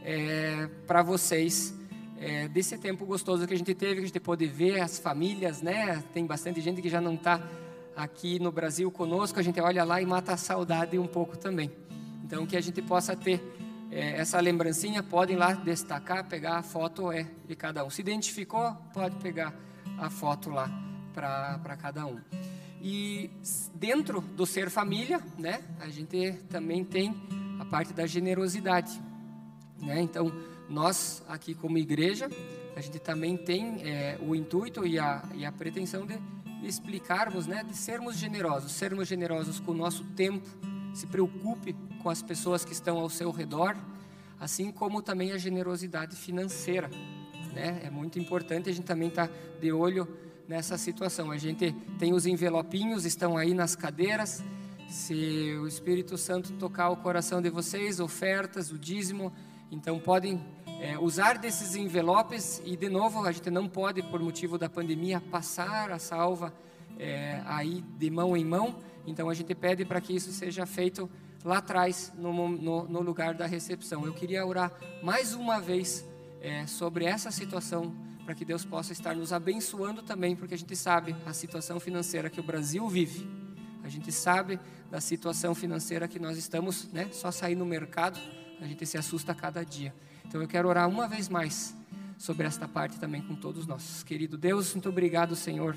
é, 0.03 0.67
para 0.87 1.01
vocês 1.01 1.73
é, 2.17 2.47
desse 2.47 2.77
tempo 2.77 3.05
gostoso 3.05 3.45
que 3.47 3.53
a 3.53 3.57
gente 3.57 3.73
teve, 3.73 3.95
que 3.95 4.01
a 4.01 4.07
gente 4.07 4.19
pôde 4.19 4.45
ver 4.47 4.79
as 4.79 4.97
famílias, 4.97 5.61
né? 5.61 6.03
Tem 6.13 6.25
bastante 6.25 6.61
gente 6.61 6.81
que 6.81 6.89
já 6.89 7.01
não 7.01 7.15
está 7.15 7.41
aqui 7.95 8.39
no 8.39 8.51
Brasil 8.51 8.89
conosco, 8.91 9.39
a 9.39 9.43
gente 9.43 9.59
olha 9.59 9.83
lá 9.83 10.01
e 10.01 10.05
mata 10.05 10.33
a 10.33 10.37
saudade 10.37 10.97
um 10.97 11.07
pouco 11.07 11.37
também. 11.37 11.71
Então, 12.23 12.45
que 12.45 12.57
a 12.57 12.61
gente 12.61 12.81
possa 12.81 13.15
ter 13.15 13.41
é, 13.91 14.19
essa 14.19 14.39
lembrancinha, 14.39 15.03
podem 15.03 15.37
lá 15.37 15.53
destacar, 15.53 16.25
pegar 16.27 16.57
a 16.57 16.63
foto 16.63 17.11
é 17.11 17.27
de 17.47 17.55
cada 17.55 17.85
um. 17.85 17.89
Se 17.89 18.01
identificou, 18.01 18.73
pode 18.93 19.15
pegar 19.17 19.53
a 19.97 20.09
foto 20.09 20.49
lá 20.49 20.69
para 21.13 21.77
cada 21.77 22.05
um. 22.05 22.19
E 22.81 23.29
dentro 23.73 24.21
do 24.21 24.45
ser 24.45 24.69
família, 24.69 25.21
né, 25.37 25.63
a 25.79 25.87
gente 25.87 26.33
também 26.49 26.83
tem 26.83 27.15
a 27.59 27.65
parte 27.65 27.93
da 27.93 28.05
generosidade. 28.05 29.01
Né? 29.81 30.01
Então, 30.01 30.31
nós 30.69 31.23
aqui 31.27 31.53
como 31.53 31.77
igreja, 31.77 32.29
a 32.75 32.81
gente 32.81 32.99
também 32.99 33.37
tem 33.37 33.81
é, 33.83 34.17
o 34.21 34.35
intuito 34.35 34.85
e 34.85 34.99
a, 34.99 35.23
e 35.33 35.45
a 35.45 35.51
pretensão 35.51 36.05
de 36.05 36.19
explicarmos, 36.63 37.47
né, 37.47 37.63
de 37.63 37.75
sermos 37.75 38.17
generosos, 38.17 38.71
sermos 38.71 39.07
generosos 39.07 39.59
com 39.59 39.71
o 39.71 39.75
nosso 39.75 40.03
tempo, 40.15 40.47
se 40.93 41.07
preocupe 41.07 41.75
com 42.01 42.09
as 42.09 42.21
pessoas 42.21 42.65
que 42.65 42.73
estão 42.73 42.97
ao 42.97 43.09
seu 43.09 43.31
redor, 43.31 43.75
assim 44.39 44.71
como 44.71 45.01
também 45.01 45.31
a 45.31 45.37
generosidade 45.37 46.15
financeira. 46.15 46.89
Né? 47.53 47.81
É 47.83 47.89
muito 47.89 48.19
importante 48.19 48.69
a 48.69 48.73
gente 48.73 48.85
também 48.85 49.07
estar 49.07 49.27
tá 49.27 49.33
de 49.61 49.71
olho 49.71 50.07
nessa 50.47 50.77
situação. 50.77 51.31
A 51.31 51.37
gente 51.37 51.71
tem 51.99 52.13
os 52.13 52.25
envelopinhos, 52.25 53.05
estão 53.05 53.37
aí 53.37 53.53
nas 53.53 53.75
cadeiras. 53.75 54.43
Se 54.87 55.57
o 55.61 55.67
Espírito 55.67 56.17
Santo 56.17 56.53
tocar 56.53 56.89
o 56.89 56.97
coração 56.97 57.41
de 57.41 57.49
vocês, 57.49 57.99
ofertas, 57.99 58.71
o 58.71 58.77
dízimo, 58.77 59.33
então 59.71 59.99
podem 59.99 60.43
é, 60.79 60.97
usar 60.99 61.37
desses 61.37 61.75
envelopes 61.75 62.61
e 62.65 62.75
de 62.77 62.89
novo 62.89 63.25
a 63.25 63.31
gente 63.31 63.49
não 63.49 63.67
pode 63.67 64.03
por 64.03 64.19
motivo 64.19 64.57
da 64.57 64.69
pandemia 64.69 65.19
passar 65.19 65.91
a 65.91 65.97
salva 65.97 66.53
é, 66.99 67.41
aí 67.45 67.83
de 67.97 68.09
mão 68.09 68.37
em 68.37 68.45
mão. 68.45 68.75
Então 69.07 69.29
a 69.29 69.33
gente 69.33 69.53
pede 69.55 69.85
para 69.85 69.99
que 69.99 70.15
isso 70.15 70.31
seja 70.31 70.65
feito 70.65 71.09
lá 71.43 71.57
atrás 71.57 72.11
no, 72.17 72.49
no, 72.49 72.87
no, 72.87 73.01
lugar 73.01 73.33
da 73.33 73.45
recepção. 73.45 74.05
Eu 74.05 74.13
queria 74.13 74.45
orar 74.45 74.71
mais 75.03 75.33
uma 75.33 75.59
vez 75.59 76.05
é, 76.41 76.65
sobre 76.65 77.05
essa 77.05 77.31
situação 77.31 78.04
para 78.25 78.33
que 78.33 78.43
Deus 78.43 78.65
possa 78.65 78.91
estar 78.91 79.15
nos 79.15 79.31
abençoando 79.31 80.01
também, 80.01 80.35
porque 80.35 80.55
a 80.55 80.57
gente 80.57 80.75
sabe 80.75 81.15
a 81.25 81.31
situação 81.31 81.79
financeira 81.79 82.29
que 82.29 82.39
o 82.39 82.43
Brasil 82.43 82.87
vive. 82.89 83.29
A 83.83 83.87
gente 83.87 84.11
sabe 84.11 84.59
da 84.89 84.99
situação 84.99 85.53
financeira 85.53 86.07
que 86.07 86.17
nós 86.17 86.37
estamos, 86.37 86.91
né? 86.91 87.07
Só 87.11 87.29
sair 87.29 87.55
no 87.55 87.65
mercado, 87.65 88.19
a 88.59 88.65
gente 88.65 88.83
se 88.85 88.97
assusta 88.97 89.31
a 89.31 89.35
cada 89.35 89.63
dia. 89.63 89.93
Então 90.25 90.41
eu 90.41 90.47
quero 90.47 90.67
orar 90.67 90.89
uma 90.89 91.07
vez 91.07 91.29
mais 91.29 91.75
sobre 92.17 92.47
esta 92.47 92.67
parte 92.67 92.99
também 92.99 93.21
com 93.21 93.35
todos 93.35 93.67
nós. 93.67 94.03
Querido 94.03 94.37
Deus, 94.37 94.73
muito 94.73 94.89
obrigado, 94.89 95.35
Senhor, 95.35 95.75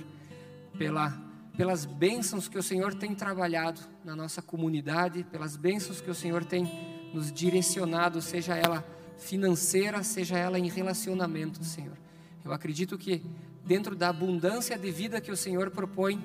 pela 0.78 1.28
pelas 1.58 1.84
bênçãos 1.84 2.46
que 2.46 2.56
o 2.56 2.62
Senhor 2.62 2.94
tem 2.94 3.16
trabalhado 3.16 3.80
na 4.04 4.14
nossa 4.14 4.40
comunidade, 4.40 5.24
pelas 5.24 5.56
bênçãos 5.56 6.00
que 6.00 6.08
o 6.08 6.14
Senhor 6.14 6.44
tem 6.44 7.10
nos 7.12 7.32
direcionado, 7.32 8.22
seja 8.22 8.54
ela 8.54 8.86
financeira, 9.16 10.04
seja 10.04 10.38
ela 10.38 10.56
em 10.56 10.68
relacionamento, 10.68 11.64
Senhor. 11.64 11.98
Eu 12.48 12.54
acredito 12.54 12.96
que 12.96 13.20
dentro 13.62 13.94
da 13.94 14.08
abundância 14.08 14.78
de 14.78 14.90
vida 14.90 15.20
que 15.20 15.30
o 15.30 15.36
Senhor 15.36 15.70
propõe, 15.70 16.18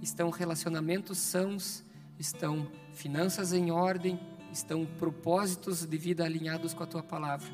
estão 0.00 0.30
relacionamentos 0.30 1.18
sãos, 1.18 1.84
estão 2.18 2.66
finanças 2.94 3.52
em 3.52 3.70
ordem, 3.70 4.18
estão 4.50 4.86
propósitos 4.86 5.84
de 5.84 5.98
vida 5.98 6.24
alinhados 6.24 6.72
com 6.72 6.82
a 6.82 6.86
tua 6.86 7.02
palavra. 7.02 7.46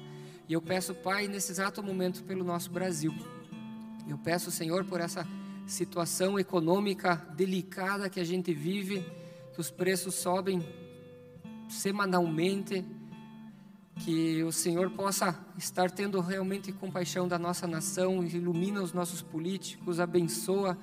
E 0.49 0.53
eu 0.53 0.63
peço, 0.63 0.95
Pai, 0.95 1.27
nesse 1.27 1.51
exato 1.51 1.83
momento 1.83 2.23
pelo 2.23 2.45
nosso 2.45 2.71
Brasil. 2.71 3.13
Eu 4.09 4.17
peço, 4.17 4.53
Senhor, 4.53 4.85
por 4.85 5.01
essa 5.01 5.27
situação 5.67 6.39
econômica 6.39 7.17
delicada 7.35 8.09
que 8.09 8.21
a 8.21 8.25
gente 8.25 8.55
vive, 8.55 9.05
que 9.53 9.61
os 9.61 9.69
preços 9.69 10.15
sobem 10.15 10.65
semanalmente, 11.69 12.85
que 14.01 14.43
o 14.43 14.53
Senhor 14.53 14.91
possa 14.91 15.39
estar 15.57 15.91
tendo 15.91 16.21
realmente 16.21 16.73
compaixão 16.73 17.29
da 17.29 17.39
nossa 17.39 17.67
nação, 17.67 18.25
ilumina 18.25 18.83
os 18.83 18.93
nossos 18.93 19.23
políticos, 19.23 20.01
abençoa 20.01 20.77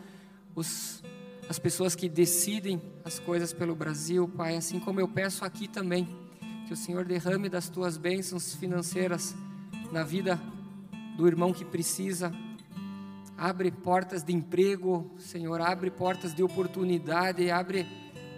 os, 0.56 1.04
as 1.50 1.60
pessoas 1.60 1.96
que 1.96 2.08
decidem 2.08 2.82
as 3.04 3.20
coisas 3.20 3.52
pelo 3.52 3.76
Brasil, 3.76 4.28
Pai, 4.28 4.56
assim 4.56 4.80
como 4.80 5.00
eu 5.00 5.08
peço 5.08 5.44
aqui 5.44 5.68
também, 5.68 6.08
que 6.68 6.74
o 6.74 6.78
Senhor 6.78 7.04
derrame 7.04 7.50
das 7.50 7.70
tuas 7.70 7.98
bênçãos 7.98 8.54
financeiras 8.56 9.36
na 9.92 10.04
vida 10.04 10.40
do 11.18 11.28
irmão 11.28 11.52
que 11.52 11.66
precisa. 11.66 12.32
Abre 13.36 13.72
portas 13.72 14.24
de 14.24 14.34
emprego, 14.34 15.10
Senhor, 15.18 15.62
abre 15.62 15.90
portas 15.90 16.34
de 16.34 16.44
oportunidade, 16.44 17.50
abre 17.50 17.88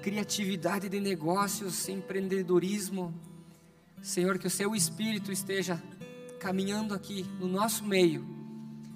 criatividade 0.01 0.89
de 0.89 0.99
negócios, 0.99 1.89
empreendedorismo, 1.89 3.13
Senhor, 4.01 4.39
que 4.39 4.47
o 4.47 4.49
seu 4.49 4.73
Espírito 4.73 5.31
esteja 5.31 5.81
caminhando 6.39 6.93
aqui 6.93 7.23
no 7.39 7.47
nosso 7.47 7.83
meio, 7.85 8.25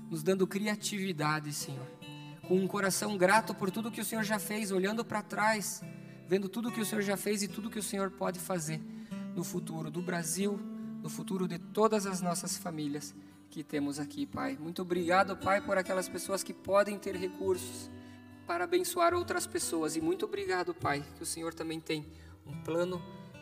nos 0.09 0.23
dando 0.23 0.47
criatividade, 0.47 1.53
Senhor, 1.53 1.85
com 2.47 2.57
um 2.57 2.67
coração 2.67 3.15
grato 3.15 3.53
por 3.53 3.69
tudo 3.69 3.91
que 3.91 4.01
o 4.01 4.05
Senhor 4.05 4.23
já 4.23 4.39
fez, 4.39 4.71
olhando 4.71 5.05
para 5.05 5.21
trás, 5.21 5.83
vendo 6.27 6.49
tudo 6.49 6.71
que 6.71 6.81
o 6.81 6.85
Senhor 6.85 7.03
já 7.03 7.15
fez 7.15 7.43
e 7.43 7.47
tudo 7.47 7.69
que 7.69 7.77
o 7.77 7.83
Senhor 7.83 8.09
pode 8.09 8.39
fazer 8.39 8.81
no 9.35 9.43
futuro 9.43 9.91
do 9.91 10.01
Brasil, 10.01 10.59
no 11.03 11.09
futuro 11.09 11.47
de 11.47 11.59
todas 11.59 12.07
as 12.07 12.19
nossas 12.19 12.57
famílias 12.57 13.13
que 13.51 13.63
temos 13.63 13.99
aqui, 13.99 14.25
Pai. 14.25 14.57
Muito 14.59 14.81
obrigado, 14.81 15.37
Pai, 15.37 15.61
por 15.61 15.77
aquelas 15.77 16.09
pessoas 16.09 16.41
que 16.41 16.53
podem 16.53 16.97
ter 16.97 17.15
recursos 17.15 17.91
para 18.47 18.63
abençoar 18.63 19.13
outras 19.13 19.45
pessoas 19.45 19.95
e 19.95 20.01
muito 20.01 20.25
obrigado, 20.25 20.73
Pai, 20.73 21.05
que 21.15 21.21
o 21.21 21.25
Senhor 21.27 21.53
também 21.53 21.79
tem 21.79 22.07
um 22.45 22.59
plano 22.63 23.01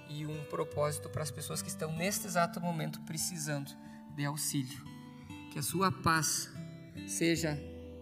e 0.10 0.26
um 0.26 0.44
propósito 0.46 1.10
para 1.10 1.24
as 1.24 1.32
pessoas 1.32 1.62
que 1.62 1.70
estão 1.70 1.92
neste 1.96 2.28
exato 2.28 2.60
momento 2.60 3.02
precisando 3.02 3.72
de 4.16 4.26
auxílio. 4.26 4.84
Que 5.52 5.60
a 5.60 5.64
sua 5.64 5.92
paz 5.92 6.50
seja 7.08 7.60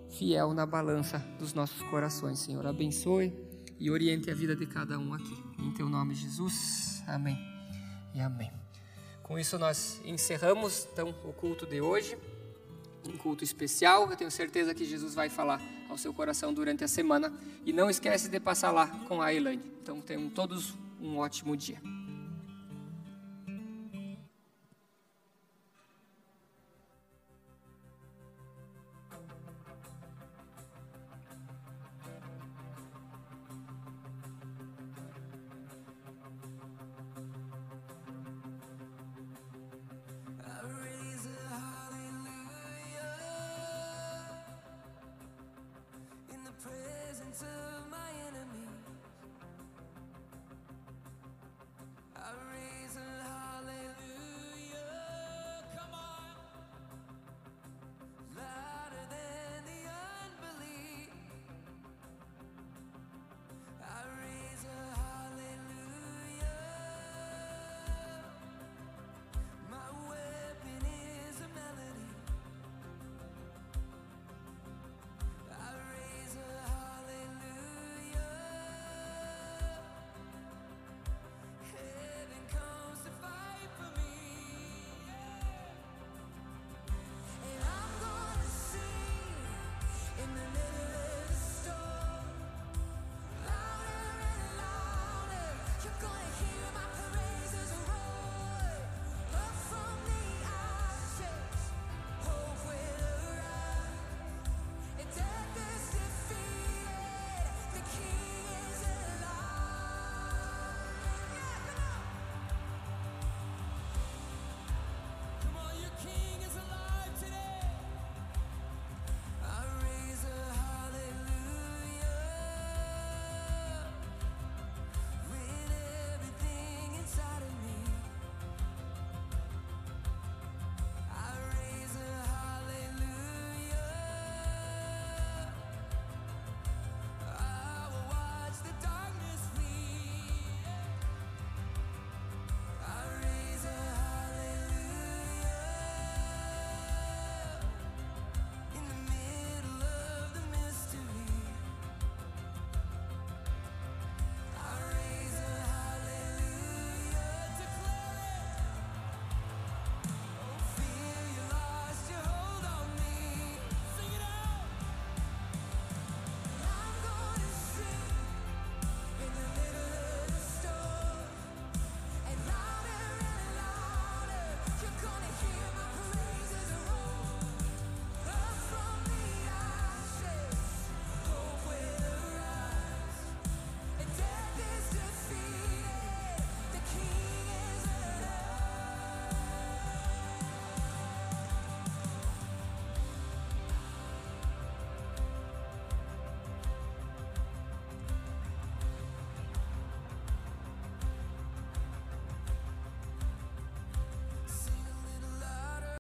fiel 0.10 0.54
na 0.54 0.66
balança 0.66 1.20
dos 1.39 1.54
nossos 1.54 1.82
corações, 1.84 2.39
Senhor. 2.39 2.66
Abençoe 2.66 3.34
e 3.80 3.89
oriente 3.89 4.30
a 4.30 4.34
vida 4.36 4.56
de 4.56 4.66
cada 4.66 4.99
um 4.99 5.14
aqui. 5.14 5.43
Em 5.60 5.72
teu 5.72 5.89
nome, 5.89 6.14
Jesus. 6.14 7.04
Amém. 7.08 7.38
E 8.14 8.20
amém. 8.20 8.52
Com 9.24 9.39
isso 9.39 9.58
nós 9.58 10.02
encerramos 10.04 10.88
então 10.91 11.16
o 11.24 11.32
culto 11.32 11.66
de 11.66 11.80
hoje, 11.80 12.18
um 13.08 13.18
culto 13.18 13.43
especial. 13.43 14.10
Eu 14.10 14.18
tenho 14.18 14.30
certeza 14.30 14.74
que 14.74 14.86
Jesus 14.86 15.16
vai 15.16 15.30
falar 15.30 15.62
ao 15.89 15.97
seu 15.97 16.14
coração 16.14 16.54
durante 16.54 16.84
a 16.84 16.88
semana 16.88 17.34
e 17.66 17.72
não 17.74 17.89
esquece 17.89 18.30
de 18.30 18.39
passar 18.39 18.72
lá 18.72 18.88
com 19.08 19.22
a 19.22 19.34
Elaine. 19.34 19.64
Então 19.82 20.02
tenham 20.02 20.30
todos 20.30 20.76
um 21.02 21.18
ótimo 21.18 21.58
dia. 21.58 21.82